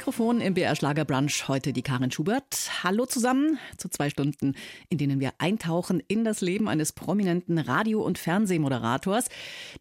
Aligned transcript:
Mikrofon 0.00 0.40
im 0.40 0.54
BR 0.54 0.74
Schlagerbrunch 0.74 1.46
heute 1.46 1.74
die 1.74 1.82
Karin 1.82 2.10
Schubert. 2.10 2.70
Hallo 2.82 3.04
zusammen 3.04 3.58
zu 3.76 3.90
zwei 3.90 4.08
Stunden, 4.08 4.54
in 4.88 4.96
denen 4.96 5.20
wir 5.20 5.34
eintauchen 5.36 6.02
in 6.08 6.24
das 6.24 6.40
Leben 6.40 6.70
eines 6.70 6.92
prominenten 6.92 7.58
Radio- 7.58 8.02
und 8.02 8.16
Fernsehmoderators, 8.16 9.26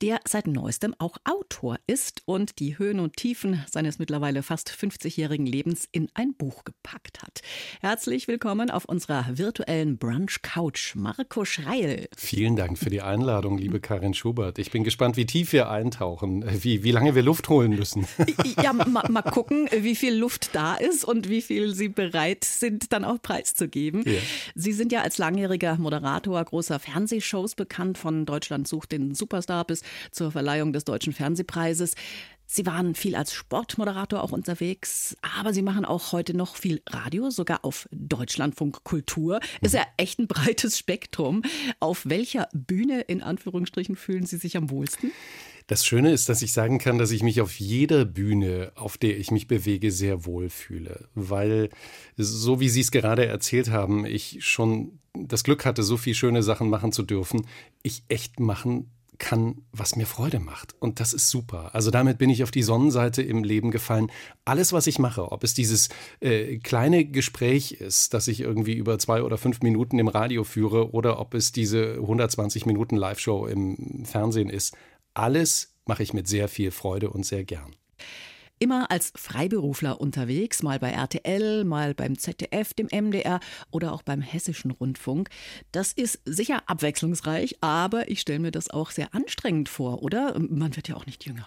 der 0.02 0.20
seit 0.28 0.46
neuestem 0.46 0.94
auch 1.00 1.16
Autor 1.24 1.78
ist 1.88 2.24
und 2.26 2.60
die 2.60 2.78
Höhen 2.78 3.00
und 3.00 3.16
Tiefen 3.16 3.64
seines 3.72 3.98
mittlerweile 3.98 4.44
fast 4.44 4.70
50-jährigen 4.70 5.46
Lebens 5.46 5.88
in 5.90 6.10
ein 6.16 6.34
Buch 6.34 6.66
gepackt 6.66 7.22
hat. 7.22 7.40
Herzlich 7.80 8.28
willkommen 8.28 8.72
auf 8.72 8.84
unserer 8.84 9.26
virtuellen 9.38 9.98
Brunch 9.98 10.42
Couch, 10.42 10.96
Marco 10.96 11.46
Schreil. 11.46 12.10
Vielen 12.18 12.58
Dank 12.58 12.78
für 12.78 12.90
die 12.90 13.02
Einladung, 13.02 13.58
liebe 13.58 13.80
Karin 13.80 14.14
Schubert. 14.14 14.60
Ich 14.60 14.70
bin 14.70 14.84
gespannt, 14.84 15.16
wie 15.16 15.26
tief 15.26 15.54
wir 15.54 15.70
eintauchen, 15.70 16.44
wie, 16.62 16.84
wie 16.84 16.92
lange 16.92 17.16
wir 17.16 17.24
Luft 17.24 17.48
holen 17.48 17.74
müssen. 17.74 18.06
Ja, 18.62 18.74
mal, 18.74 19.06
mal 19.10 19.22
gucken, 19.22 19.70
wie 19.72 19.96
viel 19.96 20.09
Luft 20.10 20.50
da 20.54 20.76
ist 20.76 21.04
und 21.04 21.30
wie 21.30 21.42
viel 21.42 21.74
Sie 21.74 21.90
bereit 21.90 22.44
sind, 22.44 22.92
dann 22.92 23.04
auch 23.04 23.22
preiszugeben. 23.22 24.04
Ja. 24.06 24.20
Sie 24.56 24.74
sind 24.74 24.92
ja 24.92 25.02
als 25.02 25.18
langjähriger 25.18 25.78
Moderator 25.78 26.44
großer 26.44 26.80
Fernsehshows 26.80 27.56
bekannt, 27.56 27.98
von 27.98 28.26
Deutschland 28.26 28.68
sucht 28.68 28.92
den 28.92 29.16
Superstar 29.16 29.66
bis 29.66 29.84
zur 30.12 30.32
Verleihung 30.32 30.74
des 30.74 30.86
Deutschen 30.86 31.14
Fernsehpreises. 31.14 31.96
Sie 32.52 32.66
waren 32.66 32.96
viel 32.96 33.16
als 33.16 33.32
Sportmoderator 33.32 34.24
auch 34.24 34.32
unterwegs, 34.32 35.16
aber 35.38 35.54
Sie 35.54 35.62
machen 35.62 35.86
auch 35.86 36.14
heute 36.14 36.36
noch 36.36 36.56
viel 36.56 36.82
Radio, 36.90 37.30
sogar 37.30 37.64
auf 37.64 37.88
Deutschlandfunk 37.92 38.84
Kultur. 38.84 39.40
Ist 39.62 39.76
ja 39.76 39.86
echt 39.98 40.18
ein 40.18 40.28
breites 40.28 40.76
Spektrum. 40.76 41.44
Auf 41.80 42.10
welcher 42.10 42.50
Bühne 42.54 43.02
in 43.02 43.22
Anführungsstrichen 43.22 43.96
fühlen 43.96 44.26
Sie 44.26 44.38
sich 44.38 44.58
am 44.58 44.72
wohlsten? 44.72 45.12
Das 45.70 45.86
Schöne 45.86 46.12
ist, 46.12 46.30
dass 46.30 46.42
ich 46.42 46.52
sagen 46.52 46.80
kann, 46.80 46.98
dass 46.98 47.12
ich 47.12 47.22
mich 47.22 47.42
auf 47.42 47.60
jeder 47.60 48.04
Bühne, 48.04 48.72
auf 48.74 48.98
der 48.98 49.20
ich 49.20 49.30
mich 49.30 49.46
bewege, 49.46 49.92
sehr 49.92 50.26
wohl 50.26 50.50
fühle. 50.50 51.08
Weil, 51.14 51.70
so 52.18 52.60
wie 52.60 52.70
Sie 52.70 52.82
es 52.82 52.90
gerade 52.90 53.28
erzählt 53.28 53.70
haben, 53.70 54.04
ich 54.04 54.44
schon 54.44 54.98
das 55.14 55.44
Glück 55.44 55.66
hatte, 55.66 55.84
so 55.84 55.96
viele 55.96 56.16
schöne 56.16 56.42
Sachen 56.42 56.72
machen 56.72 56.92
zu 56.92 57.04
dürfen, 57.04 57.46
ich 57.84 58.02
echt 58.08 58.40
machen 58.40 58.90
kann, 59.20 59.62
was 59.72 59.96
mir 59.96 60.08
Freude 60.08 60.40
macht. 60.40 60.74
Und 60.80 61.00
das 61.00 61.14
ist 61.14 61.30
super. 61.30 61.76
Also 61.76 61.92
damit 61.92 62.18
bin 62.18 62.32
ich 62.32 62.42
auf 62.42 62.50
die 62.50 62.64
Sonnenseite 62.64 63.22
im 63.22 63.44
Leben 63.44 63.70
gefallen. 63.70 64.12
Alles, 64.46 64.74
was 64.74 64.88
ich 64.88 64.98
mache, 64.98 65.32
ob 65.32 65.44
es 65.44 65.54
dieses 65.54 65.90
äh, 66.20 66.58
kleine 66.58 67.06
Gespräch 67.06 67.74
ist, 67.74 68.16
das 68.16 68.28
ich 68.28 68.40
irgendwie 68.40 68.74
über 68.74 68.98
zwei 68.98 69.22
oder 69.22 69.38
fünf 69.38 69.62
Minuten 69.62 70.00
im 70.00 70.08
Radio 70.08 70.44
führe, 70.44 70.94
oder 70.94 71.20
ob 71.20 71.36
es 71.36 71.52
diese 71.52 71.96
120 71.96 72.66
Minuten 72.66 72.96
Live-Show 72.96 73.46
im 73.46 74.04
Fernsehen 74.06 74.50
ist, 74.50 74.76
alles 75.14 75.74
mache 75.86 76.04
ich 76.04 76.14
mit 76.14 76.28
sehr 76.28 76.48
viel 76.48 76.72
Freude 76.72 77.10
und 77.10 77.26
sehr 77.26 77.44
gern. 77.44 77.76
Immer 78.62 78.92
als 78.92 79.14
Freiberufler 79.16 80.02
unterwegs, 80.02 80.64
mal 80.64 80.80
bei 80.80 80.92
RTL, 80.92 81.64
mal 81.64 81.94
beim 81.94 82.18
ZDF, 82.18 82.74
dem 82.74 82.88
MDR 82.92 83.40
oder 83.72 83.94
auch 83.94 84.02
beim 84.02 84.22
Hessischen 84.22 84.72
Rundfunk. 84.72 85.30
Das 85.72 85.94
ist 85.94 86.20
sicher 86.26 86.64
abwechslungsreich, 86.66 87.58
aber 87.62 88.10
ich 88.10 88.20
stelle 88.20 88.40
mir 88.40 88.52
das 88.52 88.70
auch 88.70 88.92
sehr 88.92 89.14
anstrengend 89.16 89.70
vor, 89.70 90.04
oder? 90.04 90.38
Man 90.38 90.76
wird 90.76 90.90
ja 90.90 90.96
auch 90.96 91.06
nicht 91.06 91.26
jünger. 91.26 91.46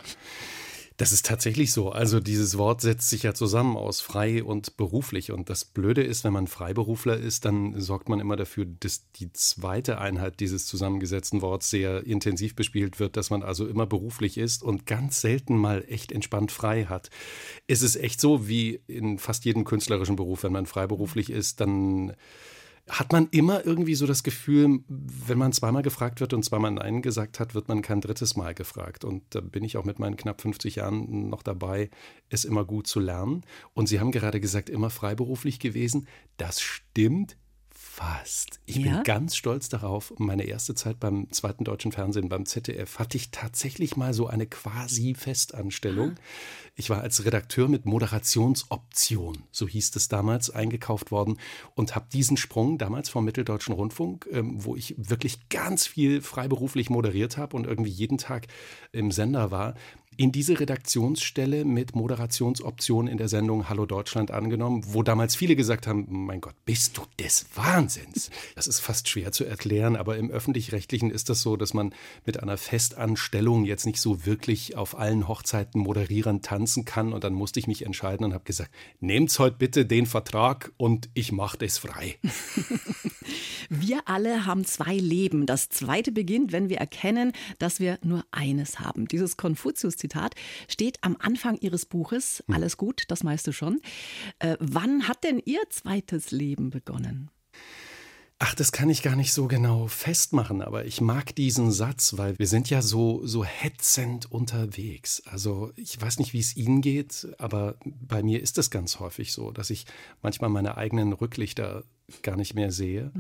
Das 1.02 1.10
ist 1.10 1.26
tatsächlich 1.26 1.72
so. 1.72 1.90
Also 1.90 2.20
dieses 2.20 2.58
Wort 2.58 2.80
setzt 2.80 3.10
sich 3.10 3.24
ja 3.24 3.34
zusammen 3.34 3.76
aus 3.76 4.00
frei 4.00 4.44
und 4.44 4.76
beruflich. 4.76 5.32
Und 5.32 5.50
das 5.50 5.64
Blöde 5.64 6.00
ist, 6.00 6.22
wenn 6.22 6.32
man 6.32 6.46
Freiberufler 6.46 7.16
ist, 7.16 7.44
dann 7.44 7.80
sorgt 7.80 8.08
man 8.08 8.20
immer 8.20 8.36
dafür, 8.36 8.66
dass 8.66 9.10
die 9.10 9.32
zweite 9.32 9.98
Einheit 9.98 10.38
dieses 10.38 10.66
zusammengesetzten 10.66 11.42
Worts 11.42 11.70
sehr 11.70 12.06
intensiv 12.06 12.54
bespielt 12.54 13.00
wird, 13.00 13.16
dass 13.16 13.30
man 13.30 13.42
also 13.42 13.66
immer 13.66 13.84
beruflich 13.84 14.38
ist 14.38 14.62
und 14.62 14.86
ganz 14.86 15.20
selten 15.20 15.56
mal 15.56 15.84
echt 15.88 16.12
entspannt 16.12 16.52
frei 16.52 16.84
hat. 16.84 17.10
Es 17.66 17.82
ist 17.82 17.96
echt 17.96 18.20
so, 18.20 18.46
wie 18.46 18.80
in 18.86 19.18
fast 19.18 19.44
jedem 19.44 19.64
künstlerischen 19.64 20.14
Beruf, 20.14 20.44
wenn 20.44 20.52
man 20.52 20.66
freiberuflich 20.66 21.30
ist, 21.30 21.60
dann 21.60 22.12
hat 22.88 23.12
man 23.12 23.28
immer 23.30 23.64
irgendwie 23.64 23.94
so 23.94 24.06
das 24.06 24.22
Gefühl, 24.22 24.80
wenn 24.88 25.38
man 25.38 25.52
zweimal 25.52 25.82
gefragt 25.82 26.20
wird 26.20 26.32
und 26.34 26.44
zweimal 26.44 26.72
Nein 26.72 27.00
gesagt 27.00 27.38
hat, 27.38 27.54
wird 27.54 27.68
man 27.68 27.80
kein 27.80 28.00
drittes 28.00 28.36
Mal 28.36 28.54
gefragt. 28.54 29.04
Und 29.04 29.22
da 29.30 29.40
bin 29.40 29.62
ich 29.62 29.76
auch 29.76 29.84
mit 29.84 29.98
meinen 29.98 30.16
knapp 30.16 30.40
50 30.40 30.76
Jahren 30.76 31.28
noch 31.28 31.42
dabei, 31.42 31.90
es 32.28 32.44
immer 32.44 32.64
gut 32.64 32.88
zu 32.88 32.98
lernen. 32.98 33.42
Und 33.72 33.88
Sie 33.88 34.00
haben 34.00 34.10
gerade 34.10 34.40
gesagt, 34.40 34.68
immer 34.68 34.90
freiberuflich 34.90 35.60
gewesen. 35.60 36.08
Das 36.36 36.60
stimmt 36.60 37.36
fast. 37.92 38.58
Ich 38.64 38.76
Ja? 38.76 38.82
bin 38.94 39.02
ganz 39.02 39.36
stolz 39.36 39.68
darauf. 39.68 40.14
Meine 40.16 40.44
erste 40.44 40.74
Zeit 40.74 40.98
beim 40.98 41.30
zweiten 41.30 41.64
deutschen 41.64 41.92
Fernsehen, 41.92 42.30
beim 42.30 42.46
ZDF, 42.46 42.98
hatte 42.98 43.18
ich 43.18 43.30
tatsächlich 43.30 43.96
mal 43.96 44.14
so 44.14 44.26
eine 44.28 44.46
quasi 44.46 45.14
Festanstellung. 45.14 46.14
Ich 46.74 46.88
war 46.88 47.02
als 47.02 47.26
Redakteur 47.26 47.68
mit 47.68 47.84
Moderationsoption, 47.84 49.44
so 49.50 49.68
hieß 49.68 49.94
es 49.94 50.08
damals, 50.08 50.48
eingekauft 50.48 51.10
worden 51.10 51.36
und 51.74 51.94
habe 51.94 52.06
diesen 52.10 52.38
Sprung 52.38 52.78
damals 52.78 53.10
vom 53.10 53.26
Mitteldeutschen 53.26 53.74
Rundfunk, 53.74 54.26
ähm, 54.32 54.64
wo 54.64 54.74
ich 54.74 54.94
wirklich 54.96 55.50
ganz 55.50 55.86
viel 55.86 56.22
freiberuflich 56.22 56.88
moderiert 56.88 57.36
habe 57.36 57.54
und 57.56 57.66
irgendwie 57.66 57.90
jeden 57.90 58.16
Tag 58.16 58.46
im 58.92 59.10
Sender 59.10 59.50
war, 59.50 59.74
in 60.16 60.32
diese 60.32 60.60
Redaktionsstelle 60.60 61.64
mit 61.64 61.94
Moderationsoption 61.94 63.06
in 63.06 63.16
der 63.16 63.28
Sendung 63.28 63.68
Hallo 63.68 63.86
Deutschland 63.86 64.30
angenommen, 64.30 64.82
wo 64.86 65.02
damals 65.02 65.34
viele 65.34 65.56
gesagt 65.56 65.86
haben, 65.86 66.06
mein 66.08 66.40
Gott, 66.40 66.54
bist 66.64 66.96
du 66.98 67.02
des 67.18 67.46
Wahnsinns. 67.54 68.30
Das 68.54 68.66
ist 68.66 68.80
fast 68.80 69.08
schwer 69.08 69.32
zu 69.32 69.44
erklären, 69.44 69.96
aber 69.96 70.16
im 70.16 70.30
öffentlich-rechtlichen 70.30 71.10
ist 71.10 71.28
das 71.28 71.42
so, 71.42 71.56
dass 71.56 71.74
man 71.74 71.94
mit 72.26 72.42
einer 72.42 72.58
Festanstellung 72.58 73.64
jetzt 73.64 73.86
nicht 73.86 74.00
so 74.00 74.26
wirklich 74.26 74.76
auf 74.76 74.98
allen 74.98 75.28
Hochzeiten 75.28 75.80
moderieren 75.80 76.42
tanzen 76.42 76.84
kann 76.84 77.12
und 77.12 77.24
dann 77.24 77.32
musste 77.32 77.60
ich 77.60 77.66
mich 77.66 77.84
entscheiden 77.84 78.24
und 78.24 78.34
habe 78.34 78.44
gesagt, 78.44 78.70
nehmt 79.00 79.36
heute 79.38 79.56
bitte 79.56 79.86
den 79.86 80.06
Vertrag 80.06 80.72
und 80.76 81.08
ich 81.14 81.32
mache 81.32 81.58
das 81.58 81.78
frei. 81.78 82.18
Wir 83.68 84.02
alle 84.06 84.44
haben 84.44 84.64
zwei 84.64 84.96
Leben. 84.96 85.46
Das 85.46 85.68
zweite 85.68 86.12
beginnt, 86.12 86.52
wenn 86.52 86.68
wir 86.68 86.76
erkennen, 86.78 87.32
dass 87.58 87.80
wir 87.80 87.98
nur 88.02 88.24
eines 88.30 88.80
haben. 88.80 89.08
Dieses 89.08 89.36
Konfuzius-Zitat 90.02 90.34
steht 90.68 90.98
am 91.02 91.16
Anfang 91.18 91.56
Ihres 91.58 91.86
Buches. 91.86 92.42
Alles 92.48 92.76
gut, 92.76 93.04
das 93.08 93.22
meiste 93.22 93.52
schon. 93.52 93.80
Äh, 94.38 94.56
wann 94.60 95.08
hat 95.08 95.24
denn 95.24 95.40
Ihr 95.44 95.62
zweites 95.70 96.30
Leben 96.30 96.70
begonnen? 96.70 97.30
Ach, 98.38 98.56
das 98.56 98.72
kann 98.72 98.90
ich 98.90 99.04
gar 99.04 99.14
nicht 99.14 99.32
so 99.32 99.46
genau 99.46 99.86
festmachen, 99.86 100.62
aber 100.62 100.84
ich 100.84 101.00
mag 101.00 101.32
diesen 101.36 101.70
Satz, 101.70 102.14
weil 102.16 102.36
wir 102.40 102.48
sind 102.48 102.68
ja 102.70 102.82
so, 102.82 103.24
so 103.24 103.44
hetzend 103.44 104.32
unterwegs. 104.32 105.22
Also 105.26 105.70
ich 105.76 106.00
weiß 106.00 106.18
nicht, 106.18 106.32
wie 106.32 106.40
es 106.40 106.56
Ihnen 106.56 106.80
geht, 106.80 107.28
aber 107.38 107.76
bei 107.84 108.24
mir 108.24 108.42
ist 108.42 108.58
es 108.58 108.70
ganz 108.70 108.98
häufig 108.98 109.32
so, 109.32 109.52
dass 109.52 109.70
ich 109.70 109.86
manchmal 110.22 110.50
meine 110.50 110.76
eigenen 110.76 111.12
Rücklichter 111.12 111.84
gar 112.22 112.36
nicht 112.36 112.54
mehr 112.54 112.72
sehe 112.72 113.12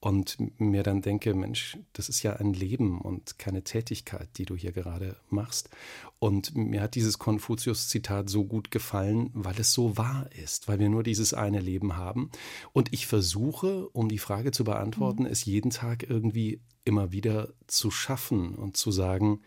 und 0.00 0.38
mir 0.58 0.82
dann 0.82 1.02
denke, 1.02 1.34
Mensch, 1.34 1.76
das 1.92 2.08
ist 2.08 2.22
ja 2.22 2.34
ein 2.36 2.54
Leben 2.54 3.00
und 3.02 3.38
keine 3.38 3.62
Tätigkeit, 3.62 4.28
die 4.38 4.46
du 4.46 4.56
hier 4.56 4.72
gerade 4.72 5.16
machst. 5.28 5.68
Und 6.18 6.56
mir 6.56 6.80
hat 6.80 6.94
dieses 6.94 7.18
Konfuzius-Zitat 7.18 8.30
so 8.30 8.46
gut 8.46 8.70
gefallen, 8.70 9.30
weil 9.34 9.60
es 9.60 9.74
so 9.74 9.98
wahr 9.98 10.30
ist, 10.32 10.68
weil 10.68 10.78
wir 10.78 10.88
nur 10.88 11.02
dieses 11.02 11.34
eine 11.34 11.60
Leben 11.60 11.98
haben. 11.98 12.30
Und 12.72 12.94
ich 12.94 13.06
versuche, 13.06 13.90
um 13.90 14.08
die 14.08 14.18
Frage 14.18 14.52
zu 14.52 14.64
beantworten, 14.64 15.26
es 15.26 15.44
jeden 15.44 15.70
Tag 15.70 16.08
irgendwie 16.08 16.62
immer 16.84 17.12
wieder 17.12 17.52
zu 17.66 17.90
schaffen 17.90 18.54
und 18.54 18.78
zu 18.78 18.92
sagen, 18.92 19.40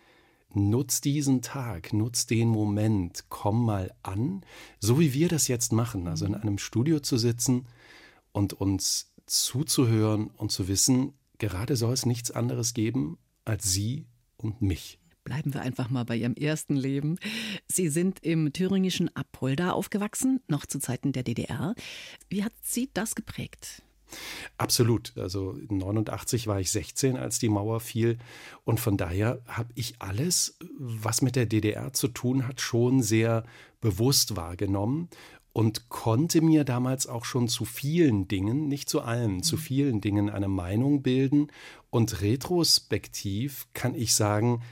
Nutz 0.56 1.02
diesen 1.02 1.42
Tag, 1.42 1.94
nutz 1.94 2.28
den 2.28 2.48
Moment, 2.48 3.26
komm 3.30 3.66
mal 3.66 3.92
an, 4.04 4.46
so 4.80 5.00
wie 5.00 5.12
wir 5.12 5.28
das 5.28 5.48
jetzt 5.48 5.74
machen, 5.74 6.08
also 6.08 6.28
in 6.28 6.36
einem 6.36 6.60
Studio 6.60 7.00
zu 7.00 7.18
sitzen 7.18 7.66
und 8.34 8.54
uns 8.54 9.13
zuzuhören 9.26 10.28
und 10.28 10.52
zu 10.52 10.68
wissen, 10.68 11.14
gerade 11.38 11.76
soll 11.76 11.94
es 11.94 12.06
nichts 12.06 12.32
anderes 12.32 12.74
geben 12.74 13.18
als 13.46 13.72
Sie 13.72 14.06
und 14.38 14.62
mich. 14.62 15.00
Bleiben 15.24 15.54
wir 15.54 15.62
einfach 15.62 15.90
mal 15.90 16.04
bei 16.04 16.18
Ihrem 16.18 16.36
ersten 16.36 16.76
Leben. 16.76 17.18
Sie 17.68 17.88
sind 17.88 18.20
im 18.24 18.52
thüringischen 18.52 19.16
Apolda 19.16 19.72
aufgewachsen, 19.72 20.42
noch 20.48 20.66
zu 20.66 20.80
Zeiten 20.80 21.14
der 21.14 21.24
DDR. 21.24 21.76
Wie 22.30 22.44
hat 22.44 22.52
Sie 22.62 22.90
das 22.94 23.16
geprägt? 23.16 23.84
Absolut. 24.58 25.14
Also 25.18 25.58
89 25.70 26.48
war 26.48 26.60
ich 26.60 26.72
16, 26.72 27.18
als 27.18 27.40
die 27.40 27.50
Mauer 27.50 27.80
fiel. 27.80 28.20
Und 28.64 28.80
von 28.80 28.98
daher 28.98 29.42
habe 29.48 29.72
ich 29.76 29.96
alles, 30.00 30.58
was 30.78 31.22
mit 31.22 31.36
der 31.36 31.46
DDR 31.46 31.94
zu 31.94 32.10
tun 32.10 32.48
hat, 32.48 32.62
schon 32.62 33.02
sehr 33.02 33.46
bewusst 33.82 34.36
wahrgenommen 34.36 35.10
und 35.54 35.90
konnte 35.90 36.42
mir 36.42 36.64
damals 36.64 37.08
auch 37.08 37.26
schon 37.26 37.48
zu 37.48 37.64
vielen 37.64 38.28
Dingen, 38.28 38.68
nicht 38.68 38.90
zu 38.90 39.02
allen, 39.02 39.44
zu 39.44 39.56
vielen 39.56 40.02
Dingen 40.02 40.30
eine 40.30 40.48
Meinung 40.48 41.04
bilden. 41.04 41.48
Und 41.92 42.22
retrospektiv 42.22 43.68
kann 43.74 43.94
ich 43.94 44.16
sagen, 44.16 44.64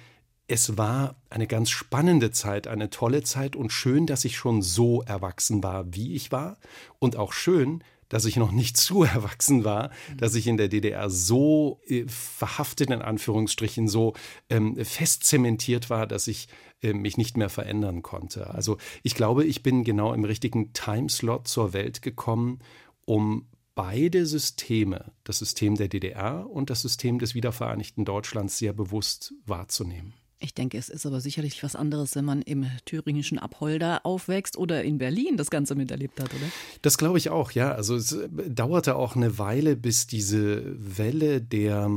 es 0.47 0.77
war 0.77 1.15
eine 1.29 1.47
ganz 1.47 1.69
spannende 1.69 2.31
Zeit, 2.31 2.67
eine 2.67 2.89
tolle 2.89 3.23
Zeit 3.23 3.55
und 3.55 3.71
schön, 3.71 4.07
dass 4.07 4.25
ich 4.25 4.35
schon 4.35 4.61
so 4.61 5.01
erwachsen 5.03 5.63
war, 5.63 5.93
wie 5.93 6.13
ich 6.13 6.31
war. 6.31 6.57
Und 6.99 7.15
auch 7.15 7.31
schön, 7.31 7.83
dass 8.09 8.25
ich 8.25 8.35
noch 8.35 8.51
nicht 8.51 8.75
zu 8.87 9.03
erwachsen 9.03 9.63
war, 9.63 9.91
dass 10.17 10.35
ich 10.35 10.47
in 10.47 10.57
der 10.57 10.67
DDR 10.67 11.09
so 11.09 11.79
äh, 11.87 12.05
verhaftet 12.07 12.89
in 12.89 13.01
Anführungsstrichen, 13.01 13.87
so 13.87 14.13
ähm, 14.49 14.75
fest 14.83 15.23
zementiert 15.23 15.89
war, 15.89 16.07
dass 16.07 16.27
ich 16.27 16.47
äh, 16.81 16.93
mich 16.93 17.17
nicht 17.17 17.37
mehr 17.37 17.49
verändern 17.49 18.01
konnte. 18.01 18.49
Also 18.49 18.77
ich 19.03 19.15
glaube, 19.15 19.45
ich 19.45 19.63
bin 19.63 19.83
genau 19.83 20.13
im 20.13 20.23
richtigen 20.23 20.73
Timeslot 20.73 21.47
zur 21.47 21.73
Welt 21.73 22.01
gekommen, 22.01 22.59
um 23.05 23.47
beide 23.75 24.25
Systeme, 24.25 25.11
das 25.23 25.39
System 25.39 25.75
der 25.75 25.87
DDR 25.87 26.49
und 26.49 26.69
das 26.69 26.81
System 26.81 27.19
des 27.19 27.35
wiedervereinigten 27.35 28.05
Deutschlands, 28.05 28.57
sehr 28.57 28.73
bewusst 28.73 29.33
wahrzunehmen. 29.45 30.13
Ich 30.41 30.53
denke, 30.53 30.77
es 30.77 30.89
ist 30.89 31.05
aber 31.05 31.21
sicherlich 31.21 31.61
was 31.63 31.75
anderes, 31.75 32.15
wenn 32.15 32.25
man 32.25 32.41
im 32.41 32.65
thüringischen 32.85 33.37
Apolda 33.37 34.01
aufwächst 34.03 34.57
oder 34.57 34.83
in 34.83 34.97
Berlin 34.97 35.37
das 35.37 35.51
Ganze 35.51 35.75
miterlebt 35.75 36.19
hat, 36.19 36.33
oder? 36.33 36.45
Das 36.81 36.97
glaube 36.97 37.19
ich 37.19 37.29
auch, 37.29 37.51
ja. 37.51 37.71
Also 37.73 37.95
es 37.95 38.17
dauerte 38.47 38.95
auch 38.95 39.15
eine 39.15 39.37
Weile, 39.37 39.75
bis 39.75 40.07
diese 40.07 40.63
Welle 40.77 41.41
der 41.41 41.91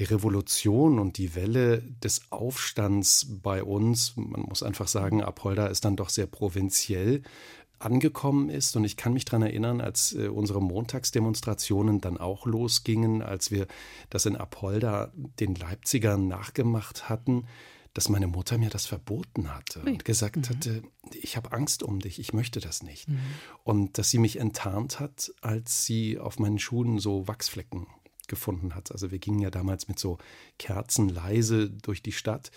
Revolution 0.00 0.98
und 0.98 1.18
die 1.18 1.36
Welle 1.36 1.82
des 2.02 2.22
Aufstands 2.30 3.26
bei 3.42 3.62
uns, 3.62 4.14
man 4.16 4.42
muss 4.42 4.64
einfach 4.64 4.88
sagen, 4.88 5.22
Apolda 5.22 5.66
ist 5.66 5.84
dann 5.84 5.96
doch 5.96 6.08
sehr 6.08 6.26
provinziell, 6.26 7.22
angekommen 7.78 8.48
ist. 8.48 8.76
Und 8.76 8.84
ich 8.84 8.96
kann 8.96 9.12
mich 9.12 9.24
daran 9.24 9.42
erinnern, 9.42 9.80
als 9.80 10.14
äh, 10.14 10.28
unsere 10.28 10.60
Montagsdemonstrationen 10.62 12.00
dann 12.00 12.18
auch 12.18 12.46
losgingen, 12.46 13.22
als 13.22 13.50
wir 13.50 13.66
das 14.10 14.26
in 14.26 14.36
Apolda 14.36 15.12
den 15.38 15.54
Leipzigern 15.54 16.26
nachgemacht 16.26 17.08
hatten, 17.08 17.46
dass 17.94 18.08
meine 18.08 18.26
Mutter 18.26 18.58
mir 18.58 18.70
das 18.70 18.86
verboten 18.86 19.54
hatte 19.54 19.80
und 19.80 20.04
gesagt 20.04 20.36
mhm. 20.36 20.48
hatte, 20.48 20.82
ich 21.12 21.36
habe 21.36 21.52
Angst 21.52 21.82
um 21.82 22.00
dich, 22.00 22.18
ich 22.18 22.32
möchte 22.32 22.60
das 22.60 22.82
nicht. 22.82 23.08
Mhm. 23.08 23.20
Und 23.62 23.98
dass 23.98 24.10
sie 24.10 24.18
mich 24.18 24.38
enttarnt 24.38 25.00
hat, 25.00 25.32
als 25.40 25.86
sie 25.86 26.18
auf 26.18 26.38
meinen 26.38 26.58
Schuhen 26.58 26.98
so 26.98 27.26
Wachsflecken 27.28 27.86
gefunden 28.26 28.74
hat. 28.74 28.90
Also 28.90 29.10
wir 29.10 29.18
gingen 29.18 29.38
ja 29.40 29.50
damals 29.50 29.86
mit 29.86 29.98
so 29.98 30.18
Kerzen 30.58 31.08
leise 31.08 31.70
durch 31.70 32.02
die 32.02 32.12
Stadt 32.12 32.50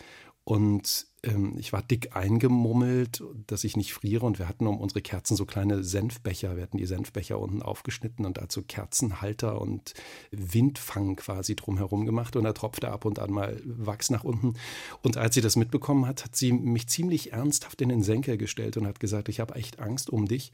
und 0.48 1.08
ähm, 1.24 1.58
ich 1.58 1.74
war 1.74 1.82
dick 1.82 2.16
eingemummelt, 2.16 3.22
dass 3.48 3.66
ich 3.66 3.76
nicht 3.76 3.92
friere. 3.94 4.26
Und 4.26 4.40
wir 4.40 4.48
hatten 4.48 4.66
um 4.66 4.80
unsere 4.80 5.02
Kerzen 5.02 5.36
so 5.36 5.46
kleine 5.46 5.84
Senfbecher. 5.84 6.56
Wir 6.56 6.64
hatten 6.64 6.78
die 6.78 6.86
Senfbecher 6.86 7.38
unten 7.38 7.62
aufgeschnitten 7.62 8.26
und 8.26 8.38
dazu 8.38 8.64
Kerzenhalter 8.64 9.60
und 9.60 9.94
Windfang 10.32 11.18
quasi 11.18 11.58
drumherum 11.58 12.06
gemacht. 12.06 12.38
Und 12.38 12.46
da 12.46 12.54
tropfte 12.54 12.90
ab 12.90 13.04
und 13.04 13.20
an 13.20 13.30
mal 13.30 13.62
Wachs 13.66 14.10
nach 14.10 14.24
unten. 14.24 14.54
Und 15.02 15.18
als 15.18 15.36
sie 15.36 15.42
das 15.42 15.58
mitbekommen 15.58 16.06
hat, 16.06 16.24
hat 16.24 16.38
sie 16.38 16.54
mich 16.54 16.88
ziemlich 16.88 17.34
ernsthaft 17.34 17.82
in 17.82 17.90
den 17.90 18.02
Senker 18.02 18.38
gestellt 18.38 18.78
und 18.78 18.88
hat 18.88 19.02
gesagt, 19.02 19.28
ich 19.28 19.42
habe 19.42 19.56
echt 19.56 19.82
Angst 19.82 20.10
um 20.10 20.30
dich. 20.30 20.54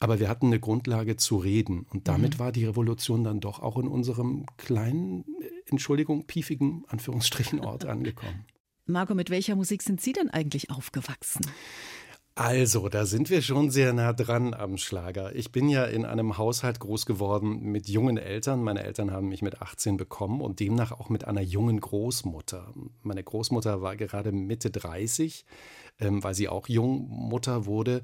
Aber 0.00 0.20
wir 0.20 0.28
hatten 0.28 0.48
eine 0.48 0.60
Grundlage 0.60 1.16
zu 1.16 1.38
reden. 1.38 1.86
Und 1.88 2.08
damit 2.08 2.34
mhm. 2.34 2.38
war 2.40 2.52
die 2.52 2.66
Revolution 2.66 3.24
dann 3.24 3.40
doch 3.40 3.60
auch 3.60 3.78
in 3.78 3.88
unserem 3.88 4.44
kleinen, 4.58 5.24
Entschuldigung, 5.64 6.26
piefigen, 6.26 6.84
Anführungsstrichen 6.88 7.60
Ort 7.60 7.84
angekommen. 7.86 8.44
Marco, 8.90 9.14
mit 9.14 9.30
welcher 9.30 9.56
Musik 9.56 9.82
sind 9.82 10.00
Sie 10.00 10.12
denn 10.12 10.30
eigentlich 10.30 10.70
aufgewachsen? 10.70 11.46
Also, 12.34 12.88
da 12.88 13.04
sind 13.04 13.28
wir 13.28 13.42
schon 13.42 13.70
sehr 13.70 13.92
nah 13.92 14.12
dran 14.12 14.54
am 14.54 14.78
Schlager. 14.78 15.34
Ich 15.34 15.52
bin 15.52 15.68
ja 15.68 15.84
in 15.84 16.06
einem 16.06 16.38
Haushalt 16.38 16.80
groß 16.80 17.04
geworden 17.04 17.60
mit 17.60 17.88
jungen 17.88 18.16
Eltern. 18.16 18.62
Meine 18.62 18.82
Eltern 18.82 19.10
haben 19.10 19.28
mich 19.28 19.42
mit 19.42 19.60
18 19.60 19.96
bekommen 19.96 20.40
und 20.40 20.58
demnach 20.60 20.92
auch 20.92 21.10
mit 21.10 21.26
einer 21.26 21.42
jungen 21.42 21.80
Großmutter. 21.80 22.72
Meine 23.02 23.22
Großmutter 23.22 23.82
war 23.82 23.96
gerade 23.96 24.32
Mitte 24.32 24.70
30, 24.70 25.44
ähm, 25.98 26.24
weil 26.24 26.34
sie 26.34 26.48
auch 26.48 26.68
Jungmutter 26.68 27.66
wurde. 27.66 28.02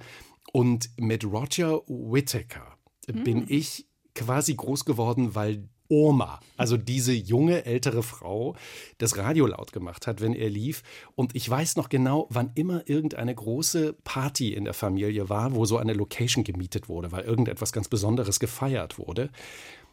Und 0.52 0.90
mit 0.98 1.24
Roger 1.24 1.80
Whittaker 1.86 2.76
hm. 3.08 3.24
bin 3.24 3.46
ich 3.48 3.86
quasi 4.14 4.54
groß 4.54 4.84
geworden, 4.84 5.34
weil 5.34 5.68
Oma, 5.88 6.40
also 6.56 6.76
diese 6.76 7.12
junge 7.12 7.64
ältere 7.64 8.02
Frau, 8.02 8.54
das 8.98 9.16
Radio 9.16 9.46
laut 9.46 9.72
gemacht 9.72 10.06
hat, 10.06 10.20
wenn 10.20 10.34
er 10.34 10.50
lief. 10.50 10.82
Und 11.14 11.34
ich 11.34 11.48
weiß 11.48 11.76
noch 11.76 11.88
genau, 11.88 12.26
wann 12.30 12.50
immer 12.54 12.88
irgendeine 12.88 13.34
große 13.34 13.94
Party 14.04 14.52
in 14.52 14.64
der 14.64 14.74
Familie 14.74 15.28
war, 15.28 15.54
wo 15.54 15.64
so 15.64 15.78
eine 15.78 15.92
Location 15.92 16.44
gemietet 16.44 16.88
wurde, 16.88 17.12
weil 17.12 17.24
irgendetwas 17.24 17.72
ganz 17.72 17.88
Besonderes 17.88 18.40
gefeiert 18.40 18.98
wurde 18.98 19.30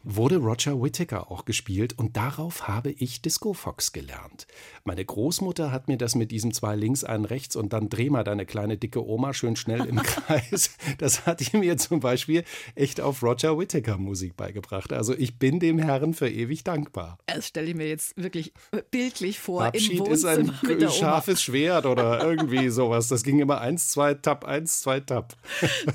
wurde 0.04 0.36
Roger 0.36 0.80
Whittaker 0.80 1.30
auch 1.30 1.46
gespielt 1.46 1.98
und 1.98 2.16
darauf 2.16 2.68
habe 2.68 2.90
ich 2.90 3.22
Disco 3.22 3.54
Fox 3.54 3.92
gelernt. 3.92 4.46
Meine 4.84 5.04
Großmutter 5.04 5.72
hat 5.72 5.88
mir 5.88 5.96
das 5.96 6.14
mit 6.14 6.30
diesem 6.30 6.52
zwei 6.52 6.76
links, 6.76 7.04
einen 7.04 7.24
rechts 7.24 7.56
und 7.56 7.72
dann 7.72 7.88
dreh 7.88 8.10
mal 8.10 8.22
deine 8.22 8.44
kleine 8.44 8.76
dicke 8.76 9.04
Oma 9.04 9.32
schön 9.32 9.56
schnell 9.56 9.86
im 9.86 9.96
Kreis. 10.02 10.76
Das 10.98 11.24
hat 11.26 11.40
die 11.40 11.56
mir 11.56 11.78
zum 11.78 12.00
Beispiel 12.00 12.44
echt 12.74 13.00
auf 13.00 13.22
Roger 13.22 13.58
Whittaker 13.58 13.96
Musik 13.96 14.36
beigebracht. 14.36 14.92
Also 14.92 15.14
ich 15.14 15.38
bin 15.38 15.58
dem 15.58 15.78
Herrn 15.78 16.12
für 16.12 16.28
ewig 16.28 16.64
dankbar. 16.64 17.18
Das 17.26 17.48
stelle 17.48 17.68
ich 17.68 17.74
mir 17.74 17.88
jetzt 17.88 18.16
wirklich 18.22 18.52
bildlich 18.90 19.40
vor. 19.40 19.64
Abschied 19.64 20.06
ist 20.08 20.26
ein 20.26 20.52
scharfes 20.90 21.42
Schwert 21.42 21.86
oder 21.86 22.22
irgendwie 22.22 22.68
sowas. 22.68 23.08
Das 23.08 23.22
ging 23.22 23.38
immer 23.38 23.60
eins, 23.60 23.88
zwei, 23.88 24.12
Tapp, 24.12 24.44
eins, 24.44 24.80
zwei, 24.80 25.00
Tapp. 25.00 25.34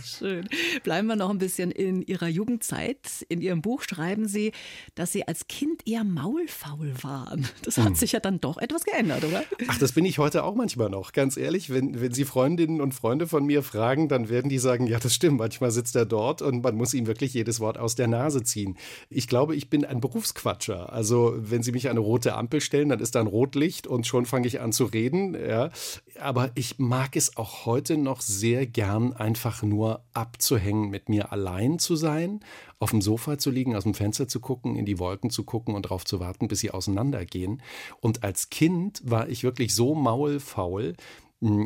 Schön. 0.04 0.50
Bleiben 0.84 1.08
wir 1.08 1.16
noch 1.16 1.30
ein 1.30 1.38
bisschen 1.38 1.70
in 1.70 2.02
Ihrer 2.02 2.28
Jugendzeit. 2.28 3.26
In 3.30 3.42
Ihrem 3.42 3.62
Buch 3.62 3.84
schreiben 3.84 3.99
Sie, 4.28 4.52
dass 4.96 5.12
Sie 5.12 5.28
als 5.28 5.48
Kind 5.48 5.88
eher 5.88 6.04
maulfaul 6.04 6.94
waren. 7.02 7.48
Das 7.64 7.78
hat 7.78 7.88
hm. 7.88 7.96
sich 7.96 8.14
ja 8.14 8.20
dann 8.20 8.40
doch 8.40 8.58
etwas 8.58 8.84
geändert, 8.84 9.24
oder? 9.24 9.44
Ach, 9.68 9.78
das 9.78 9.92
bin 9.92 10.06
ich 10.06 10.18
heute 10.18 10.44
auch 10.44 10.56
manchmal 10.56 10.90
noch. 10.90 11.12
Ganz 11.12 11.38
ehrlich, 11.38 11.70
wenn, 11.70 12.02
wenn 12.02 12.14
Sie 12.14 12.26
Freundinnen 12.26 12.82
und 12.82 12.94
Freunde 12.94 13.28
von 13.28 13.46
mir 13.46 13.64
fragen, 13.64 14.08
dann 14.08 14.30
werden 14.30 14.50
die 14.50 14.60
sagen, 14.60 14.88
ja, 14.88 15.00
das 15.00 15.14
stimmt. 15.14 15.38
Manchmal 15.38 15.72
sitzt 15.72 15.96
er 15.96 16.06
dort 16.06 16.42
und 16.42 16.64
man 16.64 16.76
muss 16.76 16.94
ihm 16.94 17.08
wirklich 17.08 17.34
jedes 17.34 17.60
Wort 17.60 17.78
aus 17.78 17.96
der 17.96 18.08
Nase 18.08 18.44
ziehen. 18.44 18.78
Ich 19.10 19.28
glaube, 19.28 19.56
ich 19.56 19.70
bin 19.70 19.86
ein 19.86 20.02
Berufsquatscher. 20.02 20.92
Also, 20.92 21.34
wenn 21.38 21.64
Sie 21.64 21.72
mich 21.72 21.90
eine 21.90 22.00
rote 22.00 22.36
Ampel 22.36 22.62
stellen, 22.62 22.90
dann 22.90 23.00
ist 23.00 23.16
da 23.16 23.20
ein 23.22 23.28
Rotlicht 23.28 23.88
und 23.88 24.08
schon 24.08 24.26
fange 24.26 24.48
ich 24.48 24.62
an 24.62 24.72
zu 24.72 24.86
reden. 24.86 25.36
Ja. 25.36 25.72
Aber 26.20 26.52
ich 26.56 26.80
mag 26.80 27.16
es 27.16 27.38
auch 27.38 27.66
heute 27.66 27.98
noch 27.98 28.22
sehr 28.22 28.66
gern, 28.66 29.14
einfach 29.14 29.64
nur 29.64 30.04
abzuhängen, 30.14 30.90
mit 30.90 31.10
mir 31.10 31.32
allein 31.32 31.80
zu 31.80 31.96
sein 31.96 32.42
auf 32.80 32.92
dem 32.92 33.02
Sofa 33.02 33.38
zu 33.38 33.52
liegen, 33.52 33.76
aus 33.76 33.84
dem 33.84 33.94
Fenster 33.94 34.28
zu 34.28 34.40
gucken, 34.40 34.76
in 34.76 34.86
die 34.86 35.00
Wolken 35.00 35.30
zu 35.30 35.44
gucken 35.44 35.76
und 35.76 35.86
darauf 35.86 36.06
zu 36.06 36.20
warten, 36.20 36.48
bis 36.48 36.60
sie 36.60 36.72
auseinandergehen. 36.72 37.62
Und 38.00 38.24
als 38.24 38.50
Kind 38.50 39.02
war 39.04 39.30
ich 39.30 39.44
wirklich 39.44 39.76
so 39.76 39.96
maulfaul, 39.96 40.96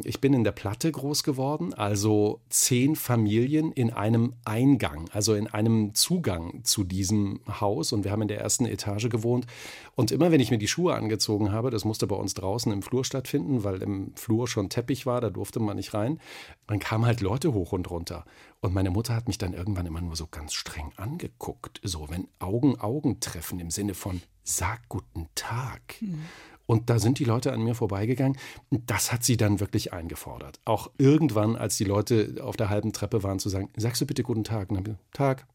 ich 0.04 0.22
bin 0.22 0.34
in 0.34 0.44
der 0.44 0.52
Platte 0.52 0.92
groß 0.92 1.24
geworden, 1.24 1.74
also 1.74 2.42
zehn 2.50 2.96
Familien 2.96 3.72
in 3.72 3.92
einem 3.92 4.34
Eingang, 4.46 5.10
also 5.12 5.34
in 5.34 5.48
einem 5.48 5.96
Zugang 5.96 6.64
zu 6.64 6.84
diesem 6.84 7.40
Haus. 7.48 7.92
Und 7.92 8.04
wir 8.04 8.12
haben 8.12 8.22
in 8.22 8.28
der 8.28 8.40
ersten 8.40 8.68
Etage 8.68 9.10
gewohnt. 9.10 9.48
Und 9.96 10.12
immer 10.12 10.32
wenn 10.32 10.40
ich 10.40 10.52
mir 10.52 10.60
die 10.60 10.68
Schuhe 10.68 10.94
angezogen 10.94 11.52
habe, 11.52 11.72
das 11.72 11.86
musste 11.86 12.06
bei 12.06 12.16
uns 12.16 12.36
draußen 12.36 12.72
im 12.72 12.84
Flur 12.84 13.04
stattfinden, 13.04 13.64
weil 13.64 13.82
im 13.82 14.16
Flur 14.16 14.48
schon 14.48 14.70
Teppich 14.70 15.08
war, 15.08 15.22
da 15.22 15.32
durfte 15.32 15.60
man 15.60 15.78
nicht 15.78 15.96
rein, 15.96 16.20
dann 16.68 16.78
kamen 16.78 17.08
halt 17.08 17.22
Leute 17.22 17.54
hoch 17.56 17.72
und 17.72 17.90
runter. 17.90 18.26
Und 18.62 18.76
meine 18.76 18.92
Mutter 18.92 19.16
hat 19.16 19.28
mich 19.28 19.40
dann 19.40 19.54
irgendwann 19.54 19.88
immer 19.88 20.02
nur 20.02 20.16
so 20.16 20.28
ganz 20.28 20.54
streng 20.54 20.92
angeguckt, 20.98 21.82
so 21.84 22.08
wenn 22.10 22.28
Augen 22.38 22.80
Augen 22.80 23.20
treffen 23.20 23.60
im 23.60 23.72
Sinne 23.72 23.96
von 23.96 24.22
Sag 24.44 24.88
guten 24.90 25.30
Tag. 25.36 25.96
Mhm. 26.02 26.26
Und 26.66 26.90
da 26.90 27.00
sind 27.00 27.20
die 27.20 27.26
Leute 27.26 27.52
an 27.52 27.62
mir 27.62 27.76
vorbeigegangen. 27.76 28.38
Das 28.70 29.12
hat 29.12 29.24
sie 29.24 29.38
dann 29.38 29.60
wirklich 29.60 29.94
eingefordert. 29.94 30.60
Auch 30.66 30.90
irgendwann, 30.98 31.56
als 31.56 31.78
die 31.78 31.84
Leute 31.84 32.36
auf 32.42 32.56
der 32.56 32.70
halben 32.70 32.94
Treppe 32.94 33.24
waren, 33.24 33.40
zu 33.40 33.50
sagen, 33.50 33.70
sagst 33.76 34.02
du 34.02 34.06
bitte 34.06 34.24
guten 34.24 34.44
Tag? 34.44 34.70
Und 34.70 34.88
dann, 34.88 34.98
Tag, 35.14 35.46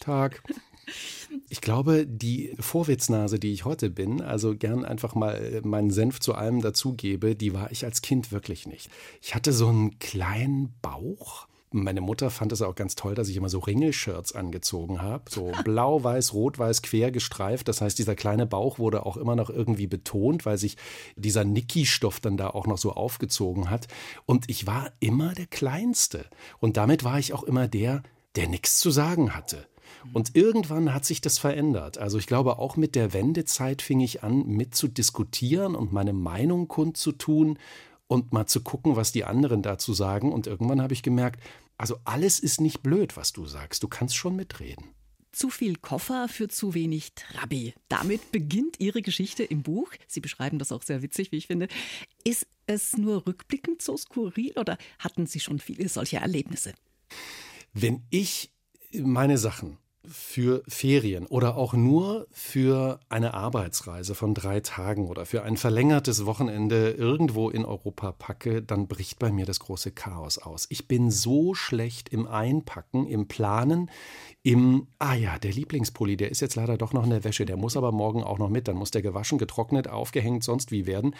Tag. 0.00 0.42
Ich 1.48 1.60
glaube, 1.60 2.06
die 2.06 2.54
Vorwitznase, 2.60 3.40
die 3.40 3.52
ich 3.52 3.64
heute 3.64 3.90
bin, 3.90 4.20
also 4.22 4.56
gern 4.56 4.84
einfach 4.84 5.16
mal 5.16 5.60
meinen 5.64 5.90
Senf 5.90 6.20
zu 6.20 6.34
allem 6.34 6.60
dazugebe, 6.60 7.34
die 7.34 7.52
war 7.52 7.72
ich 7.72 7.84
als 7.84 8.02
Kind 8.02 8.30
wirklich 8.30 8.66
nicht. 8.66 8.88
Ich 9.20 9.34
hatte 9.34 9.52
so 9.52 9.68
einen 9.68 9.98
kleinen 9.98 10.74
Bauch 10.82 11.48
meine 11.82 12.00
Mutter 12.00 12.30
fand 12.30 12.52
es 12.52 12.62
auch 12.62 12.74
ganz 12.74 12.94
toll, 12.94 13.14
dass 13.14 13.28
ich 13.28 13.36
immer 13.36 13.48
so 13.48 13.58
Ringelshirts 13.58 14.34
angezogen 14.34 15.02
habe. 15.02 15.24
So 15.28 15.52
blau, 15.64 16.02
weiß, 16.02 16.32
rot, 16.32 16.58
weiß, 16.58 16.82
quer 16.82 17.10
gestreift. 17.10 17.68
Das 17.68 17.80
heißt, 17.80 17.98
dieser 17.98 18.14
kleine 18.14 18.46
Bauch 18.46 18.78
wurde 18.78 19.06
auch 19.06 19.16
immer 19.16 19.36
noch 19.36 19.50
irgendwie 19.50 19.86
betont, 19.86 20.46
weil 20.46 20.58
sich 20.58 20.76
dieser 21.16 21.44
Niki-Stoff 21.44 22.20
dann 22.20 22.36
da 22.36 22.48
auch 22.50 22.66
noch 22.66 22.78
so 22.78 22.92
aufgezogen 22.92 23.70
hat. 23.70 23.88
Und 24.24 24.48
ich 24.48 24.66
war 24.66 24.92
immer 25.00 25.34
der 25.34 25.46
Kleinste. 25.46 26.26
Und 26.58 26.76
damit 26.76 27.04
war 27.04 27.18
ich 27.18 27.32
auch 27.32 27.42
immer 27.42 27.68
der, 27.68 28.02
der 28.36 28.48
nichts 28.48 28.78
zu 28.78 28.90
sagen 28.90 29.34
hatte. 29.34 29.66
Und 30.12 30.36
irgendwann 30.36 30.94
hat 30.94 31.04
sich 31.04 31.20
das 31.20 31.38
verändert. 31.38 31.98
Also 31.98 32.18
ich 32.18 32.26
glaube, 32.26 32.58
auch 32.58 32.76
mit 32.76 32.94
der 32.94 33.12
Wendezeit 33.12 33.82
fing 33.82 34.00
ich 34.00 34.22
an, 34.22 34.46
mit 34.46 34.74
zu 34.74 34.88
diskutieren 34.88 35.74
und 35.74 35.92
meine 35.92 36.12
Meinung 36.12 36.68
kundzutun 36.68 37.58
und 38.08 38.32
mal 38.32 38.46
zu 38.46 38.60
gucken, 38.60 38.96
was 38.96 39.12
die 39.12 39.24
anderen 39.24 39.62
dazu 39.62 39.92
sagen. 39.92 40.32
Und 40.32 40.46
irgendwann 40.46 40.80
habe 40.80 40.92
ich 40.92 41.02
gemerkt, 41.02 41.40
also 41.78 41.98
alles 42.04 42.38
ist 42.40 42.60
nicht 42.60 42.82
blöd, 42.82 43.16
was 43.16 43.32
du 43.32 43.46
sagst. 43.46 43.82
Du 43.82 43.88
kannst 43.88 44.16
schon 44.16 44.36
mitreden. 44.36 44.84
Zu 45.32 45.50
viel 45.50 45.76
Koffer 45.76 46.28
für 46.28 46.48
zu 46.48 46.72
wenig 46.72 47.12
Trabi. 47.14 47.74
Damit 47.88 48.32
beginnt 48.32 48.80
Ihre 48.80 49.02
Geschichte 49.02 49.44
im 49.44 49.62
Buch. 49.62 49.90
Sie 50.06 50.20
beschreiben 50.20 50.58
das 50.58 50.72
auch 50.72 50.82
sehr 50.82 51.02
witzig, 51.02 51.30
wie 51.30 51.36
ich 51.36 51.46
finde. 51.46 51.68
Ist 52.24 52.46
es 52.66 52.96
nur 52.96 53.26
rückblickend 53.26 53.82
so 53.82 53.96
skurril 53.96 54.52
oder 54.56 54.78
hatten 54.98 55.26
Sie 55.26 55.40
schon 55.40 55.58
viele 55.58 55.88
solcher 55.90 56.20
Erlebnisse? 56.20 56.72
Wenn 57.74 58.02
ich 58.08 58.50
meine 58.92 59.36
Sachen 59.36 59.76
für 60.08 60.62
Ferien 60.68 61.26
oder 61.26 61.56
auch 61.56 61.74
nur 61.74 62.26
für 62.30 63.00
eine 63.08 63.34
Arbeitsreise 63.34 64.14
von 64.14 64.34
drei 64.34 64.60
Tagen 64.60 65.08
oder 65.08 65.26
für 65.26 65.42
ein 65.42 65.56
verlängertes 65.56 66.26
Wochenende 66.26 66.90
irgendwo 66.90 67.50
in 67.50 67.64
Europa 67.64 68.12
packe, 68.12 68.62
dann 68.62 68.88
bricht 68.88 69.18
bei 69.18 69.30
mir 69.32 69.46
das 69.46 69.60
große 69.60 69.92
Chaos 69.92 70.38
aus. 70.38 70.66
Ich 70.70 70.88
bin 70.88 71.10
so 71.10 71.54
schlecht 71.54 72.08
im 72.08 72.26
Einpacken, 72.26 73.06
im 73.06 73.28
Planen, 73.28 73.90
im, 74.42 74.88
ah 74.98 75.14
ja, 75.14 75.38
der 75.38 75.52
Lieblingspulli, 75.52 76.16
der 76.16 76.30
ist 76.30 76.40
jetzt 76.40 76.54
leider 76.54 76.76
doch 76.78 76.92
noch 76.92 77.04
in 77.04 77.10
der 77.10 77.24
Wäsche, 77.24 77.46
der 77.46 77.56
muss 77.56 77.76
aber 77.76 77.92
morgen 77.92 78.22
auch 78.22 78.38
noch 78.38 78.50
mit, 78.50 78.68
dann 78.68 78.76
muss 78.76 78.90
der 78.90 79.02
gewaschen, 79.02 79.38
getrocknet, 79.38 79.88
aufgehängt, 79.88 80.44
sonst 80.44 80.70
wie 80.70 80.86
werden. 80.86 81.14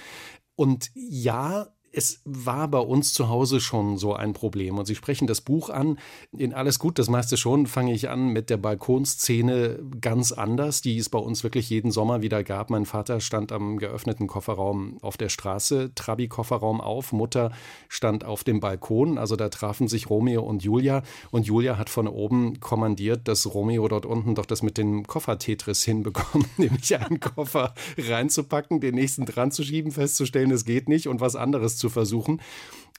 Und 0.54 0.90
ja, 0.94 1.68
es 1.96 2.20
war 2.26 2.68
bei 2.68 2.78
uns 2.78 3.14
zu 3.14 3.30
Hause 3.30 3.58
schon 3.58 3.96
so 3.96 4.12
ein 4.12 4.34
Problem. 4.34 4.78
Und 4.78 4.84
Sie 4.84 4.94
sprechen 4.94 5.26
das 5.26 5.40
Buch 5.40 5.70
an. 5.70 5.98
In 6.36 6.52
Alles 6.52 6.78
gut, 6.78 6.98
das 6.98 7.08
meiste 7.08 7.38
schon, 7.38 7.66
fange 7.66 7.94
ich 7.94 8.10
an 8.10 8.34
mit 8.34 8.50
der 8.50 8.58
Balkonszene 8.58 9.78
ganz 10.02 10.30
anders, 10.30 10.82
die 10.82 10.98
es 10.98 11.08
bei 11.08 11.18
uns 11.18 11.42
wirklich 11.42 11.70
jeden 11.70 11.90
Sommer 11.90 12.20
wieder 12.20 12.44
gab. 12.44 12.68
Mein 12.68 12.84
Vater 12.84 13.20
stand 13.20 13.50
am 13.50 13.78
geöffneten 13.78 14.26
Kofferraum 14.26 14.98
auf 15.00 15.16
der 15.16 15.30
Straße, 15.30 15.94
Trabi-Kofferraum 15.94 16.82
auf. 16.82 17.12
Mutter 17.12 17.50
stand 17.88 18.24
auf 18.24 18.44
dem 18.44 18.60
Balkon. 18.60 19.16
Also 19.16 19.34
da 19.36 19.48
trafen 19.48 19.88
sich 19.88 20.10
Romeo 20.10 20.42
und 20.42 20.62
Julia. 20.62 21.02
Und 21.30 21.46
Julia 21.46 21.78
hat 21.78 21.88
von 21.88 22.08
oben 22.08 22.60
kommandiert, 22.60 23.26
dass 23.26 23.54
Romeo 23.54 23.88
dort 23.88 24.04
unten 24.04 24.34
doch 24.34 24.44
das 24.44 24.62
mit 24.62 24.76
dem 24.76 25.06
Koffer-Tetris 25.06 25.82
hinbekommt, 25.84 26.46
nämlich 26.58 26.94
einen 27.00 27.20
Koffer 27.20 27.72
reinzupacken, 27.96 28.82
den 28.82 28.96
nächsten 28.96 29.24
dran 29.24 29.50
zu 29.50 29.62
schieben, 29.62 29.92
festzustellen, 29.92 30.50
es 30.50 30.66
geht 30.66 30.90
nicht 30.90 31.08
und 31.08 31.22
was 31.22 31.36
anderes 31.36 31.78
zu 31.78 31.85
zu 31.86 31.90
versuchen. 31.90 32.40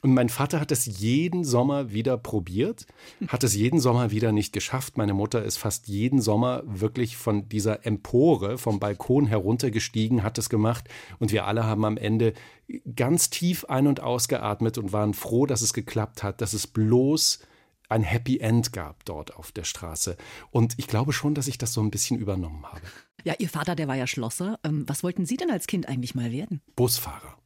Und 0.03 0.13
mein 0.13 0.29
Vater 0.29 0.59
hat 0.59 0.71
es 0.71 0.85
jeden 0.85 1.43
Sommer 1.43 1.91
wieder 1.91 2.17
probiert, 2.17 2.85
hat 3.29 3.43
es 3.43 3.55
jeden 3.55 3.79
Sommer 3.79 4.11
wieder 4.11 4.31
nicht 4.31 4.53
geschafft. 4.53 4.95
Meine 4.95 5.15
Mutter 5.15 5.43
ist 5.43 5.57
fast 5.57 5.87
jeden 5.87 6.21
Sommer 6.21 6.61
wirklich 6.65 7.17
von 7.17 7.49
dieser 7.49 7.83
Empore, 7.85 8.59
vom 8.59 8.79
Balkon 8.79 9.25
heruntergestiegen, 9.25 10.21
hat 10.21 10.37
es 10.37 10.49
gemacht. 10.49 10.87
Und 11.17 11.31
wir 11.31 11.47
alle 11.47 11.63
haben 11.63 11.83
am 11.83 11.97
Ende 11.97 12.33
ganz 12.95 13.31
tief 13.31 13.65
ein- 13.65 13.87
und 13.87 13.99
ausgeatmet 13.99 14.77
und 14.77 14.93
waren 14.93 15.15
froh, 15.15 15.47
dass 15.47 15.61
es 15.61 15.73
geklappt 15.73 16.21
hat, 16.21 16.41
dass 16.41 16.53
es 16.53 16.67
bloß 16.67 17.39
ein 17.89 18.03
Happy 18.03 18.37
End 18.37 18.73
gab 18.73 19.03
dort 19.05 19.35
auf 19.35 19.51
der 19.51 19.63
Straße. 19.63 20.15
Und 20.51 20.75
ich 20.77 20.87
glaube 20.87 21.11
schon, 21.11 21.33
dass 21.33 21.47
ich 21.47 21.57
das 21.57 21.73
so 21.73 21.81
ein 21.81 21.89
bisschen 21.89 22.19
übernommen 22.19 22.65
habe. 22.67 22.81
Ja, 23.23 23.33
Ihr 23.39 23.49
Vater, 23.49 23.75
der 23.75 23.87
war 23.87 23.95
ja 23.95 24.05
Schlosser. 24.05 24.59
Ähm, 24.63 24.83
was 24.87 25.03
wollten 25.03 25.25
Sie 25.25 25.37
denn 25.37 25.49
als 25.49 25.65
Kind 25.65 25.87
eigentlich 25.87 26.13
mal 26.13 26.31
werden? 26.31 26.61
Busfahrer. 26.75 27.37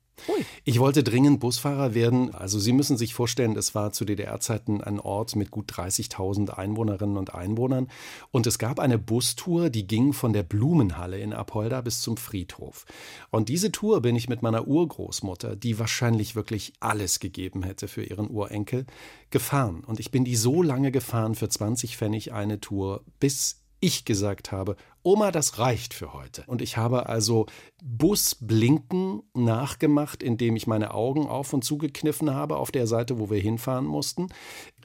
Ich 0.64 0.80
wollte 0.80 1.04
dringend 1.04 1.40
Busfahrer 1.40 1.94
werden. 1.94 2.34
Also 2.34 2.60
Sie 2.60 2.74
müssen 2.74 2.98
sich 2.98 3.14
vorstellen, 3.14 3.56
es 3.56 3.76
war 3.76 3.92
zu 3.92 4.06
DDR-Zeiten 4.06 4.82
ein 4.82 5.00
Ort 5.00 5.36
mit 5.36 5.52
gut 5.52 5.72
30.000 5.72 6.50
Einwohnerinnen 6.52 7.18
und 7.18 7.34
Einwohnern. 7.34 7.88
Und 8.32 8.48
es 8.48 8.60
gab 8.60 8.80
eine 8.80 8.98
Bustour, 8.98 9.70
die 9.70 9.88
ging 9.88 10.14
von 10.14 10.34
der 10.34 10.44
Blumenhalle 10.44 11.20
in 11.20 11.34
Apolda 11.34 11.82
bis 11.82 12.02
zum 12.02 12.18
Friedhof. 12.18 12.86
Und 13.30 13.50
diese 13.50 13.72
Tour 13.72 14.02
bin 14.02 14.16
ich 14.16 14.30
mit 14.30 14.42
meiner 14.42 14.68
Urgroßmutter, 14.68 15.56
die 15.56 15.80
wahrscheinlich 15.80 16.36
wirklich 16.36 16.74
alles 16.80 17.20
gegeben 17.20 17.64
hätte 17.64 17.88
für 17.88 18.04
ihren 18.04 18.30
Urenkel, 18.30 18.86
gefahren. 19.30 19.84
Und 19.86 20.00
ich 20.00 20.12
bin 20.12 20.26
die 20.26 20.36
so 20.36 20.62
lange 20.62 20.92
gefahren 20.92 21.36
für 21.36 21.50
20 21.50 21.98
Pfennig 21.98 22.34
eine 22.34 22.60
Tour, 22.60 23.04
bis 23.20 23.61
ich 23.82 24.06
gesagt 24.06 24.52
habe, 24.52 24.78
Oma, 25.04 25.32
das 25.32 25.58
reicht 25.58 25.94
für 25.94 26.14
heute. 26.14 26.44
Und 26.46 26.62
ich 26.62 26.78
habe 26.78 27.10
also 27.10 27.48
Busblinken 27.84 29.24
nachgemacht, 29.34 30.22
indem 30.22 30.56
ich 30.56 30.68
meine 30.68 30.94
Augen 30.94 31.28
auf 31.28 31.52
und 31.52 31.64
zugekniffen 31.64 32.34
habe 32.34 32.58
auf 32.58 32.72
der 32.72 32.86
Seite, 32.88 33.20
wo 33.20 33.30
wir 33.30 33.40
hinfahren 33.40 33.86
mussten. 33.86 34.28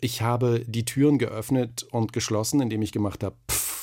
Ich 0.01 0.23
habe 0.23 0.65
die 0.67 0.87
Türen 0.87 1.19
geöffnet 1.19 1.87
und 1.91 2.15
geschlossen, 2.15 2.61
indem 2.61 2.81
ich 2.83 2.93
gemacht 2.93 3.23
habe, 3.23 3.37
pff, 3.51 3.76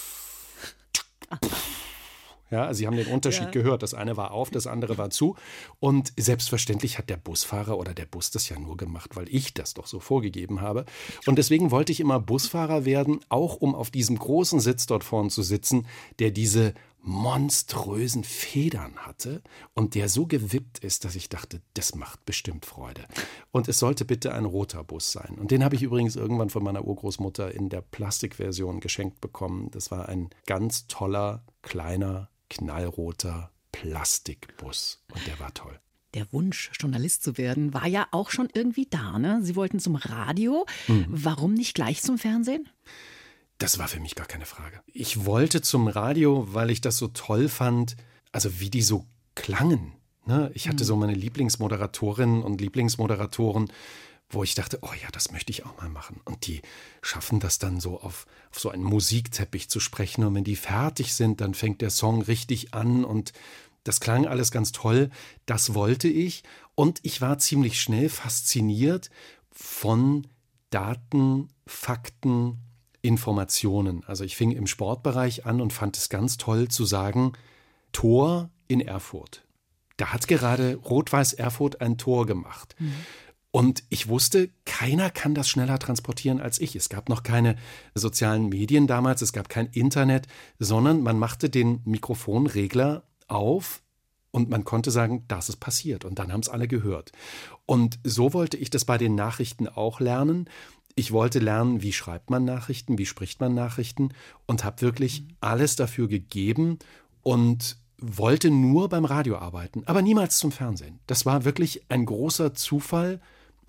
ja, 2.53 2.65
also 2.65 2.77
Sie 2.77 2.87
haben 2.87 2.95
den 2.95 3.07
Unterschied 3.07 3.45
ja. 3.45 3.51
gehört. 3.51 3.83
Das 3.83 3.93
eine 3.93 4.15
war 4.15 4.31
auf, 4.31 4.49
das 4.49 4.67
andere 4.67 4.97
war 4.97 5.09
zu. 5.09 5.35
Und 5.79 6.13
selbstverständlich 6.17 6.97
hat 6.97 7.09
der 7.09 7.17
Busfahrer 7.17 7.77
oder 7.77 7.93
der 7.93 8.05
Bus 8.05 8.31
das 8.31 8.47
ja 8.47 8.59
nur 8.59 8.77
gemacht, 8.77 9.15
weil 9.15 9.27
ich 9.29 9.53
das 9.53 9.73
doch 9.73 9.87
so 9.87 9.99
vorgegeben 9.99 10.61
habe. 10.61 10.85
Und 11.25 11.37
deswegen 11.37 11.71
wollte 11.71 11.91
ich 11.91 11.99
immer 11.99 12.19
Busfahrer 12.19 12.85
werden, 12.85 13.19
auch 13.29 13.55
um 13.55 13.75
auf 13.75 13.89
diesem 13.89 14.17
großen 14.17 14.59
Sitz 14.59 14.85
dort 14.85 15.03
vorne 15.03 15.29
zu 15.29 15.41
sitzen, 15.41 15.87
der 16.19 16.31
diese 16.31 16.73
monströsen 17.03 18.23
Federn 18.23 18.95
hatte 18.95 19.41
und 19.73 19.93
der 19.93 20.07
so 20.07 20.25
gewippt 20.25 20.79
ist, 20.79 21.03
dass 21.03 21.15
ich 21.15 21.27
dachte, 21.27 21.61
das 21.73 21.95
macht 21.95 22.23
bestimmt 22.25 22.65
Freude. 22.65 23.05
Und 23.51 23.67
es 23.67 23.77
sollte 23.77 24.05
bitte 24.05 24.33
ein 24.33 24.45
roter 24.45 24.85
Bus 24.85 25.11
sein. 25.11 25.37
Und 25.37 25.51
den 25.51 25.65
habe 25.65 25.75
ich 25.75 25.83
übrigens 25.83 26.15
irgendwann 26.15 26.49
von 26.49 26.63
meiner 26.63 26.85
Urgroßmutter 26.85 27.53
in 27.53 27.67
der 27.67 27.81
Plastikversion 27.81 28.79
geschenkt 28.79 29.19
bekommen. 29.19 29.69
Das 29.71 29.91
war 29.91 30.07
ein 30.07 30.29
ganz 30.45 30.87
toller, 30.87 31.43
kleiner, 31.61 32.29
knallroter 32.49 33.51
Plastikbus. 33.71 35.01
Und 35.13 35.25
der 35.27 35.39
war 35.39 35.53
toll. 35.53 35.79
Der 36.13 36.31
Wunsch, 36.31 36.71
Journalist 36.79 37.23
zu 37.23 37.37
werden, 37.37 37.73
war 37.73 37.87
ja 37.87 38.07
auch 38.11 38.29
schon 38.29 38.47
irgendwie 38.53 38.85
da. 38.89 39.17
Ne? 39.17 39.39
Sie 39.41 39.55
wollten 39.55 39.79
zum 39.79 39.95
Radio. 39.95 40.65
Mhm. 40.87 41.05
Warum 41.09 41.53
nicht 41.53 41.73
gleich 41.73 42.01
zum 42.01 42.19
Fernsehen? 42.19 42.69
Das 43.57 43.79
war 43.79 43.87
für 43.87 43.99
mich 43.99 44.15
gar 44.15 44.27
keine 44.27 44.45
Frage. 44.45 44.81
Ich 44.87 45.25
wollte 45.25 45.61
zum 45.61 45.87
Radio, 45.87 46.53
weil 46.53 46.69
ich 46.69 46.81
das 46.81 46.97
so 46.97 47.07
toll 47.07 47.49
fand, 47.49 47.95
also 48.31 48.59
wie 48.59 48.69
die 48.69 48.81
so 48.81 49.05
klangen. 49.35 49.93
Ne? 50.25 50.51
Ich 50.53 50.67
hatte 50.67 50.83
mhm. 50.83 50.87
so 50.87 50.95
meine 50.95 51.13
Lieblingsmoderatorinnen 51.13 52.43
und 52.43 52.61
Lieblingsmoderatoren, 52.61 53.71
wo 54.33 54.43
ich 54.43 54.55
dachte, 54.55 54.79
oh 54.81 54.93
ja, 55.01 55.09
das 55.11 55.31
möchte 55.31 55.51
ich 55.51 55.65
auch 55.65 55.77
mal 55.77 55.89
machen. 55.89 56.21
Und 56.25 56.47
die 56.47 56.61
schaffen 57.01 57.39
das 57.39 57.59
dann 57.59 57.79
so 57.79 57.99
auf, 57.99 58.25
auf 58.51 58.59
so 58.59 58.69
einen 58.69 58.83
Musikteppich 58.83 59.69
zu 59.69 59.79
sprechen. 59.79 60.23
Und 60.23 60.35
wenn 60.35 60.43
die 60.43 60.55
fertig 60.55 61.13
sind, 61.13 61.41
dann 61.41 61.53
fängt 61.53 61.81
der 61.81 61.89
Song 61.89 62.21
richtig 62.21 62.73
an 62.73 63.03
und 63.05 63.33
das 63.83 63.99
klang 63.99 64.25
alles 64.25 64.51
ganz 64.51 64.71
toll. 64.71 65.09
Das 65.45 65.73
wollte 65.73 66.07
ich. 66.07 66.43
Und 66.75 66.99
ich 67.03 67.21
war 67.21 67.37
ziemlich 67.37 67.81
schnell 67.81 68.09
fasziniert 68.09 69.09
von 69.51 70.27
Daten, 70.69 71.49
Fakten, 71.67 72.59
Informationen. 73.01 74.03
Also 74.05 74.23
ich 74.23 74.35
fing 74.35 74.51
im 74.51 74.65
Sportbereich 74.65 75.45
an 75.45 75.61
und 75.61 75.73
fand 75.73 75.97
es 75.97 76.09
ganz 76.09 76.37
toll 76.37 76.69
zu 76.69 76.85
sagen, 76.85 77.33
Tor 77.91 78.49
in 78.67 78.81
Erfurt. 78.81 79.43
Da 79.97 80.13
hat 80.13 80.27
gerade 80.27 80.75
Rot-Weiß 80.77 81.33
Erfurt 81.33 81.81
ein 81.81 81.97
Tor 81.97 82.25
gemacht. 82.25 82.75
Mhm. 82.79 82.95
Und 83.55 83.83
ich 83.89 84.07
wusste, 84.07 84.49
keiner 84.65 85.11
kann 85.11 85.35
das 85.35 85.47
schneller 85.47 85.77
transportieren 85.77 86.41
als 86.41 86.59
ich. 86.59 86.75
Es 86.75 86.89
gab 86.89 87.07
noch 87.07 87.21
keine 87.21 87.55
sozialen 87.93 88.49
Medien 88.49 88.87
damals, 88.87 89.21
es 89.21 89.31
gab 89.31 89.47
kein 89.47 89.67
Internet, 89.67 90.25
sondern 90.57 91.03
man 91.03 91.19
machte 91.19 91.51
den 91.51 91.79
Mikrofonregler 91.85 93.03
auf 93.27 93.83
und 94.31 94.49
man 94.49 94.63
konnte 94.63 94.89
sagen, 94.89 95.25
das 95.27 95.49
ist 95.49 95.57
passiert. 95.57 96.03
Und 96.03 96.17
dann 96.17 96.33
haben 96.33 96.39
es 96.39 96.49
alle 96.49 96.67
gehört. 96.67 97.11
Und 97.67 97.99
so 98.03 98.33
wollte 98.33 98.57
ich 98.57 98.71
das 98.71 98.85
bei 98.85 98.97
den 98.97 99.13
Nachrichten 99.13 99.67
auch 99.67 99.99
lernen. 99.99 100.49
Ich 100.95 101.11
wollte 101.11 101.37
lernen, 101.37 101.83
wie 101.83 101.93
schreibt 101.93 102.31
man 102.31 102.45
Nachrichten, 102.45 102.97
wie 102.97 103.05
spricht 103.05 103.39
man 103.39 103.53
Nachrichten 103.53 104.09
und 104.47 104.63
habe 104.63 104.81
wirklich 104.81 105.21
mhm. 105.21 105.27
alles 105.41 105.75
dafür 105.75 106.07
gegeben 106.07 106.79
und 107.21 107.77
wollte 107.99 108.49
nur 108.49 108.89
beim 108.89 109.05
Radio 109.05 109.37
arbeiten, 109.37 109.83
aber 109.85 110.01
niemals 110.01 110.39
zum 110.39 110.51
Fernsehen. 110.51 110.99
Das 111.05 111.27
war 111.27 111.45
wirklich 111.45 111.83
ein 111.89 112.05
großer 112.07 112.55
Zufall 112.55 113.21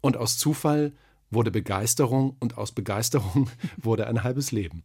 und 0.04 0.18
aus 0.18 0.36
Zufall 0.36 0.92
wurde 1.30 1.50
Begeisterung 1.50 2.36
und 2.38 2.58
aus 2.58 2.72
Begeisterung 2.72 3.50
wurde 3.82 4.06
ein 4.06 4.22
halbes 4.22 4.52
Leben. 4.52 4.84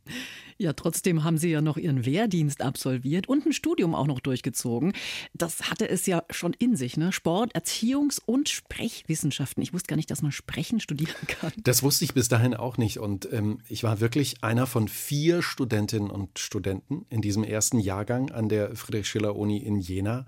Ja, 0.57 0.71
trotzdem 0.71 1.25
haben 1.25 1.37
Sie 1.37 1.49
ja 1.49 1.61
noch 1.61 1.75
Ihren 1.75 2.05
Wehrdienst 2.05 2.61
absolviert 2.61 3.27
und 3.27 3.45
ein 3.45 3.51
Studium 3.51 3.95
auch 3.95 4.07
noch 4.07 4.21
durchgezogen. 4.21 4.93
Das 5.33 5.69
hatte 5.69 5.89
es 5.89 6.05
ja 6.05 6.23
schon 6.29 6.53
in 6.53 6.77
sich, 6.77 6.95
ne? 6.95 7.11
Sport, 7.11 7.53
Erziehungs- 7.53 8.21
und 8.25 8.47
Sprechwissenschaften. 8.47 9.61
Ich 9.61 9.73
wusste 9.73 9.87
gar 9.87 9.97
nicht, 9.97 10.09
dass 10.09 10.21
man 10.21 10.31
Sprechen 10.31 10.79
studieren 10.79 11.27
kann. 11.27 11.51
Das 11.57 11.83
wusste 11.83 12.05
ich 12.05 12.13
bis 12.13 12.29
dahin 12.29 12.53
auch 12.53 12.77
nicht. 12.77 12.99
Und 12.99 13.31
ähm, 13.31 13.59
ich 13.67 13.83
war 13.83 13.99
wirklich 13.99 14.41
einer 14.41 14.67
von 14.67 14.87
vier 14.87 15.41
Studentinnen 15.41 16.09
und 16.09 16.39
Studenten 16.39 17.05
in 17.09 17.21
diesem 17.21 17.43
ersten 17.43 17.79
Jahrgang 17.79 18.31
an 18.31 18.47
der 18.47 18.73
Friedrich-Schiller-Uni 18.75 19.57
in 19.57 19.79
Jena. 19.79 20.25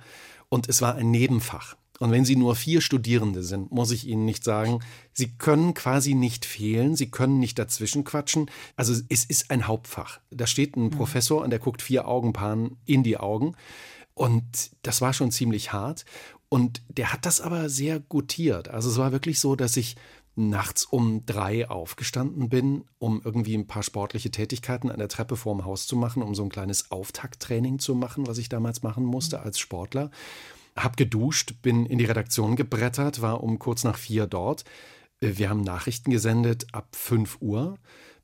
Und 0.49 0.67
es 0.67 0.81
war 0.81 0.95
ein 0.95 1.11
Nebenfach. 1.11 1.77
Und 2.01 2.09
wenn 2.09 2.25
Sie 2.25 2.35
nur 2.35 2.55
vier 2.55 2.81
Studierende 2.81 3.43
sind, 3.43 3.71
muss 3.71 3.91
ich 3.91 4.07
Ihnen 4.07 4.25
nicht 4.25 4.43
sagen, 4.43 4.79
Sie 5.13 5.37
können 5.37 5.75
quasi 5.75 6.15
nicht 6.15 6.45
fehlen, 6.45 6.95
Sie 6.95 7.11
können 7.11 7.37
nicht 7.37 7.59
dazwischen 7.59 8.03
quatschen. 8.03 8.49
Also 8.75 8.99
es 9.09 9.23
ist 9.23 9.51
ein 9.51 9.67
Hauptfach. 9.67 10.19
Da 10.31 10.47
steht 10.47 10.75
ein 10.75 10.85
mhm. 10.85 10.89
Professor 10.89 11.43
und 11.43 11.51
der 11.51 11.59
guckt 11.59 11.83
vier 11.83 12.07
Augenpaaren 12.07 12.77
in 12.87 13.03
die 13.03 13.17
Augen. 13.17 13.55
Und 14.15 14.71
das 14.81 15.01
war 15.01 15.13
schon 15.13 15.29
ziemlich 15.29 15.73
hart. 15.73 16.05
Und 16.49 16.81
der 16.89 17.13
hat 17.13 17.27
das 17.27 17.39
aber 17.39 17.69
sehr 17.69 17.99
gutiert. 17.99 18.69
Also 18.69 18.89
es 18.89 18.97
war 18.97 19.11
wirklich 19.11 19.39
so, 19.39 19.55
dass 19.55 19.77
ich 19.77 19.95
nachts 20.35 20.85
um 20.85 21.23
drei 21.27 21.69
aufgestanden 21.69 22.49
bin, 22.49 22.83
um 22.97 23.21
irgendwie 23.23 23.53
ein 23.53 23.67
paar 23.67 23.83
sportliche 23.83 24.31
Tätigkeiten 24.31 24.89
an 24.89 24.97
der 24.97 25.07
Treppe 25.07 25.35
vorm 25.35 25.65
Haus 25.65 25.85
zu 25.85 25.95
machen, 25.95 26.23
um 26.23 26.33
so 26.33 26.41
ein 26.41 26.49
kleines 26.49 26.89
Auftakttraining 26.89 27.77
zu 27.77 27.93
machen, 27.93 28.25
was 28.25 28.39
ich 28.39 28.49
damals 28.49 28.81
machen 28.81 29.05
musste 29.05 29.37
mhm. 29.37 29.43
als 29.43 29.59
Sportler. 29.59 30.09
Hab 30.75 30.97
geduscht, 30.97 31.55
bin 31.61 31.85
in 31.85 31.97
die 31.97 32.05
Redaktion 32.05 32.55
gebrettert, 32.55 33.21
war 33.21 33.43
um 33.43 33.59
kurz 33.59 33.83
nach 33.83 33.97
vier 33.97 34.27
dort. 34.27 34.63
Äh, 35.21 35.33
wir 35.35 35.49
haben 35.49 35.61
Nachrichten 35.61 36.11
gesendet 36.11 36.67
ab 36.71 36.95
5 36.95 37.37
Uhr 37.41 37.77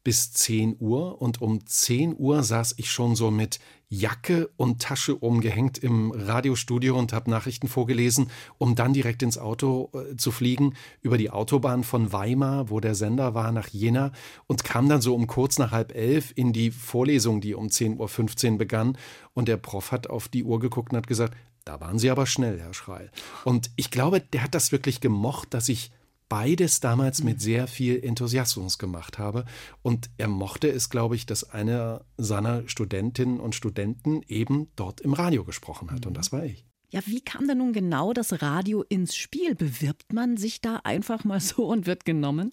bis 0.08 0.32
10 0.32 0.78
Uhr 0.80 1.22
und 1.22 1.42
um 1.42 1.66
10 1.66 2.16
Uhr 2.18 2.42
saß 2.42 2.76
ich 2.78 2.90
schon 2.92 3.18
so 3.18 3.30
mit 3.30 3.60
Jacke 3.90 4.50
und 4.56 4.82
Tasche 4.82 5.16
umgehängt 5.16 5.78
im 5.78 6.12
Radiostudio 6.12 6.98
und 6.98 7.12
habe 7.12 7.30
Nachrichten 7.30 7.68
vorgelesen, 7.68 8.32
um 8.58 8.76
dann 8.76 8.94
direkt 8.94 9.22
ins 9.22 9.38
Auto 9.38 9.92
äh, 9.94 10.16
zu 10.16 10.32
fliegen 10.32 10.76
über 11.02 11.18
die 11.18 11.30
Autobahn 11.30 11.84
von 11.84 12.14
Weimar, 12.14 12.70
wo 12.70 12.80
der 12.80 12.96
Sender 12.96 13.34
war, 13.34 13.52
nach 13.52 13.68
Jena 13.68 14.14
und 14.48 14.64
kam 14.64 14.88
dann 14.88 15.02
so 15.02 15.14
um 15.14 15.28
kurz 15.28 15.58
nach 15.58 15.72
halb 15.72 15.94
elf 15.94 16.32
in 16.36 16.54
die 16.54 16.72
Vorlesung, 16.72 17.42
die 17.42 17.54
um 17.54 17.68
10.15 17.68 18.52
Uhr 18.52 18.58
begann 18.58 18.98
und 19.34 19.50
der 19.50 19.58
Prof 19.58 19.92
hat 19.92 20.10
auf 20.10 20.30
die 20.30 20.46
Uhr 20.46 20.60
geguckt 20.60 20.94
und 20.94 20.98
hat 20.98 21.08
gesagt, 21.08 21.36
da 21.68 21.80
waren 21.82 22.00
Sie 22.00 22.10
aber 22.10 22.26
schnell, 22.26 22.60
Herr 22.60 22.74
Schreil. 22.74 23.12
Und 23.44 23.72
ich 23.76 23.92
glaube, 23.92 24.22
der 24.22 24.44
hat 24.44 24.56
das 24.56 24.72
wirklich 24.72 25.02
gemocht, 25.02 25.54
dass 25.54 25.70
ich 25.70 25.92
beides 26.30 26.80
damals 26.80 27.24
mit 27.24 27.42
sehr 27.42 27.68
viel 27.68 28.04
Enthusiasmus 28.04 28.78
gemacht 28.78 29.18
habe. 29.18 29.46
Und 29.82 30.10
er 30.18 30.28
mochte 30.28 30.70
es, 30.70 30.90
glaube 30.90 31.16
ich, 31.16 31.26
dass 31.26 31.50
einer 31.50 32.06
seiner 32.18 32.68
Studentinnen 32.68 33.40
und 33.40 33.56
Studenten 33.56 34.22
eben 34.28 34.68
dort 34.76 35.02
im 35.02 35.14
Radio 35.14 35.44
gesprochen 35.44 35.92
hat. 35.92 36.06
Und 36.06 36.16
das 36.16 36.32
war 36.32 36.44
ich. 36.44 36.66
Ja, 36.90 37.02
wie 37.06 37.22
kam 37.22 37.48
denn 37.48 37.58
nun 37.58 37.74
genau 37.74 38.14
das 38.14 38.42
Radio 38.42 38.84
ins 38.88 39.16
Spiel? 39.16 39.56
Bewirbt 39.56 40.14
man 40.14 40.38
sich 40.38 40.62
da 40.62 40.78
einfach 40.84 41.26
mal 41.26 41.42
so 41.42 41.66
und 41.66 41.86
wird 41.86 42.06
genommen? 42.06 42.52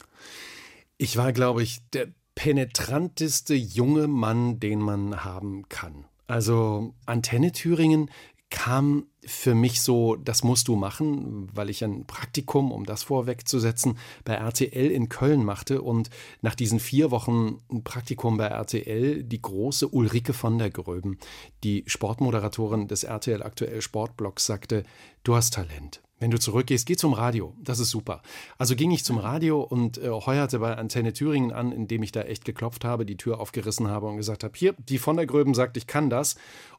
Ich 0.98 1.16
war, 1.16 1.32
glaube 1.32 1.62
ich, 1.62 1.88
der 1.90 2.08
penetranteste 2.34 3.54
junge 3.54 4.08
Mann, 4.08 4.58
den 4.58 4.80
man 4.80 5.24
haben 5.24 5.68
kann. 5.68 6.06
Also 6.26 6.94
Antenne 7.06 7.52
Thüringen 7.52 8.10
kam 8.54 9.08
für 9.26 9.56
mich 9.56 9.82
so, 9.82 10.14
das 10.14 10.44
musst 10.44 10.68
du 10.68 10.76
machen, 10.76 11.48
weil 11.52 11.70
ich 11.70 11.82
ein 11.82 12.06
Praktikum, 12.06 12.70
um 12.70 12.86
das 12.86 13.02
vorwegzusetzen, 13.02 13.98
bei 14.24 14.34
RTL 14.34 14.92
in 14.92 15.08
Köln 15.08 15.44
machte 15.44 15.82
und 15.82 16.08
nach 16.40 16.54
diesen 16.54 16.78
vier 16.78 17.10
Wochen 17.10 17.58
Praktikum 17.82 18.36
bei 18.36 18.46
RTL 18.46 19.24
die 19.24 19.42
große 19.42 19.88
Ulrike 19.88 20.34
von 20.34 20.58
der 20.58 20.70
Gröben, 20.70 21.18
die 21.64 21.82
Sportmoderatorin 21.88 22.86
des 22.86 23.02
RTL 23.02 23.42
Aktuell 23.42 23.82
Sportblocks, 23.82 24.46
sagte, 24.46 24.84
du 25.24 25.34
hast 25.34 25.54
Talent. 25.54 26.03
Wenn 26.24 26.30
du 26.30 26.40
zurückgehst, 26.40 26.86
geh 26.86 26.96
zum 26.96 27.12
Radio. 27.12 27.52
Das 27.62 27.78
ist 27.78 27.90
super. 27.90 28.22
Also 28.56 28.76
ging 28.76 28.90
ich 28.92 29.04
zum 29.04 29.18
Radio 29.18 29.60
und 29.60 29.98
äh, 29.98 30.08
heuerte 30.08 30.58
bei 30.58 30.74
Antenne 30.74 31.12
Thüringen 31.12 31.52
an, 31.52 31.70
indem 31.70 32.02
ich 32.02 32.12
da 32.12 32.22
echt 32.22 32.46
geklopft 32.46 32.82
habe, 32.82 33.04
die 33.04 33.18
Tür 33.18 33.40
aufgerissen 33.40 33.88
habe 33.88 34.06
und 34.06 34.16
gesagt 34.16 34.42
habe, 34.42 34.54
hier, 34.56 34.74
die 34.78 34.96
von 34.96 35.18
der 35.18 35.26
Gröben 35.26 35.52
sagt, 35.52 35.76
ich 35.76 35.86
kann 35.86 36.08
das. 36.08 36.36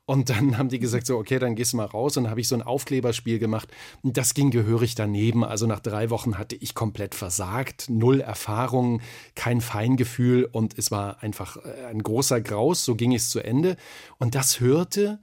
Und 0.08 0.32
dann 0.32 0.58
haben 0.58 0.70
die 0.70 0.80
gesagt, 0.80 1.06
so, 1.06 1.20
okay, 1.20 1.38
dann 1.38 1.54
gehst 1.54 1.74
du 1.74 1.78
mal 1.78 1.86
raus. 1.86 2.18
Und 2.18 2.28
habe 2.28 2.42
ich 2.42 2.48
so 2.48 2.56
ein 2.56 2.64
Aufkleberspiel 2.64 3.38
gemacht. 3.38 3.70
Das 4.02 4.34
ging 4.34 4.50
gehörig 4.50 4.96
daneben. 4.96 5.44
Also 5.44 5.68
nach 5.68 5.80
drei 5.80 6.10
Wochen 6.10 6.40
hatte 6.40 6.56
ich 6.56 6.74
komplett 6.74 7.14
versagt. 7.14 7.86
Null 7.88 8.22
Erfahrung, 8.22 9.00
kein 9.36 9.62
Feingefühl. 9.62 10.50
Und 10.52 10.76
es 10.76 10.90
war 10.90 11.22
einfach 11.22 11.58
äh, 11.58 11.86
ein 11.86 12.02
großer 12.02 12.42
Graus. 12.42 12.84
So 12.84 12.96
ging 12.96 13.14
es 13.14 13.30
zu 13.30 13.42
Ende. 13.42 13.78
Und 14.18 14.34
das 14.34 14.60
hörte 14.60 15.20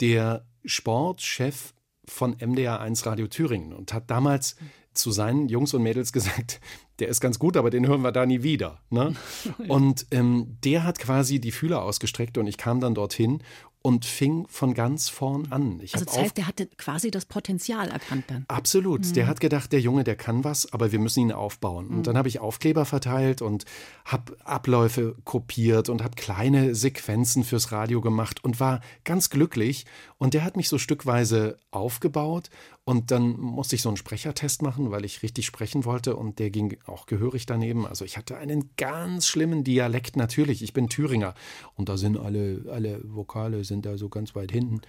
der 0.00 0.46
Sportchef 0.64 1.74
von 2.08 2.36
MDR 2.38 2.80
1 2.80 3.06
Radio 3.06 3.26
Thüringen 3.26 3.72
und 3.72 3.92
hat 3.92 4.10
damals 4.10 4.56
zu 4.96 5.10
seinen 5.10 5.48
Jungs 5.48 5.74
und 5.74 5.82
Mädels 5.82 6.12
gesagt, 6.12 6.60
der 6.98 7.08
ist 7.08 7.20
ganz 7.20 7.38
gut, 7.38 7.56
aber 7.56 7.70
den 7.70 7.86
hören 7.86 8.02
wir 8.02 8.12
da 8.12 8.26
nie 8.26 8.42
wieder. 8.42 8.80
Ne? 8.88 9.14
Und 9.68 10.06
ähm, 10.12 10.56
der 10.64 10.84
hat 10.84 10.98
quasi 10.98 11.40
die 11.40 11.52
Fühler 11.52 11.82
ausgestreckt 11.82 12.38
und 12.38 12.46
ich 12.46 12.56
kam 12.56 12.80
dann 12.80 12.94
dorthin 12.94 13.42
und 13.86 14.04
fing 14.04 14.48
von 14.48 14.74
ganz 14.74 15.08
vorn 15.08 15.52
an. 15.52 15.78
Ich 15.80 15.94
also 15.94 16.06
das 16.06 16.18
heißt, 16.18 16.36
der 16.36 16.48
hatte 16.48 16.66
quasi 16.66 17.12
das 17.12 17.24
Potenzial 17.24 17.88
erkannt 17.88 18.24
dann. 18.26 18.44
Absolut. 18.48 19.06
Mhm. 19.06 19.12
Der 19.12 19.28
hat 19.28 19.38
gedacht, 19.38 19.70
der 19.70 19.78
Junge, 19.78 20.02
der 20.02 20.16
kann 20.16 20.42
was, 20.42 20.72
aber 20.72 20.90
wir 20.90 20.98
müssen 20.98 21.20
ihn 21.20 21.30
aufbauen. 21.30 21.86
Mhm. 21.86 21.96
Und 21.98 22.06
dann 22.08 22.18
habe 22.18 22.26
ich 22.26 22.40
Aufkleber 22.40 22.84
verteilt 22.84 23.42
und 23.42 23.64
habe 24.04 24.36
Abläufe 24.42 25.14
kopiert 25.22 25.88
und 25.88 26.02
habe 26.02 26.16
kleine 26.16 26.74
Sequenzen 26.74 27.44
fürs 27.44 27.70
Radio 27.70 28.00
gemacht 28.00 28.42
und 28.42 28.58
war 28.58 28.80
ganz 29.04 29.30
glücklich. 29.30 29.86
Und 30.18 30.34
der 30.34 30.42
hat 30.42 30.56
mich 30.56 30.68
so 30.68 30.78
stückweise 30.78 31.56
aufgebaut 31.70 32.50
und 32.88 33.10
dann 33.10 33.36
musste 33.40 33.74
ich 33.74 33.82
so 33.82 33.88
einen 33.88 33.96
Sprechertest 33.96 34.62
machen, 34.62 34.92
weil 34.92 35.04
ich 35.04 35.24
richtig 35.24 35.44
sprechen 35.44 35.84
wollte 35.84 36.14
und 36.14 36.38
der 36.38 36.50
ging 36.50 36.78
auch 36.86 37.06
gehörig 37.06 37.44
daneben. 37.44 37.84
Also 37.84 38.04
ich 38.04 38.16
hatte 38.16 38.36
einen 38.36 38.70
ganz 38.76 39.26
schlimmen 39.26 39.64
Dialekt 39.64 40.14
natürlich. 40.14 40.62
Ich 40.62 40.72
bin 40.72 40.88
Thüringer 40.88 41.34
und 41.74 41.88
da 41.88 41.96
sind 41.96 42.16
alle, 42.16 42.64
alle 42.70 43.00
Vokale 43.02 43.64
sind 43.64 43.86
da 43.86 43.98
so 43.98 44.08
ganz 44.08 44.36
weit 44.36 44.52
hinten. 44.52 44.82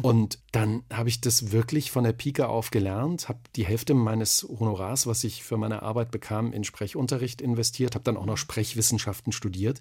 Und 0.00 0.38
dann 0.52 0.84
habe 0.92 1.08
ich 1.08 1.20
das 1.20 1.50
wirklich 1.50 1.90
von 1.90 2.04
der 2.04 2.12
Pike 2.12 2.48
auf 2.48 2.70
gelernt, 2.70 3.28
habe 3.28 3.40
die 3.56 3.66
Hälfte 3.66 3.94
meines 3.94 4.46
Honorars, 4.48 5.08
was 5.08 5.24
ich 5.24 5.42
für 5.42 5.56
meine 5.56 5.82
Arbeit 5.82 6.12
bekam, 6.12 6.52
in 6.52 6.62
Sprechunterricht 6.62 7.40
investiert, 7.42 7.96
habe 7.96 8.04
dann 8.04 8.16
auch 8.16 8.26
noch 8.26 8.36
Sprechwissenschaften 8.36 9.32
studiert 9.32 9.80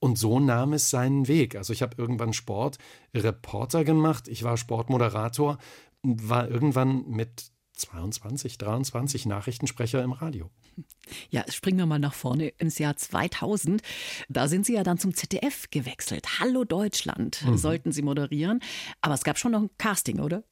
und 0.00 0.16
so 0.16 0.38
nahm 0.38 0.72
es 0.72 0.90
seinen 0.90 1.26
Weg. 1.26 1.56
Also 1.56 1.72
ich 1.72 1.82
habe 1.82 1.96
irgendwann 1.98 2.32
Sportreporter 2.32 3.84
gemacht, 3.84 4.28
ich 4.28 4.44
war 4.44 4.56
Sportmoderator, 4.56 5.58
war 6.02 6.48
irgendwann 6.48 7.08
mit 7.08 7.50
22, 7.78 8.58
23 8.58 9.26
Nachrichtensprecher 9.26 10.02
im 10.02 10.12
Radio. 10.12 10.50
Ja, 11.30 11.44
springen 11.50 11.78
wir 11.78 11.86
mal 11.86 11.98
nach 11.98 12.14
vorne 12.14 12.48
ins 12.58 12.78
Jahr 12.78 12.96
2000. 12.96 13.82
Da 14.28 14.48
sind 14.48 14.66
Sie 14.66 14.74
ja 14.74 14.82
dann 14.82 14.98
zum 14.98 15.14
ZDF 15.14 15.70
gewechselt. 15.70 16.40
Hallo 16.40 16.64
Deutschland 16.64 17.44
mhm. 17.44 17.56
sollten 17.56 17.92
Sie 17.92 18.02
moderieren. 18.02 18.60
Aber 19.00 19.14
es 19.14 19.24
gab 19.24 19.38
schon 19.38 19.52
noch 19.52 19.62
ein 19.62 19.70
Casting, 19.78 20.20
oder? 20.20 20.44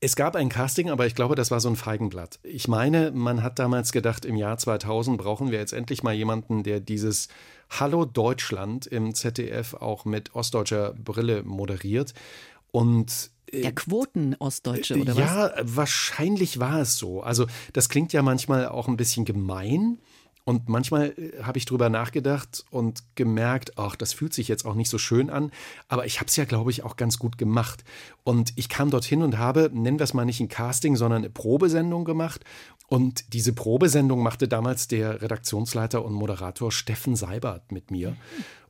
Es 0.00 0.14
gab 0.14 0.36
ein 0.36 0.48
Casting, 0.48 0.90
aber 0.90 1.06
ich 1.06 1.14
glaube, 1.14 1.34
das 1.34 1.50
war 1.50 1.60
so 1.60 1.68
ein 1.68 1.76
Feigenblatt. 1.76 2.38
Ich 2.42 2.68
meine, 2.68 3.10
man 3.12 3.42
hat 3.42 3.58
damals 3.58 3.92
gedacht, 3.92 4.24
im 4.24 4.36
Jahr 4.36 4.58
2000 4.58 5.18
brauchen 5.18 5.50
wir 5.50 5.58
jetzt 5.58 5.72
endlich 5.72 6.02
mal 6.02 6.14
jemanden, 6.14 6.62
der 6.62 6.80
dieses 6.80 7.28
Hallo 7.70 8.04
Deutschland 8.04 8.86
im 8.86 9.14
ZDF 9.14 9.74
auch 9.74 10.04
mit 10.04 10.34
ostdeutscher 10.34 10.94
Brille 10.94 11.42
moderiert. 11.42 12.12
Und 12.70 13.30
der 13.52 13.72
Quoten-Ostdeutsche 13.72 14.98
oder 15.00 15.16
was? 15.16 15.18
Ja, 15.18 15.52
wahrscheinlich 15.62 16.58
war 16.58 16.80
es 16.80 16.96
so. 16.96 17.22
Also, 17.22 17.46
das 17.72 17.88
klingt 17.88 18.12
ja 18.12 18.22
manchmal 18.22 18.68
auch 18.68 18.88
ein 18.88 18.96
bisschen 18.96 19.24
gemein. 19.24 19.98
Und 20.48 20.68
manchmal 20.68 21.12
äh, 21.18 21.42
habe 21.42 21.58
ich 21.58 21.64
drüber 21.64 21.90
nachgedacht 21.90 22.64
und 22.70 23.02
gemerkt, 23.16 23.78
ach, 23.78 23.96
das 23.96 24.12
fühlt 24.12 24.32
sich 24.32 24.46
jetzt 24.46 24.64
auch 24.64 24.74
nicht 24.74 24.88
so 24.88 24.96
schön 24.96 25.28
an. 25.28 25.50
Aber 25.88 26.06
ich 26.06 26.20
habe 26.20 26.28
es 26.28 26.36
ja, 26.36 26.44
glaube 26.44 26.70
ich, 26.70 26.84
auch 26.84 26.96
ganz 26.96 27.18
gut 27.18 27.36
gemacht. 27.36 27.82
Und 28.22 28.52
ich 28.54 28.68
kam 28.68 28.90
dorthin 28.90 29.22
und 29.22 29.38
habe, 29.38 29.70
nennen 29.74 29.98
wir 29.98 30.04
es 30.04 30.14
mal 30.14 30.24
nicht 30.24 30.38
ein 30.38 30.48
Casting, 30.48 30.94
sondern 30.94 31.22
eine 31.22 31.30
Probesendung 31.30 32.04
gemacht. 32.04 32.44
Und 32.86 33.32
diese 33.34 33.52
Probesendung 33.52 34.22
machte 34.22 34.46
damals 34.46 34.86
der 34.86 35.20
Redaktionsleiter 35.20 36.04
und 36.04 36.12
Moderator 36.12 36.70
Steffen 36.70 37.16
Seibert 37.16 37.72
mit 37.72 37.90
mir. 37.90 38.16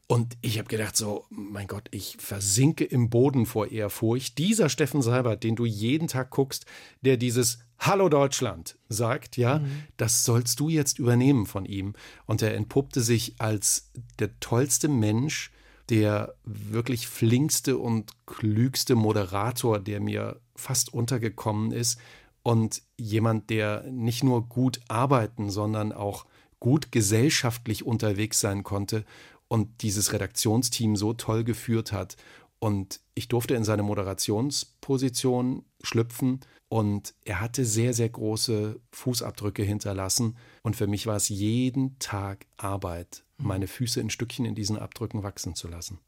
Und 0.08 0.36
ich 0.40 0.58
habe 0.58 0.68
gedacht, 0.68 0.96
so, 0.96 1.26
mein 1.30 1.66
Gott, 1.66 1.88
ich 1.90 2.16
versinke 2.20 2.84
im 2.84 3.10
Boden 3.10 3.44
vor 3.44 3.72
Ehrfurcht. 3.72 4.38
Dieser 4.38 4.68
Steffen 4.68 5.02
Seibert, 5.02 5.42
den 5.42 5.56
du 5.56 5.64
jeden 5.64 6.06
Tag 6.06 6.30
guckst, 6.30 6.64
der 7.00 7.16
dieses 7.16 7.58
Hallo 7.78 8.08
Deutschland 8.08 8.78
sagt, 8.88 9.36
ja, 9.36 9.58
mhm. 9.58 9.82
das 9.96 10.24
sollst 10.24 10.60
du 10.60 10.68
jetzt 10.68 10.98
übernehmen 10.98 11.44
von 11.46 11.64
ihm. 11.64 11.94
Und 12.24 12.40
er 12.40 12.54
entpuppte 12.54 13.00
sich 13.00 13.34
als 13.38 13.90
der 14.20 14.38
tollste 14.38 14.88
Mensch, 14.88 15.50
der 15.88 16.34
wirklich 16.44 17.08
flinkste 17.08 17.76
und 17.76 18.12
klügste 18.26 18.94
Moderator, 18.94 19.80
der 19.80 20.00
mir 20.00 20.40
fast 20.54 20.94
untergekommen 20.94 21.72
ist. 21.72 21.98
Und 22.44 22.82
jemand, 22.96 23.50
der 23.50 23.82
nicht 23.90 24.22
nur 24.22 24.48
gut 24.48 24.80
arbeiten, 24.86 25.50
sondern 25.50 25.92
auch 25.92 26.26
gut 26.60 26.92
gesellschaftlich 26.92 27.84
unterwegs 27.84 28.40
sein 28.40 28.62
konnte 28.62 29.04
und 29.48 29.82
dieses 29.82 30.12
Redaktionsteam 30.12 30.96
so 30.96 31.12
toll 31.12 31.44
geführt 31.44 31.92
hat. 31.92 32.16
Und 32.58 33.00
ich 33.14 33.28
durfte 33.28 33.54
in 33.54 33.64
seine 33.64 33.82
Moderationsposition 33.82 35.64
schlüpfen 35.82 36.40
und 36.68 37.14
er 37.24 37.40
hatte 37.40 37.64
sehr, 37.64 37.94
sehr 37.94 38.08
große 38.08 38.80
Fußabdrücke 38.92 39.62
hinterlassen. 39.62 40.36
Und 40.62 40.74
für 40.74 40.86
mich 40.86 41.06
war 41.06 41.16
es 41.16 41.28
jeden 41.28 41.98
Tag 41.98 42.46
Arbeit, 42.56 43.24
meine 43.36 43.66
Füße 43.68 44.00
in 44.00 44.10
Stückchen 44.10 44.44
in 44.46 44.54
diesen 44.54 44.78
Abdrücken 44.78 45.22
wachsen 45.22 45.54
zu 45.54 45.68
lassen. 45.68 46.00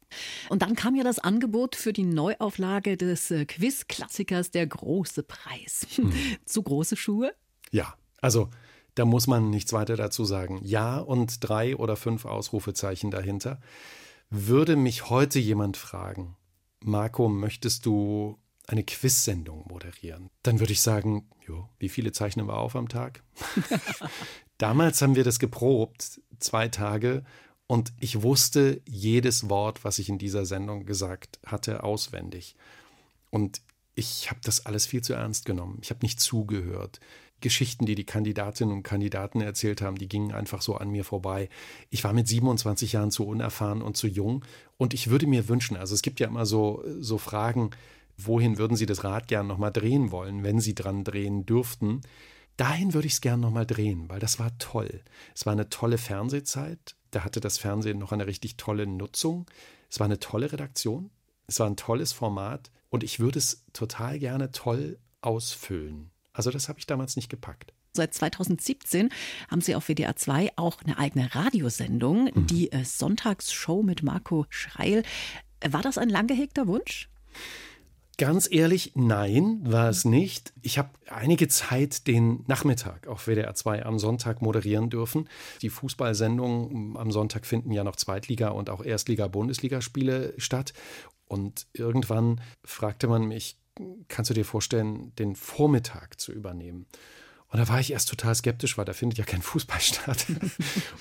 Und 0.49 0.61
dann 0.61 0.75
kam 0.75 0.95
ja 0.95 1.03
das 1.03 1.19
Angebot 1.19 1.75
für 1.75 1.93
die 1.93 2.03
Neuauflage 2.03 2.97
des 2.97 3.31
äh, 3.31 3.45
Quiz-Klassikers 3.45 4.51
Der 4.51 4.67
große 4.67 5.23
Preis. 5.23 5.87
Hm. 5.95 6.11
Zu 6.45 6.63
große 6.63 6.97
Schuhe? 6.97 7.33
Ja, 7.71 7.93
also 8.21 8.49
da 8.99 9.05
muss 9.05 9.27
man 9.27 9.49
nichts 9.49 9.71
weiter 9.71 9.95
dazu 9.95 10.25
sagen. 10.25 10.59
Ja 10.61 10.97
und 10.97 11.37
drei 11.47 11.77
oder 11.77 11.95
fünf 11.95 12.25
Ausrufezeichen 12.25 13.11
dahinter. 13.11 13.61
Würde 14.29 14.75
mich 14.75 15.09
heute 15.09 15.39
jemand 15.39 15.77
fragen, 15.77 16.35
Marco, 16.81 17.29
möchtest 17.29 17.85
du 17.85 18.37
eine 18.67 18.83
Quiz-Sendung 18.83 19.65
moderieren? 19.69 20.29
Dann 20.43 20.59
würde 20.59 20.73
ich 20.73 20.81
sagen, 20.81 21.29
jo, 21.47 21.69
wie 21.79 21.87
viele 21.87 22.11
zeichnen 22.11 22.47
wir 22.47 22.57
auf 22.57 22.75
am 22.75 22.89
Tag? 22.89 23.23
Damals 24.57 25.01
haben 25.01 25.15
wir 25.15 25.23
das 25.23 25.39
geprobt, 25.39 26.19
zwei 26.39 26.67
Tage, 26.67 27.23
und 27.67 27.93
ich 28.01 28.21
wusste 28.21 28.81
jedes 28.85 29.47
Wort, 29.47 29.85
was 29.85 29.99
ich 29.99 30.09
in 30.09 30.17
dieser 30.17 30.45
Sendung 30.45 30.85
gesagt 30.85 31.39
hatte, 31.45 31.83
auswendig. 31.83 32.57
Und 33.29 33.61
ich 33.95 34.29
habe 34.29 34.41
das 34.43 34.65
alles 34.65 34.85
viel 34.85 35.01
zu 35.01 35.13
ernst 35.13 35.45
genommen. 35.45 35.77
Ich 35.81 35.89
habe 35.89 36.01
nicht 36.01 36.19
zugehört. 36.19 36.99
Geschichten, 37.41 37.85
die 37.85 37.95
die 37.95 38.05
Kandidatinnen 38.05 38.73
und 38.73 38.83
Kandidaten 38.83 39.41
erzählt 39.41 39.81
haben, 39.81 39.97
die 39.97 40.07
gingen 40.07 40.31
einfach 40.31 40.61
so 40.61 40.75
an 40.75 40.89
mir 40.89 41.03
vorbei. 41.03 41.49
Ich 41.89 42.03
war 42.03 42.13
mit 42.13 42.27
27 42.27 42.93
Jahren 42.93 43.11
zu 43.11 43.25
unerfahren 43.25 43.81
und 43.81 43.97
zu 43.97 44.07
jung 44.07 44.45
und 44.77 44.93
ich 44.93 45.09
würde 45.09 45.27
mir 45.27 45.47
wünschen, 45.47 45.77
also 45.77 45.93
es 45.93 46.01
gibt 46.01 46.19
ja 46.19 46.27
immer 46.27 46.45
so, 46.45 46.83
so 46.99 47.17
Fragen, 47.17 47.71
wohin 48.17 48.57
würden 48.57 48.75
Sie 48.77 48.85
das 48.85 49.03
Rad 49.03 49.27
gern 49.27 49.47
nochmal 49.47 49.71
drehen 49.71 50.11
wollen, 50.11 50.43
wenn 50.43 50.59
Sie 50.59 50.75
dran 50.75 51.03
drehen 51.03 51.45
dürften? 51.45 52.01
Dahin 52.57 52.93
würde 52.93 53.07
ich 53.07 53.13
es 53.13 53.21
gern 53.21 53.39
nochmal 53.39 53.65
drehen, 53.65 54.09
weil 54.09 54.19
das 54.19 54.37
war 54.37 54.57
toll. 54.57 55.01
Es 55.33 55.45
war 55.45 55.53
eine 55.53 55.69
tolle 55.69 55.97
Fernsehzeit, 55.97 56.95
da 57.11 57.23
hatte 57.23 57.39
das 57.39 57.57
Fernsehen 57.57 57.99
noch 57.99 58.11
eine 58.11 58.27
richtig 58.27 58.57
tolle 58.57 58.85
Nutzung. 58.85 59.45
Es 59.89 59.99
war 59.99 60.05
eine 60.05 60.19
tolle 60.19 60.51
Redaktion, 60.51 61.09
es 61.47 61.59
war 61.59 61.67
ein 61.67 61.77
tolles 61.77 62.11
Format 62.11 62.69
und 62.89 63.03
ich 63.03 63.19
würde 63.19 63.39
es 63.39 63.63
total 63.73 64.19
gerne 64.19 64.51
toll 64.51 64.99
ausfüllen. 65.21 66.11
Also 66.39 66.51
das 66.51 66.69
habe 66.69 66.79
ich 66.79 66.87
damals 66.87 67.17
nicht 67.17 67.27
gepackt. 67.27 67.73
Seit 67.91 68.13
2017 68.13 69.09
haben 69.51 69.59
Sie 69.59 69.75
auf 69.75 69.89
WDR 69.89 70.15
2 70.15 70.53
auch 70.55 70.81
eine 70.81 70.97
eigene 70.97 71.35
Radiosendung, 71.35 72.29
mhm. 72.33 72.47
die 72.47 72.71
äh, 72.71 72.85
Sonntagsshow 72.85 73.83
mit 73.83 74.03
Marco 74.03 74.45
Schreil. 74.47 75.03
War 75.69 75.81
das 75.81 75.97
ein 75.97 76.07
lang 76.07 76.27
gehegter 76.27 76.65
Wunsch? 76.65 77.09
Ganz 78.17 78.47
ehrlich, 78.49 78.93
nein, 78.95 79.59
war 79.63 79.89
es 79.89 80.05
nicht. 80.05 80.53
Ich 80.61 80.77
habe 80.77 80.91
einige 81.09 81.49
Zeit 81.49 82.07
den 82.07 82.45
Nachmittag 82.47 83.07
auf 83.07 83.27
WDR 83.27 83.53
2 83.53 83.85
am 83.85 83.99
Sonntag 83.99 84.41
moderieren 84.41 84.89
dürfen. 84.89 85.27
Die 85.61 85.69
Fußballsendungen 85.69 86.95
am 86.95 87.11
Sonntag 87.11 87.45
finden 87.45 87.73
ja 87.73 87.83
noch 87.83 87.97
Zweitliga- 87.97 88.51
und 88.51 88.69
auch 88.69 88.81
Erstliga-Bundesligaspiele 88.81 90.35
statt. 90.37 90.71
Und 91.27 91.67
irgendwann 91.73 92.39
fragte 92.63 93.07
man 93.07 93.25
mich, 93.25 93.57
kannst 94.07 94.29
du 94.29 94.33
dir 94.33 94.45
vorstellen, 94.45 95.13
den 95.15 95.35
Vormittag 95.35 96.19
zu 96.19 96.31
übernehmen? 96.31 96.85
Und 97.51 97.57
da 97.57 97.67
war 97.67 97.79
ich 97.79 97.91
erst 97.91 98.09
total 98.09 98.35
skeptisch, 98.35 98.77
weil 98.77 98.85
da 98.85 98.93
findet 98.93 99.17
ja 99.17 99.25
kein 99.25 99.41
Fußball 99.41 99.79
statt. 99.81 100.27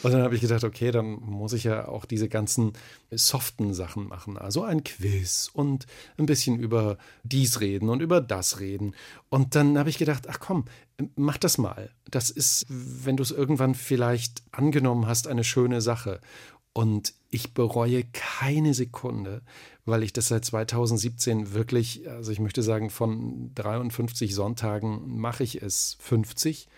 und 0.03 0.13
dann 0.13 0.23
habe 0.23 0.35
ich 0.35 0.41
gedacht, 0.41 0.65
okay, 0.65 0.91
dann 0.91 1.21
muss 1.21 1.53
ich 1.53 1.65
ja 1.65 1.87
auch 1.87 2.07
diese 2.07 2.29
ganzen 2.29 2.73
soften 3.11 3.75
Sachen 3.75 4.09
machen. 4.09 4.39
Also 4.39 4.63
ein 4.63 4.83
Quiz 4.83 5.51
und 5.53 5.87
ein 6.17 6.25
bisschen 6.25 6.59
über 6.59 6.97
dies 7.23 7.61
reden 7.61 7.91
und 7.91 8.01
über 8.01 8.23
das 8.23 8.61
reden. 8.61 8.95
Und 9.29 9.57
dann 9.57 9.77
habe 9.77 9.91
ich 9.91 9.99
gedacht, 9.99 10.27
ach 10.29 10.41
komm, 10.41 10.65
mach 11.17 11.37
das 11.37 11.59
mal. 11.59 11.91
Das 12.11 12.31
ist, 12.31 12.65
wenn 12.69 13.19
du 13.19 13.23
es 13.23 13.31
irgendwann 13.31 13.75
vielleicht 13.75 14.43
angenommen 14.51 15.07
hast, 15.07 15.29
eine 15.29 15.45
schöne 15.45 15.83
Sache. 15.83 16.19
Und 16.73 17.13
ich 17.31 17.53
bereue 17.53 18.05
keine 18.05 18.75
Sekunde, 18.75 19.43
weil 19.85 20.03
ich 20.03 20.13
das 20.13 20.29
seit 20.29 20.45
2017 20.45 21.53
wirklich, 21.53 22.09
also 22.09 22.33
ich 22.33 22.41
möchte 22.41 22.63
sagen, 22.63 22.91
von 22.91 23.53
53 23.55 24.35
Sonntagen 24.35 25.19
mache 25.19 25.45
ich 25.45 25.63
es 25.63 25.97
50. 26.01 26.69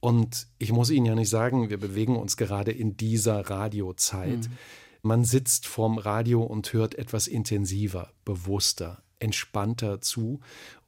Und 0.00 0.46
ich 0.58 0.72
muss 0.72 0.90
Ihnen 0.90 1.06
ja 1.06 1.14
nicht 1.14 1.28
sagen, 1.28 1.68
wir 1.68 1.78
bewegen 1.78 2.16
uns 2.16 2.38
gerade 2.38 2.70
in 2.70 2.96
dieser 2.96 3.50
Radiozeit. 3.50 4.48
Mhm. 4.48 4.52
Man 5.02 5.24
sitzt 5.24 5.66
vorm 5.66 5.98
Radio 5.98 6.42
und 6.42 6.72
hört 6.72 6.94
etwas 6.94 7.26
intensiver, 7.26 8.10
bewusster, 8.24 9.02
entspannter 9.18 10.00
zu. 10.00 10.40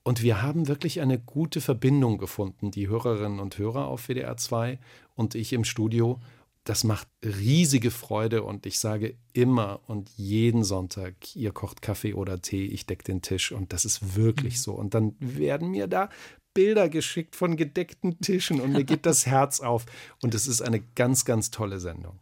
Und 0.02 0.22
wir 0.22 0.42
haben 0.42 0.68
wirklich 0.68 1.00
eine 1.00 1.18
gute 1.18 1.60
Verbindung 1.60 2.18
gefunden, 2.18 2.70
die 2.70 2.88
Hörerinnen 2.88 3.40
und 3.40 3.58
Hörer 3.58 3.86
auf 3.86 4.08
WDR 4.08 4.36
2 4.36 4.78
und 5.14 5.34
ich 5.34 5.52
im 5.52 5.64
Studio 5.64 6.18
das 6.64 6.84
macht 6.84 7.08
riesige 7.24 7.90
Freude 7.90 8.44
und 8.44 8.66
ich 8.66 8.78
sage 8.78 9.16
immer 9.32 9.80
und 9.86 10.10
jeden 10.16 10.62
Sonntag, 10.62 11.34
ihr 11.34 11.52
kocht 11.52 11.82
Kaffee 11.82 12.14
oder 12.14 12.40
Tee, 12.40 12.66
ich 12.66 12.86
decke 12.86 13.04
den 13.04 13.22
Tisch 13.22 13.50
und 13.50 13.72
das 13.72 13.84
ist 13.84 14.14
wirklich 14.14 14.54
mhm. 14.54 14.58
so. 14.58 14.72
Und 14.74 14.94
dann 14.94 15.16
werden 15.18 15.70
mir 15.70 15.88
da 15.88 16.08
Bilder 16.54 16.88
geschickt 16.88 17.34
von 17.34 17.56
gedeckten 17.56 18.20
Tischen 18.20 18.60
und 18.60 18.72
mir 18.72 18.84
geht 18.84 19.06
das 19.06 19.26
Herz 19.26 19.60
auf 19.60 19.86
und 20.22 20.34
es 20.34 20.46
ist 20.46 20.62
eine 20.62 20.80
ganz, 20.80 21.24
ganz 21.24 21.50
tolle 21.50 21.80
Sendung. 21.80 22.20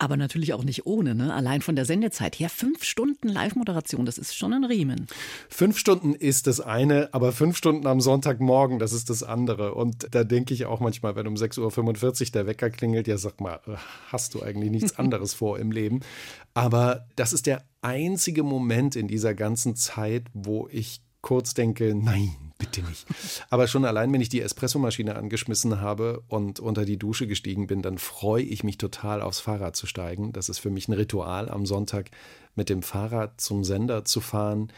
Aber 0.00 0.16
natürlich 0.16 0.52
auch 0.54 0.62
nicht 0.62 0.86
ohne, 0.86 1.14
ne? 1.16 1.34
Allein 1.34 1.60
von 1.60 1.74
der 1.74 1.84
Sendezeit 1.84 2.38
her. 2.38 2.48
Fünf 2.48 2.84
Stunden 2.84 3.28
Live-Moderation, 3.28 4.06
das 4.06 4.16
ist 4.16 4.36
schon 4.36 4.52
ein 4.52 4.64
Riemen. 4.64 5.08
Fünf 5.48 5.76
Stunden 5.76 6.14
ist 6.14 6.46
das 6.46 6.60
eine, 6.60 7.08
aber 7.12 7.32
fünf 7.32 7.56
Stunden 7.56 7.86
am 7.86 8.00
Sonntagmorgen, 8.00 8.78
das 8.78 8.92
ist 8.92 9.10
das 9.10 9.24
andere. 9.24 9.74
Und 9.74 10.06
da 10.12 10.22
denke 10.22 10.54
ich 10.54 10.66
auch 10.66 10.78
manchmal, 10.78 11.16
wenn 11.16 11.26
um 11.26 11.34
6.45 11.34 12.26
Uhr 12.26 12.32
der 12.32 12.46
Wecker 12.46 12.70
klingelt, 12.70 13.08
ja, 13.08 13.18
sag 13.18 13.40
mal, 13.40 13.60
hast 14.06 14.34
du 14.34 14.42
eigentlich 14.42 14.70
nichts 14.70 14.96
anderes 14.98 15.34
vor 15.34 15.58
im 15.58 15.72
Leben? 15.72 16.00
Aber 16.54 17.06
das 17.16 17.32
ist 17.32 17.46
der 17.46 17.64
einzige 17.82 18.44
Moment 18.44 18.94
in 18.94 19.08
dieser 19.08 19.34
ganzen 19.34 19.74
Zeit, 19.74 20.26
wo 20.32 20.68
ich 20.70 21.02
kurz 21.22 21.54
denke, 21.54 21.94
nein, 21.94 22.47
bitte 22.58 22.82
nicht. 22.82 23.06
Aber 23.50 23.68
schon 23.68 23.84
allein, 23.84 24.12
wenn 24.12 24.20
ich 24.20 24.28
die 24.28 24.42
Espressomaschine 24.42 25.16
angeschmissen 25.16 25.80
habe 25.80 26.22
und 26.28 26.60
unter 26.60 26.84
die 26.84 26.98
Dusche 26.98 27.26
gestiegen 27.26 27.66
bin, 27.66 27.82
dann 27.82 27.98
freue 27.98 28.42
ich 28.42 28.64
mich 28.64 28.76
total 28.78 29.22
aufs 29.22 29.40
Fahrrad 29.40 29.76
zu 29.76 29.86
steigen. 29.86 30.32
Das 30.32 30.48
ist 30.48 30.58
für 30.58 30.70
mich 30.70 30.88
ein 30.88 30.92
Ritual, 30.92 31.48
am 31.48 31.64
Sonntag 31.64 32.10
mit 32.54 32.68
dem 32.68 32.82
Fahrrad 32.82 33.40
zum 33.40 33.64
Sender 33.64 34.04
zu 34.04 34.20
fahren, 34.20 34.72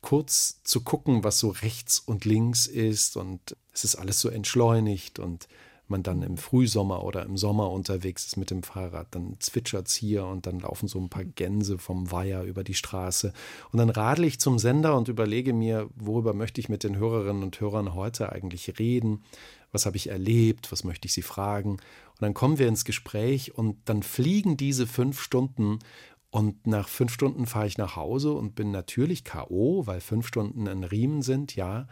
kurz 0.00 0.62
zu 0.62 0.82
gucken, 0.82 1.24
was 1.24 1.38
so 1.38 1.48
rechts 1.48 1.98
und 1.98 2.24
links 2.24 2.66
ist 2.66 3.16
und 3.16 3.56
es 3.72 3.84
ist 3.84 3.96
alles 3.96 4.20
so 4.20 4.28
entschleunigt 4.28 5.18
und 5.18 5.48
man 5.88 6.02
dann 6.02 6.22
im 6.22 6.36
Frühsommer 6.36 7.04
oder 7.04 7.24
im 7.24 7.36
Sommer 7.36 7.70
unterwegs 7.70 8.26
ist 8.26 8.36
mit 8.36 8.50
dem 8.50 8.62
Fahrrad, 8.62 9.08
dann 9.10 9.36
zwitschert 9.38 9.88
es 9.88 9.94
hier 9.94 10.24
und 10.24 10.46
dann 10.46 10.60
laufen 10.60 10.88
so 10.88 10.98
ein 10.98 11.10
paar 11.10 11.24
Gänse 11.24 11.78
vom 11.78 12.10
Weiher 12.10 12.44
über 12.44 12.64
die 12.64 12.74
Straße. 12.74 13.32
Und 13.70 13.78
dann 13.78 13.90
radel 13.90 14.24
ich 14.24 14.40
zum 14.40 14.58
Sender 14.58 14.96
und 14.96 15.08
überlege 15.08 15.52
mir, 15.52 15.88
worüber 15.94 16.32
möchte 16.32 16.60
ich 16.60 16.68
mit 16.68 16.84
den 16.84 16.96
Hörerinnen 16.96 17.42
und 17.42 17.60
Hörern 17.60 17.94
heute 17.94 18.32
eigentlich 18.32 18.78
reden? 18.78 19.24
Was 19.72 19.86
habe 19.86 19.96
ich 19.96 20.08
erlebt? 20.08 20.72
Was 20.72 20.84
möchte 20.84 21.06
ich 21.06 21.12
sie 21.12 21.22
fragen? 21.22 21.72
Und 21.72 22.22
dann 22.22 22.34
kommen 22.34 22.58
wir 22.58 22.68
ins 22.68 22.84
Gespräch 22.84 23.54
und 23.54 23.76
dann 23.84 24.02
fliegen 24.02 24.56
diese 24.56 24.86
fünf 24.86 25.20
Stunden 25.20 25.80
und 26.34 26.66
nach 26.66 26.88
fünf 26.88 27.12
Stunden 27.12 27.46
fahre 27.46 27.68
ich 27.68 27.78
nach 27.78 27.94
Hause 27.94 28.32
und 28.32 28.56
bin 28.56 28.72
natürlich 28.72 29.22
K.O., 29.22 29.86
weil 29.86 30.00
fünf 30.00 30.26
Stunden 30.26 30.66
ein 30.66 30.82
Riemen 30.82 31.22
sind, 31.22 31.54
ja. 31.54 31.86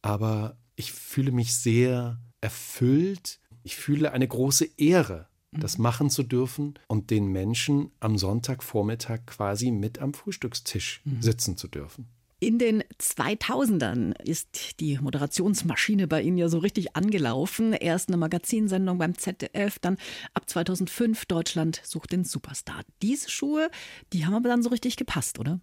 Aber 0.00 0.56
ich 0.76 0.92
fühle 0.92 1.30
mich 1.30 1.54
sehr 1.54 2.18
erfüllt. 2.42 3.40
Ich 3.62 3.76
fühle 3.76 4.12
eine 4.12 4.28
große 4.28 4.68
Ehre, 4.76 5.28
das 5.52 5.78
mhm. 5.78 5.82
machen 5.82 6.10
zu 6.10 6.22
dürfen 6.22 6.74
und 6.88 7.10
den 7.10 7.26
Menschen 7.26 7.92
am 8.00 8.18
Sonntagvormittag 8.18 9.20
quasi 9.26 9.70
mit 9.70 10.00
am 10.00 10.12
Frühstückstisch 10.12 11.00
mhm. 11.04 11.22
sitzen 11.22 11.56
zu 11.56 11.68
dürfen. 11.68 12.08
In 12.42 12.58
den 12.58 12.82
2000ern 13.00 14.20
ist 14.20 14.80
die 14.80 14.98
Moderationsmaschine 14.98 16.08
bei 16.08 16.22
Ihnen 16.22 16.38
ja 16.38 16.48
so 16.48 16.58
richtig 16.58 16.96
angelaufen. 16.96 17.72
Erst 17.72 18.08
eine 18.08 18.16
Magazinsendung 18.16 18.98
beim 18.98 19.16
ZDF, 19.16 19.78
dann 19.78 19.96
ab 20.34 20.50
2005 20.50 21.26
Deutschland 21.26 21.80
sucht 21.84 22.10
den 22.10 22.24
Superstar. 22.24 22.82
Diese 23.00 23.30
Schuhe, 23.30 23.70
die 24.12 24.26
haben 24.26 24.34
aber 24.34 24.48
dann 24.48 24.64
so 24.64 24.70
richtig 24.70 24.96
gepasst, 24.96 25.38
oder? 25.38 25.60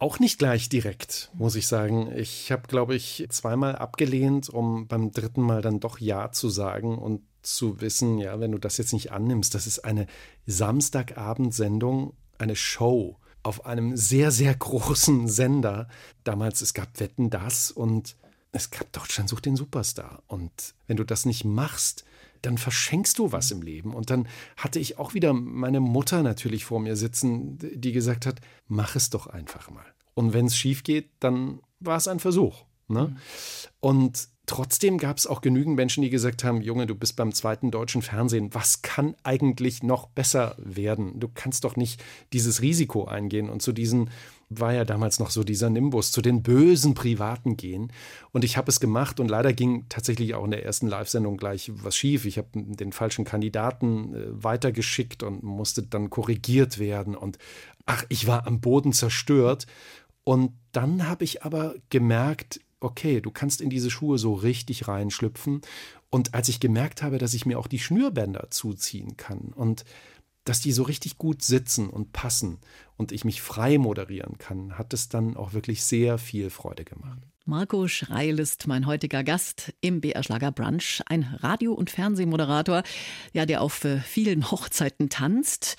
Auch 0.00 0.18
nicht 0.18 0.38
gleich 0.38 0.70
direkt, 0.70 1.30
muss 1.34 1.56
ich 1.56 1.66
sagen. 1.66 2.10
Ich 2.16 2.50
habe, 2.50 2.62
glaube 2.66 2.94
ich, 2.94 3.26
zweimal 3.28 3.76
abgelehnt, 3.76 4.48
um 4.48 4.88
beim 4.88 5.12
dritten 5.12 5.42
Mal 5.42 5.60
dann 5.60 5.78
doch 5.78 5.98
Ja 5.98 6.32
zu 6.32 6.48
sagen 6.48 6.96
und 6.96 7.20
zu 7.42 7.82
wissen, 7.82 8.16
ja, 8.16 8.40
wenn 8.40 8.52
du 8.52 8.58
das 8.58 8.78
jetzt 8.78 8.94
nicht 8.94 9.12
annimmst, 9.12 9.54
das 9.54 9.66
ist 9.66 9.80
eine 9.80 10.06
Samstagabendsendung, 10.46 12.14
eine 12.38 12.56
Show 12.56 13.18
auf 13.42 13.66
einem 13.66 13.94
sehr, 13.94 14.30
sehr 14.30 14.54
großen 14.54 15.28
Sender. 15.28 15.86
Damals, 16.24 16.62
es 16.62 16.72
gab 16.72 16.98
Wetten 16.98 17.28
das 17.28 17.70
und 17.70 18.16
es 18.52 18.70
gab 18.70 18.90
Deutschland 18.92 19.28
sucht 19.28 19.44
den 19.44 19.56
Superstar. 19.56 20.22
Und 20.26 20.74
wenn 20.86 20.96
du 20.96 21.04
das 21.04 21.26
nicht 21.26 21.44
machst, 21.44 22.06
dann 22.42 22.58
verschenkst 22.58 23.18
du 23.18 23.32
was 23.32 23.50
im 23.50 23.62
Leben. 23.62 23.94
Und 23.94 24.10
dann 24.10 24.28
hatte 24.56 24.78
ich 24.78 24.98
auch 24.98 25.14
wieder 25.14 25.32
meine 25.32 25.80
Mutter 25.80 26.22
natürlich 26.22 26.64
vor 26.64 26.80
mir 26.80 26.96
sitzen, 26.96 27.58
die 27.58 27.92
gesagt 27.92 28.26
hat, 28.26 28.40
mach 28.66 28.96
es 28.96 29.10
doch 29.10 29.26
einfach 29.26 29.70
mal. 29.70 29.86
Und 30.14 30.32
wenn 30.32 30.46
es 30.46 30.56
schief 30.56 30.82
geht, 30.82 31.10
dann 31.20 31.60
war 31.78 31.96
es 31.96 32.08
ein 32.08 32.20
Versuch. 32.20 32.64
Ne? 32.88 33.08
Mhm. 33.08 33.16
Und 33.80 34.28
trotzdem 34.46 34.98
gab 34.98 35.16
es 35.16 35.26
auch 35.26 35.40
genügend 35.40 35.76
Menschen, 35.76 36.02
die 36.02 36.10
gesagt 36.10 36.44
haben, 36.44 36.60
Junge, 36.60 36.86
du 36.86 36.94
bist 36.94 37.16
beim 37.16 37.32
zweiten 37.32 37.70
deutschen 37.70 38.02
Fernsehen, 38.02 38.52
was 38.52 38.82
kann 38.82 39.14
eigentlich 39.22 39.82
noch 39.82 40.08
besser 40.08 40.56
werden? 40.58 41.20
Du 41.20 41.28
kannst 41.32 41.64
doch 41.64 41.76
nicht 41.76 42.02
dieses 42.32 42.60
Risiko 42.60 43.04
eingehen 43.04 43.48
und 43.48 43.62
zu 43.62 43.72
diesen 43.72 44.10
war 44.50 44.74
ja 44.74 44.84
damals 44.84 45.20
noch 45.20 45.30
so 45.30 45.44
dieser 45.44 45.70
Nimbus, 45.70 46.10
zu 46.10 46.20
den 46.20 46.42
bösen 46.42 46.94
Privaten 46.94 47.56
gehen. 47.56 47.92
Und 48.32 48.44
ich 48.44 48.56
habe 48.56 48.68
es 48.68 48.80
gemacht 48.80 49.20
und 49.20 49.28
leider 49.28 49.52
ging 49.52 49.86
tatsächlich 49.88 50.34
auch 50.34 50.44
in 50.44 50.50
der 50.50 50.64
ersten 50.64 50.88
Live-Sendung 50.88 51.36
gleich 51.36 51.70
was 51.72 51.96
schief. 51.96 52.24
Ich 52.24 52.36
habe 52.36 52.48
den 52.52 52.92
falschen 52.92 53.24
Kandidaten 53.24 54.14
äh, 54.14 54.26
weitergeschickt 54.30 55.22
und 55.22 55.44
musste 55.44 55.84
dann 55.84 56.10
korrigiert 56.10 56.80
werden. 56.80 57.14
Und 57.14 57.38
ach, 57.86 58.04
ich 58.08 58.26
war 58.26 58.46
am 58.46 58.60
Boden 58.60 58.92
zerstört. 58.92 59.66
Und 60.24 60.52
dann 60.72 61.08
habe 61.08 61.24
ich 61.24 61.44
aber 61.44 61.74
gemerkt, 61.88 62.60
okay, 62.80 63.20
du 63.20 63.30
kannst 63.30 63.60
in 63.60 63.70
diese 63.70 63.90
Schuhe 63.90 64.18
so 64.18 64.34
richtig 64.34 64.88
reinschlüpfen. 64.88 65.60
Und 66.10 66.34
als 66.34 66.48
ich 66.48 66.58
gemerkt 66.58 67.02
habe, 67.02 67.18
dass 67.18 67.34
ich 67.34 67.46
mir 67.46 67.58
auch 67.58 67.68
die 67.68 67.78
Schnürbänder 67.78 68.48
zuziehen 68.50 69.16
kann 69.16 69.52
und 69.54 69.84
dass 70.44 70.60
die 70.60 70.72
so 70.72 70.82
richtig 70.82 71.18
gut 71.18 71.42
sitzen 71.42 71.88
und 71.88 72.12
passen 72.12 72.58
und 72.96 73.12
ich 73.12 73.24
mich 73.24 73.42
frei 73.42 73.78
moderieren 73.78 74.38
kann, 74.38 74.78
hat 74.78 74.94
es 74.94 75.08
dann 75.08 75.36
auch 75.36 75.52
wirklich 75.52 75.84
sehr 75.84 76.18
viel 76.18 76.50
Freude 76.50 76.84
gemacht. 76.84 77.20
Marco 77.46 77.88
Schreil 77.88 78.38
ist 78.38 78.66
mein 78.66 78.86
heutiger 78.86 79.24
Gast 79.24 79.72
im 79.80 80.00
BR 80.00 80.22
Schlager 80.22 80.52
Brunch, 80.52 81.02
ein 81.06 81.22
Radio- 81.40 81.72
und 81.74 81.90
Fernsehmoderator, 81.90 82.82
ja, 83.32 83.46
der 83.46 83.62
auf 83.62 83.84
äh, 83.84 83.98
vielen 84.00 84.50
Hochzeiten 84.50 85.08
tanzt 85.08 85.76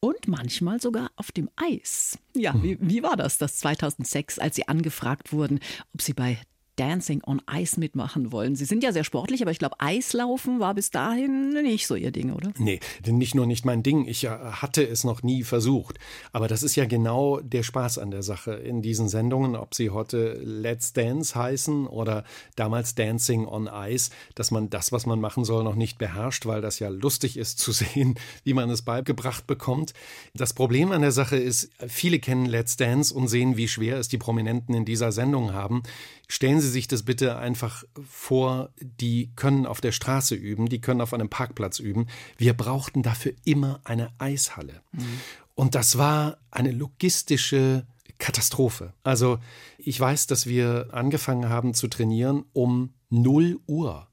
und 0.00 0.28
manchmal 0.28 0.80
sogar 0.80 1.10
auf 1.16 1.30
dem 1.30 1.50
Eis. 1.56 2.18
Ja, 2.34 2.54
wie, 2.62 2.78
wie 2.80 3.02
war 3.02 3.16
das, 3.16 3.38
das 3.38 3.58
2006, 3.58 4.38
als 4.38 4.56
Sie 4.56 4.66
angefragt 4.66 5.32
wurden, 5.32 5.60
ob 5.92 6.00
Sie 6.00 6.14
bei 6.14 6.38
Dancing 6.80 7.22
on 7.26 7.42
Ice 7.52 7.78
mitmachen 7.78 8.32
wollen. 8.32 8.56
Sie 8.56 8.64
sind 8.64 8.82
ja 8.82 8.90
sehr 8.90 9.04
sportlich, 9.04 9.42
aber 9.42 9.50
ich 9.50 9.58
glaube, 9.58 9.76
Eislaufen 9.80 10.60
war 10.60 10.72
bis 10.74 10.90
dahin 10.90 11.50
nicht 11.50 11.86
so 11.86 11.94
Ihr 11.94 12.10
Ding, 12.10 12.32
oder? 12.32 12.54
Nee, 12.56 12.80
nicht 13.06 13.34
nur 13.34 13.44
nicht 13.44 13.66
mein 13.66 13.82
Ding. 13.82 14.08
Ich 14.08 14.24
äh, 14.24 14.30
hatte 14.30 14.82
es 14.88 15.04
noch 15.04 15.22
nie 15.22 15.42
versucht. 15.42 15.98
Aber 16.32 16.48
das 16.48 16.62
ist 16.62 16.76
ja 16.76 16.86
genau 16.86 17.38
der 17.40 17.64
Spaß 17.64 17.98
an 17.98 18.10
der 18.10 18.22
Sache 18.22 18.52
in 18.52 18.80
diesen 18.80 19.10
Sendungen, 19.10 19.56
ob 19.56 19.74
sie 19.74 19.90
heute 19.90 20.40
Let's 20.42 20.94
Dance 20.94 21.34
heißen 21.34 21.86
oder 21.86 22.24
damals 22.56 22.94
Dancing 22.94 23.46
on 23.46 23.68
Ice, 23.70 24.10
dass 24.34 24.50
man 24.50 24.70
das, 24.70 24.90
was 24.90 25.04
man 25.04 25.20
machen 25.20 25.44
soll, 25.44 25.62
noch 25.64 25.74
nicht 25.74 25.98
beherrscht, 25.98 26.46
weil 26.46 26.62
das 26.62 26.78
ja 26.78 26.88
lustig 26.88 27.36
ist 27.36 27.58
zu 27.58 27.72
sehen, 27.72 28.14
wie 28.42 28.54
man 28.54 28.70
es 28.70 28.80
beigebracht 28.80 29.46
bekommt. 29.46 29.92
Das 30.32 30.54
Problem 30.54 30.92
an 30.92 31.02
der 31.02 31.12
Sache 31.12 31.36
ist, 31.36 31.68
viele 31.88 32.20
kennen 32.20 32.46
Let's 32.46 32.78
Dance 32.78 33.12
und 33.12 33.28
sehen, 33.28 33.58
wie 33.58 33.68
schwer 33.68 33.98
es 33.98 34.08
die 34.08 34.16
Prominenten 34.16 34.74
in 34.74 34.86
dieser 34.86 35.12
Sendung 35.12 35.52
haben. 35.52 35.82
Stellen 36.26 36.60
Sie 36.60 36.69
sich 36.70 36.88
das 36.88 37.02
bitte 37.02 37.36
einfach 37.38 37.84
vor, 38.08 38.70
die 38.80 39.30
können 39.36 39.66
auf 39.66 39.80
der 39.80 39.92
Straße 39.92 40.34
üben, 40.34 40.68
die 40.68 40.80
können 40.80 41.00
auf 41.00 41.12
einem 41.12 41.28
Parkplatz 41.28 41.78
üben. 41.78 42.06
Wir 42.38 42.54
brauchten 42.54 43.02
dafür 43.02 43.32
immer 43.44 43.80
eine 43.84 44.10
Eishalle. 44.18 44.82
Mhm. 44.92 45.20
Und 45.54 45.74
das 45.74 45.98
war 45.98 46.38
eine 46.50 46.70
logistische 46.70 47.86
Katastrophe. 48.18 48.94
Also 49.02 49.38
ich 49.78 49.98
weiß, 49.98 50.26
dass 50.26 50.46
wir 50.46 50.88
angefangen 50.92 51.48
haben 51.48 51.74
zu 51.74 51.88
trainieren 51.88 52.44
um 52.52 52.94
0 53.10 53.58
Uhr. 53.66 54.08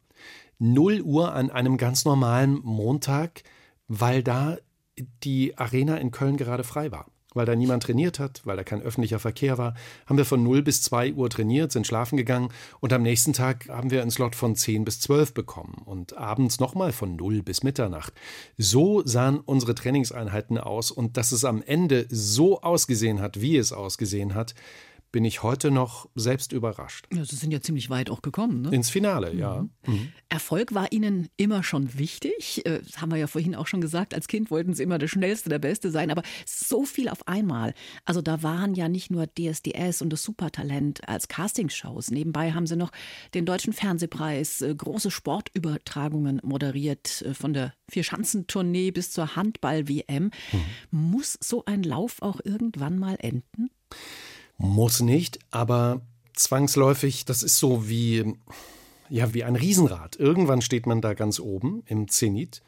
0 0.59 1.01
Uhr 1.01 1.33
an 1.33 1.51
einem 1.51 1.77
ganz 1.77 2.03
normalen 2.03 2.59
Montag, 2.63 3.43
weil 3.87 4.23
da 4.23 4.57
die 5.23 5.57
Arena 5.57 5.97
in 5.97 6.11
Köln 6.11 6.37
gerade 6.37 6.63
frei 6.63 6.91
war 6.91 7.05
weil 7.33 7.45
da 7.45 7.55
niemand 7.55 7.83
trainiert 7.83 8.19
hat, 8.19 8.41
weil 8.45 8.57
da 8.57 8.63
kein 8.63 8.81
öffentlicher 8.81 9.19
Verkehr 9.19 9.57
war, 9.57 9.75
haben 10.05 10.17
wir 10.17 10.25
von 10.25 10.43
0 10.43 10.63
bis 10.63 10.81
2 10.81 11.13
Uhr 11.13 11.29
trainiert, 11.29 11.71
sind 11.71 11.87
schlafen 11.87 12.17
gegangen 12.17 12.49
und 12.79 12.93
am 12.93 13.03
nächsten 13.03 13.33
Tag 13.33 13.67
haben 13.69 13.91
wir 13.91 14.01
einen 14.01 14.11
Slot 14.11 14.35
von 14.35 14.55
10 14.55 14.85
bis 14.85 14.99
12 15.01 15.33
bekommen 15.33 15.81
und 15.85 16.17
abends 16.17 16.59
nochmal 16.59 16.91
von 16.91 17.15
0 17.15 17.43
bis 17.43 17.63
Mitternacht. 17.63 18.13
So 18.57 19.05
sahen 19.05 19.39
unsere 19.39 19.75
Trainingseinheiten 19.75 20.57
aus 20.57 20.91
und 20.91 21.17
dass 21.17 21.31
es 21.31 21.45
am 21.45 21.61
Ende 21.61 22.05
so 22.09 22.61
ausgesehen 22.61 23.21
hat, 23.21 23.41
wie 23.41 23.57
es 23.57 23.73
ausgesehen 23.73 24.33
hat, 24.33 24.55
bin 25.11 25.25
ich 25.25 25.43
heute 25.43 25.71
noch 25.71 26.09
selbst 26.15 26.51
überrascht. 26.51 27.07
Ja, 27.13 27.23
Sie 27.23 27.35
sind 27.35 27.51
ja 27.51 27.61
ziemlich 27.61 27.89
weit 27.89 28.09
auch 28.09 28.21
gekommen. 28.21 28.61
Ne? 28.61 28.71
Ins 28.71 28.89
Finale, 28.89 29.33
ja. 29.33 29.61
Mhm. 29.61 29.93
Mhm. 29.93 30.11
Erfolg 30.29 30.73
war 30.73 30.91
Ihnen 30.91 31.29
immer 31.37 31.63
schon 31.63 31.97
wichtig. 31.97 32.65
Äh, 32.65 32.81
das 32.83 33.01
haben 33.01 33.11
wir 33.11 33.17
ja 33.17 33.27
vorhin 33.27 33.55
auch 33.55 33.67
schon 33.67 33.81
gesagt. 33.81 34.13
Als 34.13 34.27
Kind 34.27 34.51
wollten 34.51 34.73
Sie 34.73 34.83
immer 34.83 34.97
der 34.97 35.07
Schnellste, 35.07 35.49
der 35.49 35.59
Beste 35.59 35.91
sein. 35.91 36.11
Aber 36.11 36.23
so 36.45 36.85
viel 36.85 37.09
auf 37.09 37.27
einmal. 37.27 37.73
Also 38.05 38.21
da 38.21 38.43
waren 38.43 38.75
ja 38.75 38.89
nicht 38.89 39.09
nur 39.09 39.27
DSDS 39.27 40.01
und 40.01 40.11
das 40.11 40.23
Supertalent 40.23 41.07
als 41.07 41.27
Castingshows. 41.27 42.11
Nebenbei 42.11 42.51
haben 42.51 42.67
Sie 42.67 42.75
noch 42.75 42.91
den 43.33 43.45
Deutschen 43.45 43.73
Fernsehpreis, 43.73 44.61
äh, 44.61 44.75
große 44.75 45.11
Sportübertragungen 45.11 46.41
moderiert, 46.43 47.21
äh, 47.21 47.33
von 47.33 47.53
der 47.53 47.73
Vierschanzentournee 47.89 48.91
bis 48.91 49.11
zur 49.11 49.35
Handball-WM. 49.35 50.31
Mhm. 50.51 50.61
Muss 50.91 51.37
so 51.41 51.63
ein 51.65 51.83
Lauf 51.83 52.21
auch 52.21 52.39
irgendwann 52.43 52.99
mal 52.99 53.15
enden? 53.19 53.69
Muss 54.57 55.01
nicht, 55.01 55.39
aber 55.51 56.01
zwangsläufig, 56.33 57.25
das 57.25 57.43
ist 57.43 57.57
so 57.57 57.87
wie, 57.87 58.35
ja, 59.09 59.33
wie 59.33 59.43
ein 59.43 59.55
Riesenrad. 59.55 60.15
Irgendwann 60.15 60.61
steht 60.61 60.85
man 60.85 61.01
da 61.01 61.13
ganz 61.13 61.39
oben 61.39 61.83
im 61.85 62.07
Zenit 62.07 62.61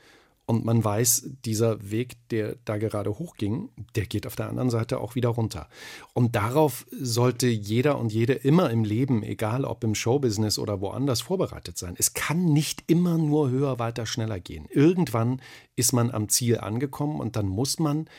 und 0.50 0.66
man 0.66 0.84
weiß, 0.84 1.30
dieser 1.46 1.92
Weg, 1.92 2.18
der 2.30 2.56
da 2.66 2.78
gerade 2.78 3.20
hochging, 3.20 3.70
der 3.94 4.08
geht 4.08 4.26
auf 4.26 4.36
der 4.36 4.50
anderen 4.50 4.72
Seite 4.72 5.00
auch 5.00 5.14
wieder 5.14 5.30
runter. 5.30 5.70
Und 6.14 6.36
darauf 6.36 6.88
sollte 6.92 7.46
jeder 7.46 8.00
und 8.00 8.12
jede 8.12 8.34
immer 8.34 8.72
im 8.72 8.84
Leben, 8.84 9.22
egal 9.22 9.64
ob 9.64 9.84
im 9.84 9.94
Showbusiness 9.94 10.58
oder 10.58 10.82
woanders, 10.82 11.22
vorbereitet 11.22 11.78
sein. 11.78 11.94
Es 12.00 12.16
kann 12.16 12.46
nicht 12.46 12.84
immer 12.88 13.20
nur 13.20 13.52
höher, 13.52 13.78
weiter, 13.78 14.08
schneller 14.08 14.40
gehen. 14.40 14.66
Irgendwann 14.72 15.40
ist 15.76 15.94
man 15.94 16.10
am 16.10 16.30
Ziel 16.30 16.58
angekommen 16.58 17.20
und 17.20 17.36
dann 17.36 17.48
muss 17.48 17.78
man 17.78 18.10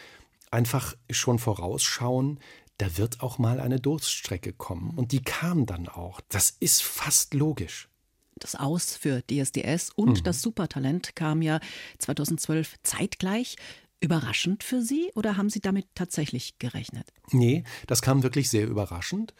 einfach 0.53 0.95
schon 1.11 1.41
vorausschauen, 1.41 2.39
da 2.81 2.97
wird 2.97 3.21
auch 3.21 3.39
mal 3.39 3.61
eine 3.61 3.79
Durststrecke 3.79 4.55
kommen. 4.55 4.93
Und 4.97 5.13
die 5.13 5.23
kam 5.23 5.67
dann 5.67 5.89
auch. 5.89 6.21
Das 6.31 6.57
ist 6.61 6.83
fast 6.83 7.35
logisch. 7.35 7.89
Das 8.37 8.55
Aus 8.55 8.97
für 8.97 9.23
DSDS 9.23 9.91
und 9.95 10.21
mhm. 10.21 10.25
das 10.25 10.41
Supertalent 10.41 11.15
kam 11.15 11.43
ja 11.43 11.61
2012 11.99 12.77
zeitgleich. 12.83 13.57
Überraschend 14.03 14.65
für 14.65 14.81
Sie 14.81 15.11
oder 15.15 15.37
haben 15.37 15.51
Sie 15.51 15.61
damit 15.61 15.87
tatsächlich 15.95 16.59
gerechnet? 16.59 17.13
Nee, 17.33 17.65
das 17.87 18.01
kam 18.01 18.23
wirklich 18.23 18.49
sehr 18.49 18.67
überraschend 18.67 19.35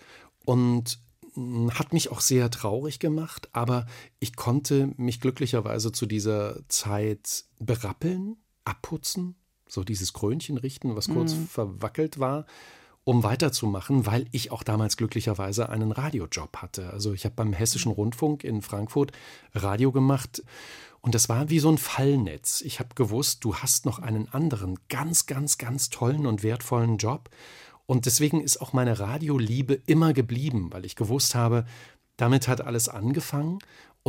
und 0.45 0.99
hm, 1.33 1.73
hat 1.73 1.95
mich 1.95 2.11
auch 2.11 2.21
sehr 2.21 2.51
traurig 2.51 2.99
gemacht, 2.99 3.49
aber 3.53 3.87
ich 4.19 4.37
konnte 4.37 4.93
mich 4.99 5.19
glücklicherweise 5.23 5.93
zu 5.93 6.05
dieser 6.05 6.61
Zeit 6.69 7.45
berappeln, 7.59 8.37
abputzen, 8.67 9.35
so 9.67 9.83
dieses 9.83 10.13
Krönchen 10.13 10.59
richten, 10.59 10.95
was 10.95 11.09
kurz 11.09 11.33
mhm. 11.33 11.47
verwackelt 11.47 12.19
war 12.19 12.45
um 13.05 13.23
weiterzumachen, 13.23 14.07
weil 14.07 14.27
ich 14.31 14.53
auch 14.53 14.63
damals 14.63 14.97
glücklicherweise 14.97 15.69
einen 15.69 15.93
Radiojob 15.93 16.59
hatte. 16.59 16.91
Also 16.91 17.13
ich 17.13 17.25
habe 17.25 17.35
beim 17.35 17.53
Hessischen 17.53 17.93
Rundfunk 17.93 18.45
in 18.45 18.63
Frankfurt 18.63 19.13
Radio 19.55 19.91
gemacht 19.91 20.43
und 21.01 21.15
das 21.15 21.29
war 21.29 21.49
wie 21.49 21.61
so 21.61 21.71
ein 21.71 21.79
Fallnetz. 21.79 22.61
Ich 22.61 22.79
habe 22.79 22.95
gewusst, 22.95 23.45
du 23.45 23.57
hast 23.57 23.87
noch 23.87 23.99
einen 23.99 24.29
anderen 24.29 24.79
ganz, 24.89 25.27
ganz, 25.27 25.57
ganz 25.57 25.89
tollen 25.89 26.27
und 26.27 26.43
wertvollen 26.43 26.99
Job. 26.99 27.31
Und 27.87 28.07
deswegen 28.07 28.41
ist 28.41 28.61
auch 28.61 28.73
meine 28.73 29.01
Radioliebe 29.01 29.81
immer 29.87 30.13
geblieben, 30.13 30.69
weil 30.71 30.85
ich 30.85 30.97
gewusst 30.97 31.35
habe, 31.35 31.65
damit 32.17 32.49
hat 32.49 32.61
alles 32.61 32.89
angefangen 32.89 33.59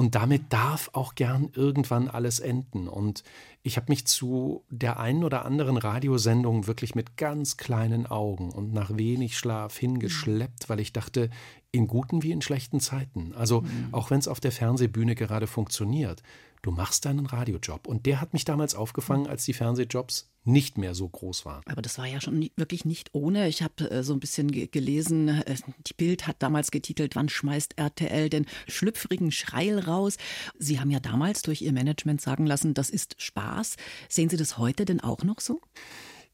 und 0.01 0.15
damit 0.15 0.51
darf 0.51 0.89
auch 0.93 1.13
gern 1.13 1.51
irgendwann 1.53 2.07
alles 2.07 2.39
enden. 2.39 2.87
Und 2.87 3.23
ich 3.61 3.77
habe 3.77 3.85
mich 3.89 4.07
zu 4.07 4.63
der 4.71 4.99
einen 4.99 5.23
oder 5.23 5.45
anderen 5.45 5.77
Radiosendung 5.77 6.65
wirklich 6.65 6.95
mit 6.95 7.17
ganz 7.17 7.55
kleinen 7.55 8.07
Augen 8.07 8.49
und 8.49 8.73
nach 8.73 8.97
wenig 8.97 9.37
Schlaf 9.37 9.77
hingeschleppt, 9.77 10.69
weil 10.69 10.79
ich 10.79 10.91
dachte, 10.91 11.29
in 11.71 11.85
guten 11.85 12.23
wie 12.23 12.31
in 12.31 12.41
schlechten 12.41 12.79
Zeiten. 12.79 13.33
Also 13.35 13.61
mhm. 13.61 13.89
auch 13.91 14.09
wenn 14.09 14.17
es 14.17 14.27
auf 14.27 14.39
der 14.39 14.51
Fernsehbühne 14.51 15.13
gerade 15.13 15.45
funktioniert, 15.45 16.23
du 16.63 16.71
machst 16.71 17.05
deinen 17.05 17.27
Radiojob. 17.27 17.87
Und 17.87 18.07
der 18.07 18.21
hat 18.21 18.33
mich 18.33 18.43
damals 18.43 18.73
aufgefangen, 18.73 19.27
als 19.27 19.45
die 19.45 19.53
Fernsehjobs 19.53 20.30
nicht 20.43 20.77
mehr 20.77 20.95
so 20.95 21.07
groß 21.07 21.45
waren. 21.45 21.61
Aber 21.67 21.81
das 21.81 21.97
war 21.97 22.07
ja 22.07 22.19
schon 22.19 22.49
wirklich 22.55 22.83
nicht 22.83 23.09
ohne. 23.13 23.47
Ich 23.47 23.61
habe 23.61 23.89
äh, 23.91 24.03
so 24.03 24.13
ein 24.13 24.19
bisschen 24.19 24.49
gelesen, 24.49 25.27
äh, 25.27 25.55
die 25.85 25.93
Bild 25.93 26.25
hat 26.27 26.37
damals 26.39 26.71
getitelt, 26.71 27.15
wann 27.15 27.29
schmeißt 27.29 27.77
RTL 27.77 28.29
den 28.29 28.47
schlüpfrigen 28.67 29.31
Schreil 29.31 29.79
raus? 29.79 30.17
Sie 30.57 30.79
haben 30.79 30.89
ja 30.89 30.99
damals 30.99 31.43
durch 31.43 31.61
Ihr 31.61 31.73
Management 31.73 32.21
sagen 32.21 32.45
lassen, 32.45 32.73
das 32.73 32.89
ist 32.89 33.21
Spaß. 33.21 33.75
Sehen 34.09 34.29
Sie 34.29 34.37
das 34.37 34.57
heute 34.57 34.85
denn 34.85 34.99
auch 34.99 35.23
noch 35.23 35.39
so? 35.39 35.61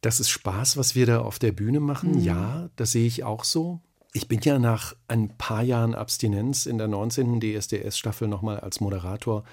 Das 0.02 0.20
ist 0.20 0.30
Spaß, 0.30 0.78
was 0.78 0.96
wir 0.96 1.06
da 1.06 1.22
auf 1.22 1.40
der 1.40 1.52
Bühne 1.52 1.80
machen. 1.80 2.12
Mhm. 2.12 2.20
Ja, 2.20 2.70
das 2.76 2.92
sehe 2.92 3.08
ich 3.08 3.24
auch 3.24 3.44
so. 3.44 3.82
Ich 4.14 4.28
bin 4.28 4.40
ja 4.42 4.58
nach 4.58 4.96
ein 5.08 5.38
paar 5.38 5.64
Jahren 5.64 5.94
Abstinenz 5.94 6.66
in 6.66 6.78
der 6.78 6.88
19. 6.88 7.42
DSDS-Staffel 7.42 8.28
nochmal 8.28 8.60
als 8.60 8.80
Moderator 8.80 9.44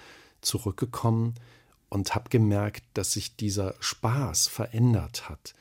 zurückgekommen 0.42 1.34
und 1.94 2.16
habe 2.16 2.28
gemerkt, 2.28 2.82
dass 2.94 3.12
sich 3.12 3.36
dieser 3.36 3.76
Spaß 3.78 4.48
verändert 4.48 5.28
hat, 5.28 5.54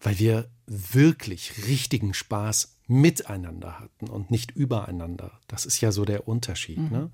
weil 0.00 0.18
wir 0.18 0.48
wirklich 0.66 1.66
richtigen 1.66 2.14
Spaß 2.14 2.78
miteinander 2.86 3.80
hatten 3.80 4.08
und 4.08 4.30
nicht 4.30 4.52
übereinander. 4.52 5.38
Das 5.46 5.66
ist 5.66 5.82
ja 5.82 5.92
so 5.92 6.06
der 6.06 6.26
Unterschied. 6.26 6.78
Mhm. 6.78 6.90
Ne? 6.90 7.10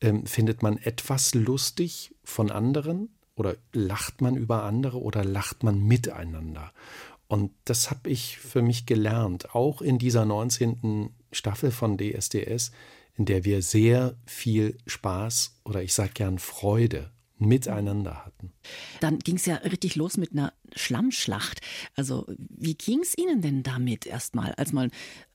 Ähm, 0.00 0.26
findet 0.26 0.62
man 0.62 0.78
etwas 0.78 1.34
lustig 1.34 2.14
von 2.24 2.50
anderen 2.50 3.10
oder 3.36 3.56
lacht 3.72 4.22
man 4.22 4.36
über 4.36 4.64
andere 4.64 5.00
oder 5.00 5.22
lacht 5.22 5.62
man 5.62 5.78
miteinander? 5.78 6.72
Und 7.26 7.52
das 7.66 7.90
habe 7.90 8.08
ich 8.08 8.38
für 8.38 8.62
mich 8.62 8.86
gelernt, 8.86 9.54
auch 9.54 9.82
in 9.82 9.98
dieser 9.98 10.24
19. 10.24 11.10
Staffel 11.30 11.70
von 11.70 11.98
DSDS, 11.98 12.70
in 13.16 13.26
der 13.26 13.44
wir 13.44 13.60
sehr 13.60 14.16
viel 14.24 14.78
Spaß 14.86 15.60
oder 15.64 15.82
ich 15.82 15.92
sage 15.92 16.12
gern 16.14 16.38
Freude 16.38 17.10
miteinander 17.40 18.24
hatten. 18.24 18.52
Dann 19.00 19.18
ging 19.18 19.36
es 19.36 19.46
ja 19.46 19.56
richtig 19.56 19.96
los 19.96 20.16
mit 20.16 20.32
einer 20.32 20.52
Schlammschlacht. 20.74 21.60
Also 21.96 22.26
wie 22.36 22.74
ging 22.74 23.00
es 23.00 23.16
Ihnen 23.16 23.42
denn 23.42 23.62
damit 23.62 24.06
erstmal, 24.06 24.52
als 24.54 24.72
mal 24.72 24.90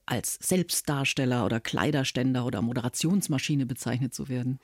als 0.06 0.38
Selbstdarsteller 0.42 1.46
oder 1.46 1.60
Kleiderständer 1.60 2.46
oder 2.46 2.62
Moderationsmaschine 2.62 3.66
bezeichnet 3.66 4.14
zu 4.14 4.28
werden? 4.28 4.60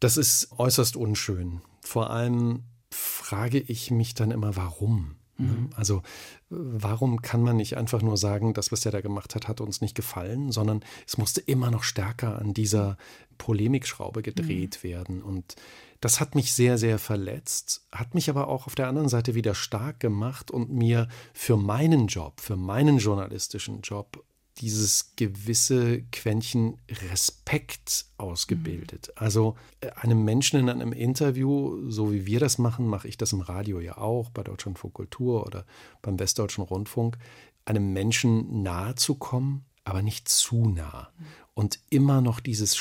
Das 0.00 0.16
ist 0.16 0.52
äußerst 0.58 0.96
unschön. 0.96 1.60
Vor 1.82 2.10
allem 2.10 2.62
frage 2.90 3.58
ich 3.58 3.90
mich 3.90 4.14
dann 4.14 4.30
immer, 4.30 4.54
warum? 4.54 5.16
Ne? 5.38 5.48
Mhm. 5.52 5.70
Also 5.74 6.02
warum 6.50 7.22
kann 7.22 7.42
man 7.42 7.56
nicht 7.56 7.76
einfach 7.76 8.02
nur 8.02 8.16
sagen, 8.16 8.54
das, 8.54 8.72
was 8.72 8.84
er 8.86 8.92
da 8.92 9.00
gemacht 9.00 9.34
hat, 9.34 9.48
hat 9.48 9.60
uns 9.60 9.80
nicht 9.80 9.94
gefallen, 9.94 10.52
sondern 10.52 10.84
es 11.06 11.18
musste 11.18 11.40
immer 11.40 11.70
noch 11.70 11.82
stärker 11.82 12.38
an 12.38 12.54
dieser 12.54 12.96
Polemikschraube 13.38 14.22
gedreht 14.22 14.80
Mhm. 14.82 14.88
werden. 14.88 15.22
Und 15.22 15.56
das 16.00 16.20
hat 16.20 16.34
mich 16.34 16.52
sehr, 16.52 16.78
sehr 16.78 16.98
verletzt, 16.98 17.86
hat 17.90 18.14
mich 18.14 18.30
aber 18.30 18.48
auch 18.48 18.66
auf 18.66 18.74
der 18.74 18.88
anderen 18.88 19.08
Seite 19.08 19.34
wieder 19.34 19.54
stark 19.54 20.00
gemacht 20.00 20.50
und 20.50 20.70
mir 20.70 21.08
für 21.32 21.56
meinen 21.56 22.06
Job, 22.06 22.40
für 22.40 22.56
meinen 22.56 22.98
journalistischen 22.98 23.80
Job 23.82 24.24
dieses 24.60 25.14
gewisse 25.16 26.02
Quäntchen 26.10 26.78
Respekt 27.10 28.06
ausgebildet. 28.16 29.12
Also 29.14 29.56
äh, 29.80 29.90
einem 29.90 30.24
Menschen 30.24 30.58
in 30.58 30.68
einem 30.68 30.92
Interview, 30.92 31.88
so 31.88 32.12
wie 32.12 32.26
wir 32.26 32.40
das 32.40 32.58
machen, 32.58 32.86
mache 32.86 33.08
ich 33.08 33.16
das 33.16 33.32
im 33.32 33.40
Radio 33.40 33.80
ja 33.80 33.98
auch, 33.98 34.30
bei 34.30 34.42
Deutschlandfunk 34.42 34.94
Kultur 34.94 35.46
oder 35.46 35.64
beim 36.02 36.18
Westdeutschen 36.18 36.64
Rundfunk, 36.64 37.18
einem 37.64 37.92
Menschen 37.92 38.62
nahe 38.62 38.94
zu 38.96 39.14
kommen, 39.14 39.64
aber 39.84 40.02
nicht 40.02 40.28
zu 40.28 40.68
nah. 40.68 41.10
Und 41.54 41.80
immer 41.90 42.20
noch 42.20 42.40
dieses 42.40 42.76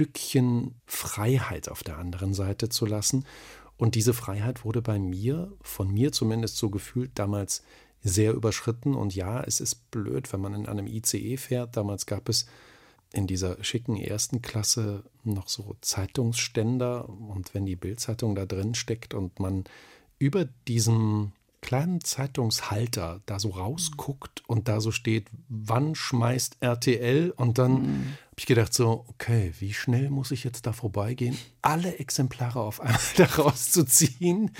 Stückchen 0.00 0.80
Freiheit 0.86 1.68
auf 1.68 1.82
der 1.82 1.98
anderen 1.98 2.32
Seite 2.32 2.70
zu 2.70 2.86
lassen. 2.86 3.26
Und 3.76 3.94
diese 3.94 4.14
Freiheit 4.14 4.64
wurde 4.64 4.80
bei 4.80 4.98
mir, 4.98 5.52
von 5.60 5.92
mir 5.92 6.10
zumindest 6.10 6.56
so 6.56 6.70
gefühlt, 6.70 7.10
damals 7.16 7.62
sehr 8.02 8.32
überschritten. 8.32 8.94
Und 8.94 9.14
ja, 9.14 9.42
es 9.42 9.60
ist 9.60 9.90
blöd, 9.90 10.32
wenn 10.32 10.40
man 10.40 10.54
in 10.54 10.66
einem 10.66 10.86
ICE 10.86 11.36
fährt. 11.36 11.76
Damals 11.76 12.06
gab 12.06 12.30
es 12.30 12.46
in 13.12 13.26
dieser 13.26 13.62
schicken 13.62 13.96
ersten 13.96 14.40
Klasse 14.40 15.04
noch 15.22 15.48
so 15.48 15.76
Zeitungsständer. 15.82 17.06
Und 17.06 17.52
wenn 17.52 17.66
die 17.66 17.76
Bildzeitung 17.76 18.34
da 18.34 18.46
drin 18.46 18.74
steckt 18.74 19.12
und 19.12 19.38
man 19.38 19.64
über 20.18 20.46
diesen 20.66 21.32
kleinen 21.60 22.02
Zeitungshalter 22.02 23.20
da 23.26 23.38
so 23.38 23.50
rausguckt 23.50 24.42
und 24.46 24.68
da 24.68 24.80
so 24.80 24.90
steht, 24.90 25.28
wann 25.48 25.94
schmeißt 25.94 26.58
RTL? 26.60 27.32
Und 27.36 27.58
dann 27.58 28.16
habe 28.30 28.38
ich 28.38 28.46
gedacht 28.46 28.72
so, 28.72 29.04
okay, 29.08 29.52
wie 29.58 29.72
schnell 29.72 30.10
muss 30.10 30.30
ich 30.30 30.44
jetzt 30.44 30.66
da 30.66 30.72
vorbeigehen, 30.72 31.36
alle 31.62 31.98
Exemplare 31.98 32.60
auf 32.60 32.80
einmal 32.80 33.00
da 33.16 33.24
rauszuziehen? 33.24 34.52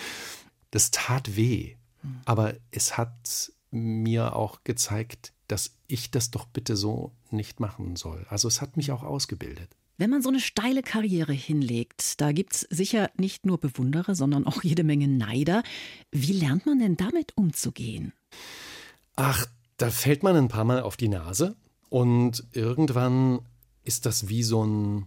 Das 0.71 0.91
tat 0.91 1.37
weh. 1.37 1.77
Aber 2.25 2.55
es 2.71 2.97
hat 2.97 3.53
mir 3.71 4.37
auch 4.37 4.65
gezeigt, 4.65 5.33
dass 5.49 5.77
ich 5.87 6.11
das 6.11 6.31
doch 6.31 6.47
bitte 6.47 6.77
so 6.77 7.13
nicht 7.31 7.61
machen 7.61 7.97
soll. 7.97 8.27
Also 8.29 8.49
es 8.49 8.61
hat 8.61 8.77
mich 8.77 8.93
auch 8.93 9.03
ausgebildet. 9.03 9.77
Wenn 10.01 10.09
man 10.09 10.23
so 10.23 10.31
eine 10.31 10.41
steile 10.41 10.81
Karriere 10.83 11.35
hinlegt, 11.35 12.23
da 12.23 12.33
gibt 12.33 12.55
es 12.55 12.61
sicher 12.71 13.11
nicht 13.19 13.45
nur 13.45 13.59
Bewunderer, 13.61 14.15
sondern 14.15 14.47
auch 14.47 14.63
jede 14.63 14.83
Menge 14.83 15.09
Neider. 15.09 15.63
Wie 16.11 16.33
lernt 16.33 16.65
man 16.65 16.79
denn 16.79 16.97
damit 16.97 17.37
umzugehen? 17.37 18.15
Ach, 19.17 19.45
da 19.77 19.91
fällt 19.91 20.23
man 20.23 20.37
ein 20.37 20.49
paar 20.49 20.65
Mal 20.65 20.81
auf 20.81 20.97
die 20.97 21.09
Nase 21.09 21.55
und 21.91 22.47
irgendwann 22.55 23.41
ist 23.85 24.07
das 24.07 24.31
wie 24.31 24.43
so 24.43 24.65
ein, 24.65 25.07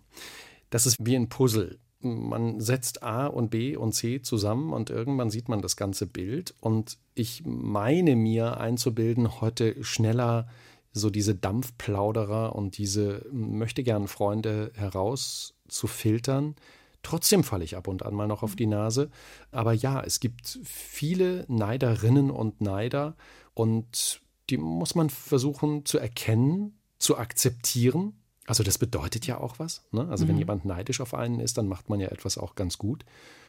das 0.70 0.86
ist 0.86 0.98
wie 1.00 1.16
ein 1.16 1.28
Puzzle. 1.28 1.80
Man 2.02 2.62
setzt 2.62 3.02
A 3.02 3.26
und 3.26 3.50
B 3.50 3.76
und 3.76 3.94
C 3.94 4.22
zusammen 4.22 4.74
und 4.74 4.92
irgendwann 4.92 5.32
sieht 5.32 5.50
man 5.50 5.64
das 5.64 5.76
ganze 5.76 6.06
Bild 6.06 6.54
und 6.60 7.00
ich 7.16 7.42
meine 7.48 8.16
mir 8.16 8.58
einzubilden, 8.58 9.42
heute 9.42 9.84
schneller 9.84 10.48
so 10.94 11.10
diese 11.10 11.36
Dampfplauderer 11.36 12.56
und 12.56 12.78
diese 12.78 13.26
möchte 13.32 13.84
gern 13.84 14.08
Freunde 14.08 14.72
herauszufiltern. 14.76 16.56
Trotzdem 17.02 17.44
falle 17.44 17.66
ich 17.66 17.76
ab 17.76 17.88
und 17.88 18.06
an 18.06 18.14
mal 18.14 18.28
noch 18.28 18.44
auf 18.44 18.56
die 18.56 18.68
Nase. 18.68 19.10
Aber 19.52 19.74
ja, 19.74 20.02
es 20.02 20.20
gibt 20.20 20.60
viele 20.64 21.46
Neiderinnen 21.50 22.32
und 22.32 22.62
Neider 22.62 23.16
und 23.54 24.22
die 24.50 24.58
muss 24.58 24.96
man 24.96 25.10
versuchen 25.10 25.86
zu 25.86 25.98
erkennen, 25.98 26.78
zu 27.00 27.18
akzeptieren. 27.18 28.14
Also 28.46 28.64
das 28.64 28.78
bedeutet 28.78 29.26
ja 29.26 29.38
auch 29.38 29.60
was. 29.60 29.84
Ne? 29.92 30.08
Also 30.10 30.28
wenn 30.28 30.38
jemand 30.38 30.66
neidisch 30.66 31.02
auf 31.02 31.14
einen 31.14 31.40
ist, 31.40 31.58
dann 31.58 31.68
macht 31.68 31.90
man 31.90 32.00
ja 32.00 32.10
etwas 32.10 32.38
auch 32.38 32.56
ganz 32.56 32.78
gut. 32.78 33.06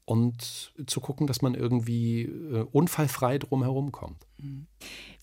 Und 0.07 0.73
zu 0.87 1.01
gucken, 1.01 1.27
dass 1.27 1.40
man 1.40 1.55
irgendwie 1.55 2.23
äh, 2.23 2.67
unfallfrei 2.73 3.38
drumherum 3.38 3.90
kommt. 3.90 4.27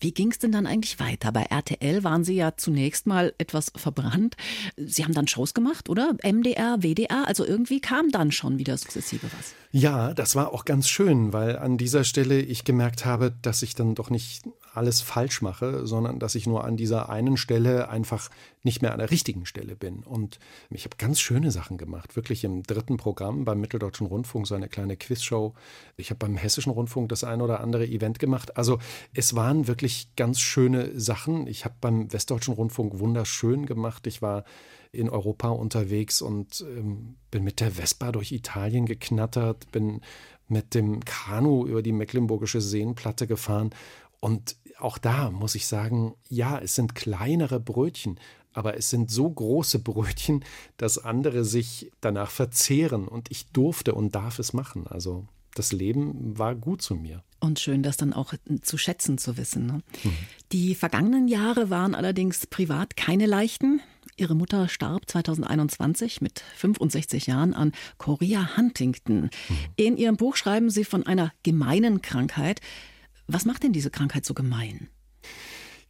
Wie 0.00 0.12
ging 0.12 0.32
es 0.32 0.40
denn 0.40 0.50
dann 0.50 0.66
eigentlich 0.66 0.98
weiter? 0.98 1.30
Bei 1.30 1.42
RTL 1.42 2.02
waren 2.02 2.24
Sie 2.24 2.34
ja 2.34 2.56
zunächst 2.56 3.06
mal 3.06 3.32
etwas 3.38 3.70
verbrannt. 3.76 4.36
Sie 4.76 5.04
haben 5.04 5.14
dann 5.14 5.28
Shows 5.28 5.54
gemacht, 5.54 5.88
oder? 5.88 6.16
MDR, 6.24 6.82
WDR, 6.82 7.28
also 7.28 7.44
irgendwie 7.44 7.80
kam 7.80 8.10
dann 8.10 8.32
schon 8.32 8.58
wieder 8.58 8.76
sukzessive 8.76 9.28
was. 9.38 9.54
Ja, 9.70 10.12
das 10.14 10.34
war 10.34 10.52
auch 10.52 10.64
ganz 10.64 10.88
schön, 10.88 11.32
weil 11.32 11.56
an 11.56 11.78
dieser 11.78 12.02
Stelle 12.02 12.40
ich 12.40 12.64
gemerkt 12.64 13.04
habe, 13.04 13.32
dass 13.42 13.62
ich 13.62 13.76
dann 13.76 13.94
doch 13.94 14.10
nicht 14.10 14.48
alles 14.74 15.00
falsch 15.00 15.42
mache, 15.42 15.86
sondern 15.86 16.18
dass 16.18 16.34
ich 16.34 16.46
nur 16.46 16.64
an 16.64 16.76
dieser 16.76 17.08
einen 17.08 17.36
Stelle 17.36 17.88
einfach 17.88 18.30
nicht 18.62 18.80
mehr 18.80 18.92
an 18.92 18.98
der 18.98 19.10
richtigen 19.10 19.44
Stelle 19.44 19.76
bin. 19.76 20.02
Und 20.02 20.38
ich 20.70 20.84
habe 20.84 20.96
ganz 20.96 21.20
schöne 21.20 21.50
Sachen 21.50 21.78
gemacht, 21.78 22.16
wirklich 22.16 22.44
im 22.44 22.62
dritten 22.62 22.96
Programm 22.96 23.44
beim 23.44 23.60
Mitteldeutschen 23.60 24.06
Rundfunk 24.06 24.46
so 24.46 24.54
eine 24.54 24.68
kleine 24.68 24.96
Quizshow. 24.96 25.54
Ich 25.96 26.10
habe 26.10 26.18
beim 26.18 26.36
Hessischen 26.36 26.72
Rundfunk 26.72 27.08
das 27.08 27.24
ein 27.24 27.42
oder 27.42 27.60
andere 27.60 27.86
Event 27.86 28.18
gemacht. 28.18 28.56
Also 28.56 28.78
es 29.14 29.34
waren 29.34 29.66
wirklich 29.66 30.14
ganz 30.16 30.40
schöne 30.40 30.98
Sachen. 30.98 31.46
Ich 31.46 31.64
habe 31.64 31.74
beim 31.80 32.12
Westdeutschen 32.12 32.54
Rundfunk 32.54 32.98
wunderschön 32.98 33.66
gemacht. 33.66 34.06
Ich 34.06 34.22
war 34.22 34.44
in 34.92 35.08
Europa 35.08 35.48
unterwegs 35.48 36.20
und 36.22 36.64
ähm, 36.68 37.16
bin 37.30 37.44
mit 37.44 37.60
der 37.60 37.72
Vespa 37.72 38.12
durch 38.12 38.30
Italien 38.30 38.84
geknattert, 38.84 39.72
bin 39.72 40.02
mit 40.48 40.74
dem 40.74 41.04
Kanu 41.04 41.66
über 41.66 41.82
die 41.82 41.92
Mecklenburgische 41.92 42.60
Seenplatte 42.60 43.26
gefahren. 43.26 43.70
Und 44.22 44.54
auch 44.78 44.98
da 44.98 45.30
muss 45.30 45.56
ich 45.56 45.66
sagen, 45.66 46.14
ja, 46.28 46.56
es 46.56 46.76
sind 46.76 46.94
kleinere 46.94 47.58
Brötchen, 47.58 48.20
aber 48.52 48.76
es 48.76 48.88
sind 48.88 49.10
so 49.10 49.28
große 49.28 49.80
Brötchen, 49.80 50.44
dass 50.76 50.98
andere 50.98 51.44
sich 51.44 51.90
danach 52.00 52.30
verzehren. 52.30 53.08
Und 53.08 53.32
ich 53.32 53.46
durfte 53.48 53.94
und 53.94 54.14
darf 54.14 54.38
es 54.38 54.52
machen. 54.52 54.86
Also 54.86 55.26
das 55.56 55.72
Leben 55.72 56.38
war 56.38 56.54
gut 56.54 56.82
zu 56.82 56.94
mir. 56.94 57.24
Und 57.40 57.58
schön, 57.58 57.82
das 57.82 57.96
dann 57.96 58.12
auch 58.12 58.32
zu 58.62 58.78
schätzen 58.78 59.18
zu 59.18 59.36
wissen. 59.36 59.66
Ne? 59.66 59.82
Die 60.52 60.76
vergangenen 60.76 61.26
Jahre 61.26 61.68
waren 61.68 61.96
allerdings 61.96 62.46
privat 62.46 62.96
keine 62.96 63.26
leichten. 63.26 63.80
Ihre 64.16 64.36
Mutter 64.36 64.68
starb 64.68 65.10
2021 65.10 66.20
mit 66.20 66.44
65 66.58 67.26
Jahren 67.26 67.54
an 67.54 67.72
Chorea 67.98 68.56
Huntington. 68.56 69.30
In 69.74 69.96
Ihrem 69.96 70.16
Buch 70.16 70.36
schreiben 70.36 70.70
Sie 70.70 70.84
von 70.84 71.04
einer 71.04 71.32
gemeinen 71.42 72.02
Krankheit. 72.02 72.60
Was 73.26 73.44
macht 73.44 73.62
denn 73.62 73.72
diese 73.72 73.90
Krankheit 73.90 74.24
so 74.24 74.34
gemein? 74.34 74.88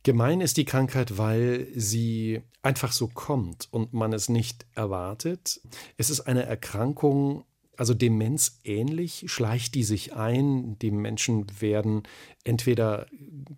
Gemein 0.05 0.41
ist 0.41 0.57
die 0.57 0.65
Krankheit, 0.65 1.17
weil 1.17 1.69
sie 1.75 2.43
einfach 2.63 2.93
so 2.93 3.07
kommt 3.07 3.69
und 3.71 3.93
man 3.93 4.13
es 4.13 4.29
nicht 4.29 4.67
erwartet. 4.75 5.61
Es 5.97 6.11
ist 6.11 6.23
eine 6.23 6.45
Erkrankung, 6.45 7.45
also 7.77 7.95
Demenz 7.95 8.59
ähnlich, 8.65 9.25
schleicht 9.29 9.75
die 9.75 9.85
sich 9.85 10.15
ein. 10.15 10.77
Die 10.81 10.91
Menschen 10.91 11.47
werden 11.61 12.03
entweder 12.43 13.07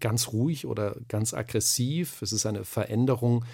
ganz 0.01 0.29
ruhig 0.33 0.67
oder 0.67 0.97
ganz 1.09 1.33
aggressiv. 1.33 2.21
Es 2.21 2.33
ist 2.33 2.45
eine 2.45 2.65
Veränderung 2.65 3.45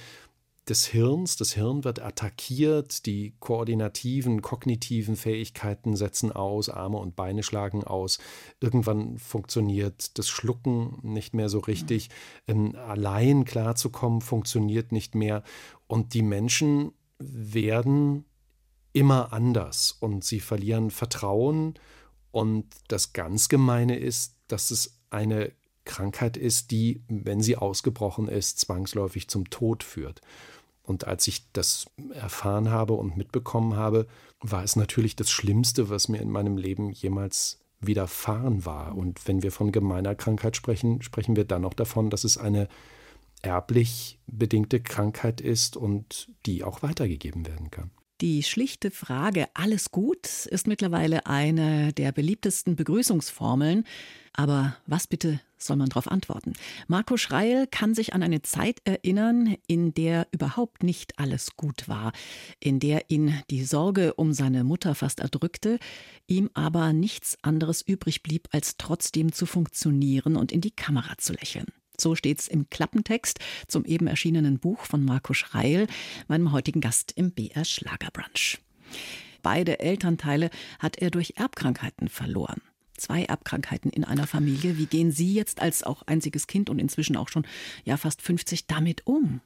des 0.70 0.86
Hirns. 0.86 1.36
Das 1.36 1.52
Hirn 1.52 1.84
wird 1.84 2.00
attackiert, 2.00 3.04
die 3.04 3.34
koordinativen, 3.40 4.40
kognitiven 4.40 5.16
Fähigkeiten 5.16 5.96
setzen 5.96 6.32
aus, 6.32 6.68
Arme 6.68 6.98
und 6.98 7.16
Beine 7.16 7.42
schlagen 7.42 7.84
aus. 7.84 8.18
Irgendwann 8.60 9.18
funktioniert 9.18 10.16
das 10.18 10.28
Schlucken 10.28 10.98
nicht 11.02 11.34
mehr 11.34 11.48
so 11.48 11.58
richtig. 11.58 12.08
Ähm, 12.46 12.76
allein 12.76 13.44
klarzukommen 13.44 14.20
funktioniert 14.20 14.92
nicht 14.92 15.14
mehr. 15.14 15.42
Und 15.86 16.14
die 16.14 16.22
Menschen 16.22 16.92
werden 17.18 18.24
immer 18.92 19.32
anders 19.32 19.96
und 20.00 20.24
sie 20.24 20.40
verlieren 20.40 20.90
Vertrauen. 20.90 21.74
Und 22.30 22.66
das 22.88 23.12
ganz 23.12 23.48
Gemeine 23.48 23.98
ist, 23.98 24.36
dass 24.46 24.70
es 24.70 25.00
eine 25.10 25.52
Krankheit 25.84 26.36
ist, 26.36 26.70
die, 26.70 27.02
wenn 27.08 27.40
sie 27.40 27.56
ausgebrochen 27.56 28.28
ist, 28.28 28.60
zwangsläufig 28.60 29.28
zum 29.28 29.50
Tod 29.50 29.82
führt. 29.82 30.20
Und 30.90 31.06
als 31.06 31.28
ich 31.28 31.44
das 31.52 31.86
erfahren 32.12 32.70
habe 32.70 32.94
und 32.94 33.16
mitbekommen 33.16 33.76
habe, 33.76 34.08
war 34.40 34.64
es 34.64 34.74
natürlich 34.74 35.14
das 35.14 35.30
Schlimmste, 35.30 35.88
was 35.88 36.08
mir 36.08 36.20
in 36.20 36.32
meinem 36.32 36.56
Leben 36.56 36.90
jemals 36.90 37.60
widerfahren 37.78 38.64
war. 38.66 38.96
Und 38.96 39.28
wenn 39.28 39.44
wir 39.44 39.52
von 39.52 39.70
gemeiner 39.70 40.16
Krankheit 40.16 40.56
sprechen, 40.56 41.00
sprechen 41.00 41.36
wir 41.36 41.44
dann 41.44 41.62
noch 41.62 41.74
davon, 41.74 42.10
dass 42.10 42.24
es 42.24 42.38
eine 42.38 42.66
erblich 43.40 44.18
bedingte 44.26 44.80
Krankheit 44.80 45.40
ist 45.40 45.76
und 45.76 46.28
die 46.44 46.64
auch 46.64 46.82
weitergegeben 46.82 47.46
werden 47.46 47.70
kann. 47.70 47.92
Die 48.20 48.42
schlichte 48.42 48.90
Frage 48.90 49.46
Alles 49.54 49.92
gut 49.92 50.26
ist 50.46 50.66
mittlerweile 50.66 51.24
eine 51.26 51.92
der 51.92 52.10
beliebtesten 52.10 52.74
Begrüßungsformeln. 52.74 53.86
Aber 54.32 54.76
was 54.86 55.06
bitte 55.06 55.40
soll 55.62 55.76
man 55.76 55.88
darauf 55.88 56.10
antworten? 56.10 56.52
Marco 56.88 57.16
Schreil 57.16 57.66
kann 57.66 57.94
sich 57.94 58.14
an 58.14 58.22
eine 58.22 58.42
Zeit 58.42 58.80
erinnern, 58.84 59.56
in 59.66 59.94
der 59.94 60.26
überhaupt 60.32 60.82
nicht 60.82 61.18
alles 61.18 61.56
gut 61.56 61.88
war, 61.88 62.12
in 62.58 62.80
der 62.80 63.10
ihn 63.10 63.34
die 63.50 63.64
Sorge 63.64 64.14
um 64.14 64.32
seine 64.32 64.64
Mutter 64.64 64.94
fast 64.94 65.20
erdrückte, 65.20 65.78
ihm 66.26 66.50
aber 66.54 66.92
nichts 66.92 67.38
anderes 67.42 67.82
übrig 67.82 68.22
blieb, 68.22 68.48
als 68.52 68.76
trotzdem 68.76 69.32
zu 69.32 69.46
funktionieren 69.46 70.36
und 70.36 70.52
in 70.52 70.60
die 70.60 70.70
Kamera 70.70 71.18
zu 71.18 71.32
lächeln. 71.32 71.66
So 72.00 72.14
steht's 72.14 72.48
im 72.48 72.70
Klappentext 72.70 73.38
zum 73.68 73.84
eben 73.84 74.06
erschienenen 74.06 74.58
Buch 74.58 74.84
von 74.84 75.04
Marco 75.04 75.34
Schreil, 75.34 75.86
meinem 76.28 76.52
heutigen 76.52 76.80
Gast 76.80 77.12
im 77.14 77.32
BR 77.32 77.64
Schlagerbrunch. 77.64 78.58
Beide 79.42 79.80
Elternteile 79.80 80.50
hat 80.78 80.98
er 80.98 81.10
durch 81.10 81.34
Erbkrankheiten 81.36 82.08
verloren. 82.08 82.60
Zwei 83.00 83.24
Erbkrankheiten 83.24 83.90
in 83.90 84.04
einer 84.04 84.26
Familie. 84.26 84.76
Wie 84.76 84.84
gehen 84.84 85.10
Sie 85.10 85.32
jetzt 85.32 85.62
als 85.62 85.82
auch 85.82 86.02
einziges 86.02 86.46
Kind 86.46 86.68
und 86.68 86.78
inzwischen 86.78 87.16
auch 87.16 87.30
schon 87.30 87.46
ja 87.84 87.96
fast 87.96 88.20
50 88.20 88.66
damit 88.66 89.06
um? 89.06 89.40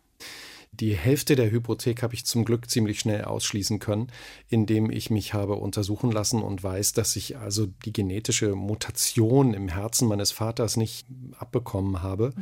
Die 0.72 0.96
Hälfte 0.96 1.36
der 1.36 1.52
Hypothek 1.52 2.02
habe 2.02 2.14
ich 2.14 2.26
zum 2.26 2.44
Glück 2.44 2.68
ziemlich 2.68 2.98
schnell 2.98 3.22
ausschließen 3.24 3.78
können, 3.78 4.09
indem 4.48 4.90
ich 4.90 5.09
mich 5.09 5.32
habe 5.32 5.55
untersuchen 5.55 6.11
lassen 6.11 6.42
und 6.42 6.64
weiß, 6.64 6.94
dass 6.94 7.14
ich 7.14 7.36
also 7.36 7.66
die 7.84 7.92
genetische 7.92 8.57
Mutation 8.57 9.55
im 9.55 9.68
Herzen 9.68 10.09
meines 10.09 10.32
Vaters 10.32 10.76
nicht 10.76 11.07
abbekommen 11.38 12.02
habe, 12.02 12.34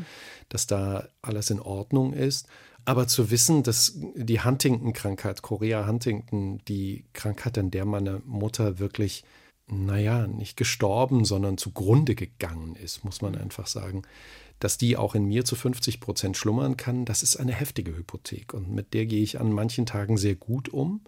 dass 0.48 0.66
da 0.66 1.08
alles 1.20 1.50
in 1.50 1.60
Ordnung 1.60 2.14
ist. 2.14 2.46
Aber 2.86 3.06
zu 3.06 3.30
wissen, 3.30 3.62
dass 3.62 3.98
die 4.14 4.40
Huntington-Krankheit, 4.40 5.42
Korea 5.42 5.86
Huntington, 5.86 6.62
die 6.68 7.04
Krankheit, 7.12 7.58
an 7.58 7.70
der 7.70 7.84
meine 7.84 8.22
Mutter 8.24 8.78
wirklich, 8.78 9.24
naja, 9.66 10.26
nicht 10.26 10.56
gestorben, 10.56 11.24
sondern 11.24 11.58
zugrunde 11.58 12.14
gegangen 12.14 12.74
ist, 12.76 13.04
muss 13.04 13.22
man 13.22 13.36
einfach 13.36 13.66
sagen, 13.66 14.02
dass 14.58 14.78
die 14.78 14.96
auch 14.96 15.14
in 15.14 15.24
mir 15.24 15.44
zu 15.44 15.56
50 15.56 16.00
Prozent 16.00 16.36
schlummern 16.36 16.76
kann, 16.76 17.04
das 17.04 17.22
ist 17.22 17.36
eine 17.36 17.52
heftige 17.52 17.96
Hypothek. 17.96 18.54
Und 18.54 18.70
mit 18.70 18.94
der 18.94 19.06
gehe 19.06 19.22
ich 19.22 19.40
an 19.40 19.52
manchen 19.52 19.86
Tagen 19.86 20.16
sehr 20.16 20.36
gut 20.36 20.68
um. 20.68 21.00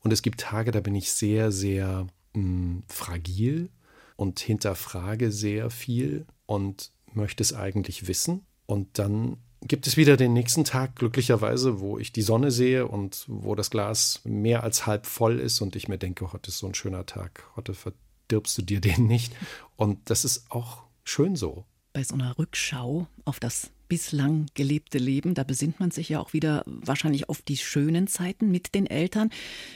Und 0.00 0.12
es 0.12 0.22
gibt 0.22 0.40
Tage, 0.40 0.70
da 0.70 0.80
bin 0.80 0.94
ich 0.94 1.12
sehr, 1.12 1.52
sehr 1.52 2.06
mh, 2.34 2.40
hm, 2.42 2.82
fragil 2.88 3.70
und 4.16 4.40
hinterfrage 4.40 5.32
sehr 5.32 5.70
viel 5.70 6.26
und 6.46 6.92
möchte 7.12 7.42
es 7.42 7.52
eigentlich 7.52 8.06
wissen. 8.06 8.46
Und 8.66 8.98
dann 8.98 9.36
gibt 9.66 9.86
es 9.86 9.96
wieder 9.96 10.16
den 10.16 10.32
nächsten 10.32 10.64
Tag, 10.64 10.96
glücklicherweise, 10.96 11.80
wo 11.80 11.98
ich 11.98 12.12
die 12.12 12.22
Sonne 12.22 12.50
sehe 12.50 12.86
und 12.86 13.24
wo 13.28 13.54
das 13.54 13.70
Glas 13.70 14.20
mehr 14.24 14.62
als 14.62 14.86
halb 14.86 15.06
voll 15.06 15.40
ist 15.40 15.60
und 15.60 15.76
ich 15.76 15.88
mir 15.88 15.98
denke, 15.98 16.32
heute 16.32 16.48
ist 16.48 16.58
so 16.58 16.66
ein 16.66 16.74
schöner 16.74 17.06
Tag, 17.06 17.44
heute 17.56 17.74
verdirbst 17.74 18.58
du 18.58 18.62
dir 18.62 18.80
den 18.80 19.06
nicht. 19.06 19.34
Und 19.76 20.10
das 20.10 20.24
ist 20.24 20.50
auch 20.50 20.84
schön 21.04 21.36
so 21.36 21.64
bei 21.94 22.02
so 22.02 22.14
einer 22.14 22.36
Rückschau 22.36 23.06
auf 23.24 23.40
das 23.40 23.70
bislang 23.88 24.46
gelebte 24.54 24.98
Leben, 24.98 25.34
da 25.34 25.44
besinnt 25.44 25.80
man 25.80 25.90
sich 25.90 26.08
ja 26.10 26.20
auch 26.20 26.32
wieder 26.32 26.62
wahrscheinlich 26.66 27.28
auf 27.28 27.42
die 27.42 27.56
schönen 27.56 28.06
Zeiten 28.06 28.50
mit 28.50 28.74
den 28.74 28.86
Eltern, 28.86 29.30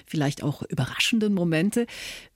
vielleicht 0.06 0.42
auch 0.42 0.62
überraschende 0.62 1.30
Momente. 1.30 1.86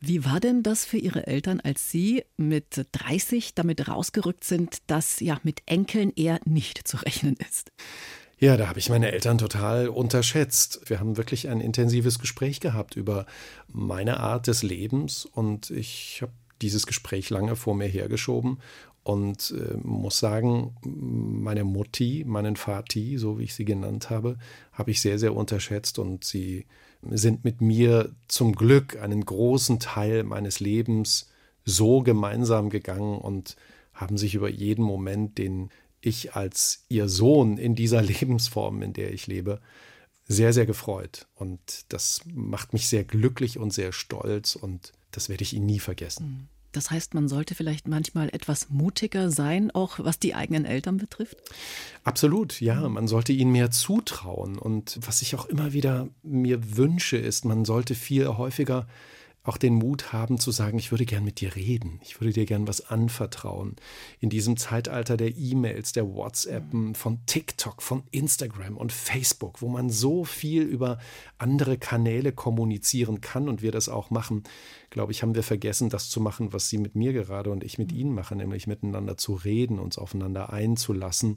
Wie 0.01 0.25
war 0.25 0.41
denn 0.41 0.63
das 0.63 0.85
für 0.85 0.99
Ihre 0.99 1.27
Eltern, 1.27 1.61
als 1.61 1.91
Sie 1.91 2.25
mit 2.37 2.87
30 2.93 3.55
damit 3.55 3.89
rausgerückt 3.89 4.45
sind, 4.45 4.79
dass 4.87 5.21
ja 5.21 5.39
mit 5.43 5.63
Enkeln 5.67 6.13
eher 6.15 6.41
nicht 6.45 6.87
zu 6.87 6.97
rechnen 6.99 7.37
ist? 7.49 7.73
Ja, 8.39 8.57
da 8.57 8.67
habe 8.67 8.81
ich 8.81 8.89
meine 8.89 9.13
Eltern 9.13 9.39
total 9.39 9.87
unterschätzt. 9.87 10.81
Wir 10.87 10.99
haben 10.99 11.17
wirklich 11.17 11.49
ein 11.49 11.61
intensives 11.61 12.19
Gespräch 12.19 12.59
gehabt 12.59 12.97
über 12.97 13.25
meine 13.69 14.19
Art 14.19 14.49
des 14.49 14.65
Lebens 14.65 15.27
und 15.27 15.71
ich 15.71 16.19
habe 16.23 16.33
dieses 16.61 16.87
Gespräch 16.87 17.31
lange 17.31 17.55
vor 17.55 17.77
mir 17.77 17.87
hergeschoben 17.87 18.59
und 19.05 19.53
äh, 19.57 19.77
muss 19.83 20.19
sagen, 20.19 20.77
meine 20.85 21.65
Mutti, 21.65 22.25
meinen 22.27 22.57
Vati, 22.57 23.19
so 23.19 23.39
wie 23.39 23.45
ich 23.45 23.55
sie 23.55 23.65
genannt 23.65 24.11
habe, 24.11 24.39
habe 24.73 24.91
ich 24.91 25.01
sehr, 25.01 25.19
sehr 25.19 25.35
unterschätzt 25.35 25.99
und 25.99 26.25
sie 26.25 26.67
sind 27.11 27.45
mit 27.45 27.61
mir 27.61 28.15
zum 28.29 28.55
Glück 28.55 28.97
einen 28.97 29.25
großen 29.25 29.81
Teil 29.81 30.23
meines 30.23 30.61
Lebens 30.61 31.31
so 31.65 32.03
gemeinsam 32.03 32.71
gegangen 32.71 33.19
und 33.19 33.57
haben 33.93 34.19
sich 34.19 34.35
über 34.35 34.49
jeden 34.49 34.85
Moment, 34.85 35.37
den 35.39 35.71
ich 36.01 36.35
als 36.35 36.85
ihr 36.89 37.09
Sohn 37.09 37.59
in 37.59 37.75
dieser 37.75 38.03
Lebensform, 38.03 38.83
in 38.83 38.93
der 38.93 39.13
ich 39.13 39.27
lebe, 39.27 39.61
sehr, 40.29 40.53
sehr 40.53 40.67
gefreut. 40.67 41.27
Und 41.35 41.61
das 41.89 42.21
macht 42.33 42.73
mich 42.73 42.89
sehr 42.89 43.05
glücklich 43.05 43.59
und 43.59 43.73
sehr 43.73 43.93
stolz 43.93 44.55
und 44.55 44.93
das 45.11 45.29
werde 45.29 45.43
ich 45.43 45.55
ihnen 45.55 45.67
nie 45.67 45.81
vergessen. 45.81 46.49
Das 46.73 46.91
heißt, 46.91 47.15
man 47.15 47.29
sollte 47.29 47.55
vielleicht 47.55 47.87
manchmal 47.87 48.29
etwas 48.31 48.71
mutiger 48.71 49.31
sein, 49.31 49.71
auch 49.71 49.99
was 49.99 50.19
die 50.19 50.35
eigenen 50.35 50.65
Eltern 50.65 50.97
betrifft? 50.97 51.37
Absolut, 52.05 52.61
ja. 52.61 52.89
Man 52.89 53.07
sollte 53.07 53.33
ihnen 53.33 53.53
mehr 53.53 53.71
zutrauen. 53.71 54.59
Und 54.59 54.99
was 55.07 55.23
ich 55.23 55.35
auch 55.35 55.47
immer 55.47 55.73
wieder 55.73 56.09
mir 56.23 56.77
wünsche, 56.77 57.17
ist, 57.17 57.45
man 57.45 57.65
sollte 57.65 57.95
viel 57.95 58.27
häufiger 58.27 58.87
auch 59.45 59.57
den 59.57 59.75
Mut 59.75 60.13
haben 60.13 60.39
zu 60.39 60.53
sagen, 60.53 60.79
ich 60.79 60.93
würde 60.93 61.05
gern 61.05 61.25
mit 61.25 61.41
dir 61.41 61.57
reden, 61.57 61.99
ich 62.03 62.21
würde 62.21 62.33
dir 62.33 62.47
gern 62.47 62.69
was 62.69 62.89
anvertrauen. 62.89 63.75
In 64.21 64.31
diesem 64.31 64.57
Zeitalter 64.57 65.17
der 65.17 65.37
E-Mails, 65.37 65.93
der 65.93 66.15
WhatsAppen, 66.15 66.95
von 66.95 67.27
TikTok, 67.27 67.83
von 67.83 68.05
Instagram 68.13 68.77
und 68.77 68.93
Facebook, 68.93 69.61
wo 69.61 69.69
man 69.69 69.91
so 69.91 70.25
viel 70.25 70.63
über 70.63 70.99
andere 71.39 71.77
Kanäle 71.77 72.33
kommunizieren 72.33 73.21
kann 73.21 73.49
und 73.49 73.63
wir 73.63 73.73
das 73.73 73.89
auch 73.89 74.11
machen, 74.11 74.45
glaube 74.91 75.11
ich, 75.11 75.23
haben 75.23 75.35
wir 75.35 75.43
vergessen, 75.43 75.91
das 75.91 76.09
zu 76.09 76.21
machen, 76.21 76.53
was 76.53 76.69
Sie 76.69 76.79
mit 76.79 76.95
mir 76.95 77.13
gerade 77.13 77.51
und 77.51 77.65
ich 77.65 77.79
mit 77.79 77.91
Ihnen 77.91 78.15
machen, 78.15 78.39
nämlich 78.39 78.69
miteinander 78.69 79.17
zu 79.17 79.35
reden, 79.35 79.81
uns 79.81 79.99
aufeinander 79.99 80.53
einzulassen 80.53 81.37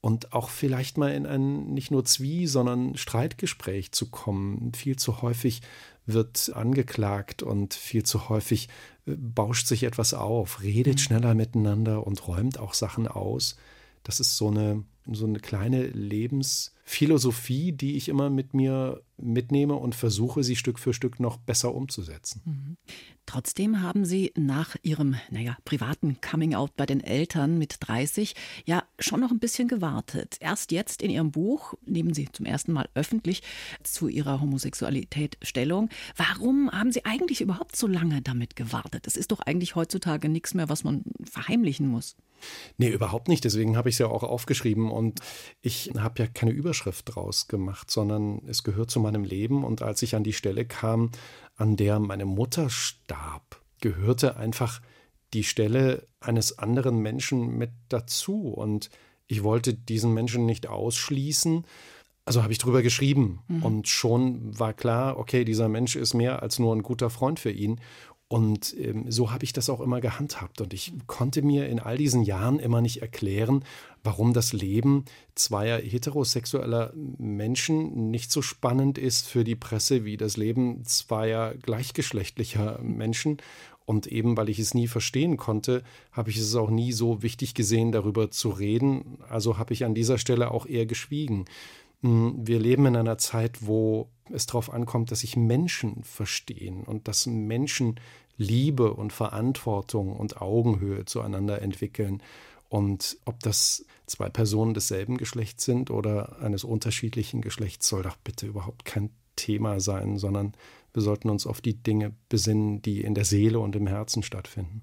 und 0.00 0.32
auch 0.32 0.50
vielleicht 0.50 0.98
mal 0.98 1.12
in 1.12 1.26
ein 1.26 1.74
nicht 1.74 1.90
nur 1.90 2.04
Zwie, 2.04 2.46
sondern 2.46 2.96
Streitgespräch 2.96 3.92
zu 3.92 4.08
kommen. 4.08 4.72
Viel 4.72 4.96
zu 4.96 5.20
häufig 5.20 5.62
wird 6.06 6.52
angeklagt 6.54 7.42
und 7.42 7.74
viel 7.74 8.04
zu 8.04 8.28
häufig 8.28 8.68
äh, 9.06 9.14
bauscht 9.16 9.66
sich 9.66 9.82
etwas 9.82 10.14
auf, 10.14 10.62
redet 10.62 10.94
mhm. 10.94 10.98
schneller 10.98 11.34
miteinander 11.34 12.06
und 12.06 12.26
räumt 12.26 12.58
auch 12.58 12.74
Sachen 12.74 13.08
aus. 13.08 13.56
Das 14.02 14.20
ist 14.20 14.36
so 14.36 14.48
eine, 14.48 14.84
so 15.10 15.26
eine 15.26 15.40
kleine 15.40 15.86
Lebensphilosophie, 16.86 17.72
die 17.72 17.96
ich 17.96 18.08
immer 18.08 18.30
mit 18.30 18.54
mir 18.54 19.02
mitnehme 19.18 19.74
und 19.74 19.94
versuche, 19.94 20.44
sie 20.44 20.56
Stück 20.56 20.78
für 20.78 20.92
Stück 20.92 21.20
noch 21.20 21.38
besser 21.38 21.74
umzusetzen. 21.74 22.42
Mhm. 22.44 22.76
Trotzdem 23.24 23.82
haben 23.82 24.04
Sie 24.04 24.32
nach 24.36 24.76
Ihrem, 24.82 25.16
naja, 25.30 25.56
privaten 25.64 26.20
Coming-out 26.20 26.76
bei 26.76 26.86
den 26.86 27.02
Eltern 27.02 27.58
mit 27.58 27.78
30 27.80 28.34
ja 28.66 28.84
schon 29.00 29.20
noch 29.20 29.32
ein 29.32 29.40
bisschen 29.40 29.66
gewartet. 29.66 30.36
Erst 30.38 30.70
jetzt 30.70 31.02
in 31.02 31.10
Ihrem 31.10 31.32
Buch 31.32 31.74
nehmen 31.84 32.14
Sie 32.14 32.28
zum 32.30 32.46
ersten 32.46 32.72
Mal 32.72 32.88
öffentlich 32.94 33.42
zu 33.82 34.06
Ihrer 34.06 34.40
Homosexualität 34.40 35.38
Stellung. 35.42 35.88
Warum 36.16 36.70
haben 36.70 36.92
Sie 36.92 37.04
eigentlich 37.04 37.40
überhaupt 37.40 37.74
so 37.74 37.88
lange 37.88 38.22
damit 38.22 38.54
gewartet? 38.54 39.08
Es 39.08 39.16
ist 39.16 39.32
doch 39.32 39.40
eigentlich 39.40 39.74
heutzutage 39.74 40.28
nichts 40.28 40.54
mehr, 40.54 40.68
was 40.68 40.84
man 40.84 41.02
verheimlichen 41.24 41.88
muss. 41.88 42.16
Nee, 42.76 42.90
überhaupt 42.90 43.28
nicht. 43.28 43.44
Deswegen 43.44 43.76
habe 43.76 43.88
ich 43.88 43.96
es 43.96 43.98
ja 43.98 44.06
auch 44.06 44.22
aufgeschrieben 44.22 44.90
und 44.90 45.20
ich 45.62 45.90
habe 45.98 46.22
ja 46.22 46.28
keine 46.28 46.52
Überschrift 46.52 46.75
draus 47.04 47.48
gemacht, 47.48 47.90
sondern 47.90 48.42
es 48.46 48.64
gehört 48.64 48.90
zu 48.90 49.00
meinem 49.00 49.24
Leben. 49.24 49.64
Und 49.64 49.82
als 49.82 50.02
ich 50.02 50.14
an 50.14 50.24
die 50.24 50.32
Stelle 50.32 50.64
kam, 50.64 51.10
an 51.56 51.76
der 51.76 51.98
meine 51.98 52.26
Mutter 52.26 52.70
starb, 52.70 53.60
gehörte 53.80 54.36
einfach 54.36 54.80
die 55.34 55.44
Stelle 55.44 56.06
eines 56.20 56.58
anderen 56.58 56.98
Menschen 56.98 57.56
mit 57.58 57.70
dazu. 57.88 58.48
Und 58.48 58.90
ich 59.26 59.42
wollte 59.42 59.74
diesen 59.74 60.14
Menschen 60.14 60.46
nicht 60.46 60.66
ausschließen. 60.66 61.64
Also 62.24 62.42
habe 62.42 62.52
ich 62.52 62.58
drüber 62.58 62.82
geschrieben 62.82 63.40
mhm. 63.46 63.62
und 63.62 63.88
schon 63.88 64.58
war 64.58 64.72
klar, 64.72 65.16
okay, 65.16 65.44
dieser 65.44 65.68
Mensch 65.68 65.94
ist 65.94 66.12
mehr 66.12 66.42
als 66.42 66.58
nur 66.58 66.74
ein 66.74 66.82
guter 66.82 67.08
Freund 67.08 67.38
für 67.38 67.52
ihn. 67.52 67.80
Und 68.28 68.74
ähm, 68.78 69.10
so 69.10 69.30
habe 69.30 69.44
ich 69.44 69.52
das 69.52 69.70
auch 69.70 69.80
immer 69.80 70.00
gehandhabt. 70.00 70.60
Und 70.60 70.74
ich 70.74 70.92
konnte 71.06 71.42
mir 71.42 71.68
in 71.68 71.78
all 71.78 71.96
diesen 71.96 72.22
Jahren 72.22 72.58
immer 72.58 72.80
nicht 72.80 73.00
erklären, 73.00 73.64
warum 74.02 74.32
das 74.32 74.52
Leben 74.52 75.04
zweier 75.36 75.78
heterosexueller 75.78 76.92
Menschen 76.94 78.10
nicht 78.10 78.32
so 78.32 78.42
spannend 78.42 78.98
ist 78.98 79.28
für 79.28 79.44
die 79.44 79.54
Presse 79.54 80.04
wie 80.04 80.16
das 80.16 80.36
Leben 80.36 80.84
zweier 80.84 81.54
gleichgeschlechtlicher 81.54 82.80
Menschen. 82.82 83.38
Und 83.84 84.08
eben 84.08 84.36
weil 84.36 84.48
ich 84.48 84.58
es 84.58 84.74
nie 84.74 84.88
verstehen 84.88 85.36
konnte, 85.36 85.84
habe 86.10 86.30
ich 86.30 86.38
es 86.38 86.56
auch 86.56 86.70
nie 86.70 86.90
so 86.90 87.22
wichtig 87.22 87.54
gesehen, 87.54 87.92
darüber 87.92 88.32
zu 88.32 88.48
reden. 88.48 89.18
Also 89.28 89.58
habe 89.58 89.72
ich 89.72 89.84
an 89.84 89.94
dieser 89.94 90.18
Stelle 90.18 90.50
auch 90.50 90.66
eher 90.66 90.86
geschwiegen. 90.86 91.44
Hm, 92.06 92.46
wir 92.46 92.60
leben 92.60 92.86
in 92.86 92.94
einer 92.94 93.18
Zeit, 93.18 93.66
wo 93.66 94.08
es 94.30 94.46
darauf 94.46 94.72
ankommt, 94.72 95.10
dass 95.10 95.20
sich 95.20 95.36
Menschen 95.36 96.04
verstehen 96.04 96.84
und 96.84 97.08
dass 97.08 97.26
Menschen 97.26 97.98
Liebe 98.36 98.94
und 98.94 99.12
Verantwortung 99.12 100.14
und 100.14 100.40
Augenhöhe 100.40 101.04
zueinander 101.04 101.62
entwickeln. 101.62 102.22
Und 102.68 103.18
ob 103.24 103.40
das 103.40 103.84
zwei 104.06 104.28
Personen 104.28 104.72
desselben 104.72 105.16
Geschlechts 105.16 105.64
sind 105.64 105.90
oder 105.90 106.38
eines 106.40 106.62
unterschiedlichen 106.62 107.40
Geschlechts, 107.40 107.88
soll 107.88 108.02
doch 108.02 108.16
bitte 108.18 108.46
überhaupt 108.46 108.84
kein 108.84 109.10
Thema 109.36 109.80
sein, 109.80 110.18
sondern 110.18 110.54
wir 110.96 111.02
sollten 111.02 111.28
uns 111.28 111.46
auf 111.46 111.60
die 111.60 111.74
Dinge 111.74 112.14
besinnen, 112.30 112.80
die 112.80 113.02
in 113.02 113.14
der 113.14 113.26
Seele 113.26 113.60
und 113.60 113.76
im 113.76 113.86
Herzen 113.86 114.22
stattfinden. 114.22 114.80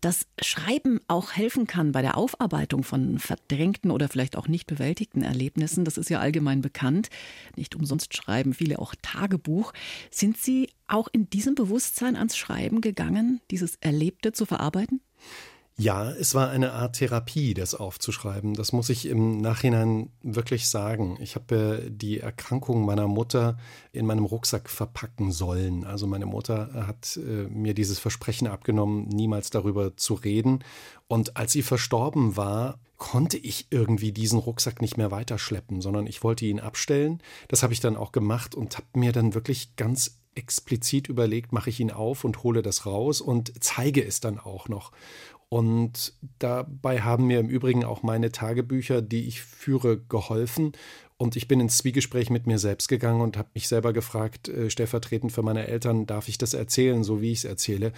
Dass 0.00 0.26
Schreiben 0.42 0.98
auch 1.06 1.30
helfen 1.30 1.68
kann 1.68 1.92
bei 1.92 2.02
der 2.02 2.16
Aufarbeitung 2.16 2.82
von 2.82 3.20
verdrängten 3.20 3.92
oder 3.92 4.08
vielleicht 4.08 4.36
auch 4.36 4.48
nicht 4.48 4.66
bewältigten 4.66 5.22
Erlebnissen, 5.22 5.84
das 5.84 5.96
ist 5.96 6.10
ja 6.10 6.18
allgemein 6.18 6.60
bekannt. 6.60 7.08
Nicht 7.54 7.76
umsonst 7.76 8.16
schreiben 8.16 8.52
viele 8.52 8.80
auch 8.80 8.96
Tagebuch. 9.00 9.72
Sind 10.10 10.36
Sie 10.38 10.70
auch 10.88 11.06
in 11.12 11.30
diesem 11.30 11.54
Bewusstsein 11.54 12.16
ans 12.16 12.36
Schreiben 12.36 12.80
gegangen, 12.80 13.40
dieses 13.52 13.76
Erlebte 13.76 14.32
zu 14.32 14.44
verarbeiten? 14.44 15.00
Ja, 15.80 16.10
es 16.10 16.34
war 16.34 16.50
eine 16.50 16.72
Art 16.72 16.96
Therapie, 16.96 17.54
das 17.54 17.76
aufzuschreiben. 17.76 18.54
Das 18.54 18.72
muss 18.72 18.88
ich 18.88 19.06
im 19.06 19.40
Nachhinein 19.40 20.10
wirklich 20.24 20.68
sagen. 20.68 21.16
Ich 21.20 21.36
habe 21.36 21.84
äh, 21.84 21.88
die 21.88 22.18
Erkrankung 22.18 22.84
meiner 22.84 23.06
Mutter 23.06 23.56
in 23.92 24.04
meinem 24.04 24.24
Rucksack 24.24 24.68
verpacken 24.68 25.30
sollen. 25.30 25.84
Also 25.84 26.08
meine 26.08 26.26
Mutter 26.26 26.70
hat 26.88 27.16
äh, 27.16 27.46
mir 27.46 27.74
dieses 27.74 28.00
Versprechen 28.00 28.48
abgenommen, 28.48 29.06
niemals 29.06 29.50
darüber 29.50 29.96
zu 29.96 30.14
reden. 30.14 30.64
Und 31.06 31.36
als 31.36 31.52
sie 31.52 31.62
verstorben 31.62 32.36
war, 32.36 32.80
konnte 32.96 33.38
ich 33.38 33.68
irgendwie 33.70 34.10
diesen 34.10 34.40
Rucksack 34.40 34.82
nicht 34.82 34.96
mehr 34.96 35.12
weiterschleppen, 35.12 35.80
sondern 35.80 36.08
ich 36.08 36.24
wollte 36.24 36.44
ihn 36.44 36.58
abstellen. 36.58 37.22
Das 37.46 37.62
habe 37.62 37.72
ich 37.72 37.78
dann 37.78 37.96
auch 37.96 38.10
gemacht 38.10 38.56
und 38.56 38.76
habe 38.78 38.88
mir 38.94 39.12
dann 39.12 39.32
wirklich 39.32 39.76
ganz 39.76 40.18
explizit 40.34 41.08
überlegt, 41.08 41.52
mache 41.52 41.70
ich 41.70 41.80
ihn 41.80 41.90
auf 41.90 42.24
und 42.24 42.42
hole 42.42 42.62
das 42.62 42.86
raus 42.86 43.20
und 43.20 43.52
zeige 43.62 44.04
es 44.04 44.20
dann 44.20 44.38
auch 44.38 44.68
noch. 44.68 44.92
Und 45.50 46.12
dabei 46.38 47.00
haben 47.00 47.26
mir 47.26 47.40
im 47.40 47.48
Übrigen 47.48 47.84
auch 47.84 48.02
meine 48.02 48.32
Tagebücher, 48.32 49.00
die 49.00 49.26
ich 49.26 49.40
führe, 49.40 49.98
geholfen. 49.98 50.72
Und 51.16 51.36
ich 51.36 51.48
bin 51.48 51.58
ins 51.58 51.78
Zwiegespräch 51.78 52.30
mit 52.30 52.46
mir 52.46 52.58
selbst 52.58 52.88
gegangen 52.88 53.22
und 53.22 53.36
habe 53.36 53.48
mich 53.54 53.66
selber 53.66 53.92
gefragt, 53.92 54.48
äh, 54.48 54.70
stellvertretend 54.70 55.32
für 55.32 55.42
meine 55.42 55.66
Eltern, 55.66 56.06
darf 56.06 56.28
ich 56.28 56.38
das 56.38 56.54
erzählen, 56.54 57.02
so 57.02 57.20
wie 57.20 57.32
ich 57.32 57.38
es 57.38 57.44
erzähle? 57.44 57.92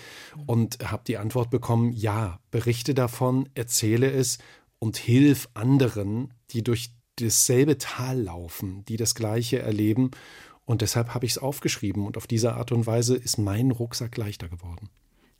Und 0.46 0.78
habe 0.90 1.03
die 1.07 1.18
Antwort 1.18 1.51
bekommen, 1.51 1.92
ja, 1.92 2.38
berichte 2.51 2.94
davon, 2.94 3.48
erzähle 3.55 4.11
es 4.11 4.38
und 4.78 4.96
hilf 4.96 5.48
anderen, 5.55 6.32
die 6.51 6.62
durch 6.62 6.92
dasselbe 7.16 7.78
Tal 7.78 8.22
laufen, 8.22 8.84
die 8.86 8.96
das 8.96 9.14
Gleiche 9.14 9.59
erleben. 9.59 10.12
Und 10.64 10.82
deshalb 10.82 11.14
habe 11.14 11.26
ich 11.26 11.32
es 11.32 11.38
aufgeschrieben 11.38 12.07
und 12.07 12.16
auf 12.16 12.26
diese 12.26 12.55
Art 12.55 12.72
und 12.72 12.86
Weise 12.86 13.16
ist 13.16 13.38
mein 13.38 13.70
Rucksack 13.70 14.16
leichter 14.16 14.48
geworden. 14.48 14.88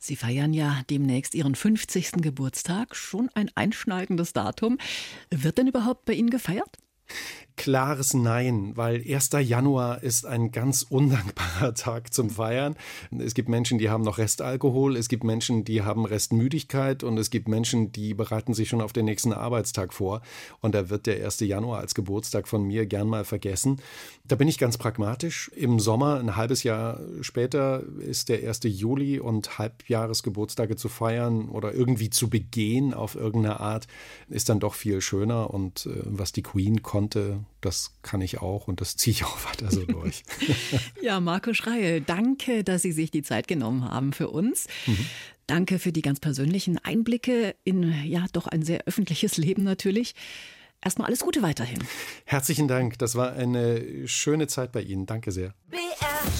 Sie 0.03 0.15
feiern 0.15 0.51
ja 0.51 0.81
demnächst 0.89 1.35
Ihren 1.35 1.53
50. 1.53 2.13
Geburtstag, 2.23 2.95
schon 2.95 3.29
ein 3.35 3.51
einschneidendes 3.53 4.33
Datum. 4.33 4.79
Wird 5.29 5.59
denn 5.59 5.67
überhaupt 5.67 6.05
bei 6.05 6.13
Ihnen 6.13 6.31
gefeiert? 6.31 6.79
Klares 7.61 8.15
Nein, 8.15 8.71
weil 8.75 9.03
1. 9.07 9.29
Januar 9.41 10.01
ist 10.01 10.25
ein 10.25 10.51
ganz 10.51 10.81
undankbarer 10.81 11.73
Tag 11.75 12.11
zum 12.11 12.31
Feiern. 12.31 12.75
Es 13.19 13.35
gibt 13.35 13.49
Menschen, 13.49 13.77
die 13.77 13.89
haben 13.89 14.03
noch 14.03 14.17
Restalkohol, 14.17 14.97
es 14.97 15.09
gibt 15.09 15.23
Menschen, 15.23 15.63
die 15.63 15.83
haben 15.83 16.05
Restmüdigkeit 16.05 17.03
und 17.03 17.19
es 17.19 17.29
gibt 17.29 17.47
Menschen, 17.47 17.91
die 17.91 18.15
bereiten 18.15 18.55
sich 18.55 18.69
schon 18.69 18.81
auf 18.81 18.93
den 18.93 19.05
nächsten 19.05 19.31
Arbeitstag 19.31 19.93
vor. 19.93 20.21
Und 20.61 20.73
da 20.73 20.89
wird 20.89 21.05
der 21.05 21.23
1. 21.23 21.41
Januar 21.41 21.81
als 21.81 21.93
Geburtstag 21.93 22.47
von 22.47 22.63
mir 22.63 22.87
gern 22.87 23.07
mal 23.07 23.25
vergessen. 23.25 23.79
Da 24.25 24.35
bin 24.35 24.47
ich 24.47 24.57
ganz 24.57 24.79
pragmatisch. 24.79 25.51
Im 25.55 25.79
Sommer, 25.79 26.19
ein 26.19 26.35
halbes 26.35 26.63
Jahr 26.63 26.99
später, 27.21 27.83
ist 27.99 28.29
der 28.29 28.47
1. 28.47 28.61
Juli 28.63 29.19
und 29.19 29.59
Halbjahresgeburtstage 29.59 30.77
zu 30.77 30.89
feiern 30.89 31.49
oder 31.49 31.73
irgendwie 31.73 32.09
zu 32.09 32.29
begehen 32.29 32.93
auf 32.93 33.15
irgendeine 33.15 33.59
Art, 33.59 33.87
ist 34.29 34.49
dann 34.49 34.59
doch 34.59 34.73
viel 34.73 35.01
schöner. 35.01 35.53
Und 35.53 35.85
äh, 35.85 36.01
was 36.05 36.31
die 36.31 36.43
Queen 36.43 36.81
konnte, 36.81 37.00
das 37.09 37.93
kann 38.01 38.21
ich 38.21 38.39
auch 38.41 38.67
und 38.67 38.81
das 38.81 38.95
ziehe 38.97 39.13
ich 39.13 39.23
auch 39.23 39.45
weiter 39.45 39.71
so 39.71 39.85
durch. 39.85 40.23
ja, 41.01 41.19
Marco 41.19 41.53
Schreie, 41.53 42.01
danke, 42.01 42.63
dass 42.63 42.81
Sie 42.81 42.91
sich 42.91 43.11
die 43.11 43.23
Zeit 43.23 43.47
genommen 43.47 43.89
haben 43.89 44.13
für 44.13 44.29
uns. 44.29 44.67
Mhm. 44.85 45.05
Danke 45.47 45.79
für 45.79 45.91
die 45.91 46.01
ganz 46.01 46.19
persönlichen 46.19 46.77
Einblicke 46.77 47.55
in 47.63 47.93
ja 48.05 48.25
doch 48.31 48.47
ein 48.47 48.63
sehr 48.63 48.83
öffentliches 48.85 49.37
Leben 49.37 49.63
natürlich. 49.63 50.15
Erstmal 50.83 51.07
alles 51.07 51.19
Gute 51.19 51.41
weiterhin. 51.41 51.79
Herzlichen 52.25 52.67
Dank, 52.67 52.97
das 52.97 53.15
war 53.15 53.33
eine 53.33 54.07
schöne 54.07 54.47
Zeit 54.47 54.71
bei 54.71 54.81
Ihnen. 54.81 55.05
Danke 55.05 55.31
sehr. 55.31 55.53
BR 55.69 55.79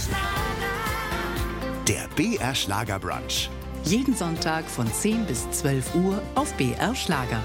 Schlager. 0.06 0.72
Der 1.88 2.08
BR 2.16 2.56
Schlager 2.56 3.00
Brunch. 3.00 3.50
Jeden 3.84 4.16
Sonntag 4.16 4.66
von 4.66 4.92
10 4.92 5.26
bis 5.26 5.50
12 5.52 5.96
Uhr 5.96 6.22
auf 6.36 6.54
BR 6.54 6.96
Schlager. 6.96 7.42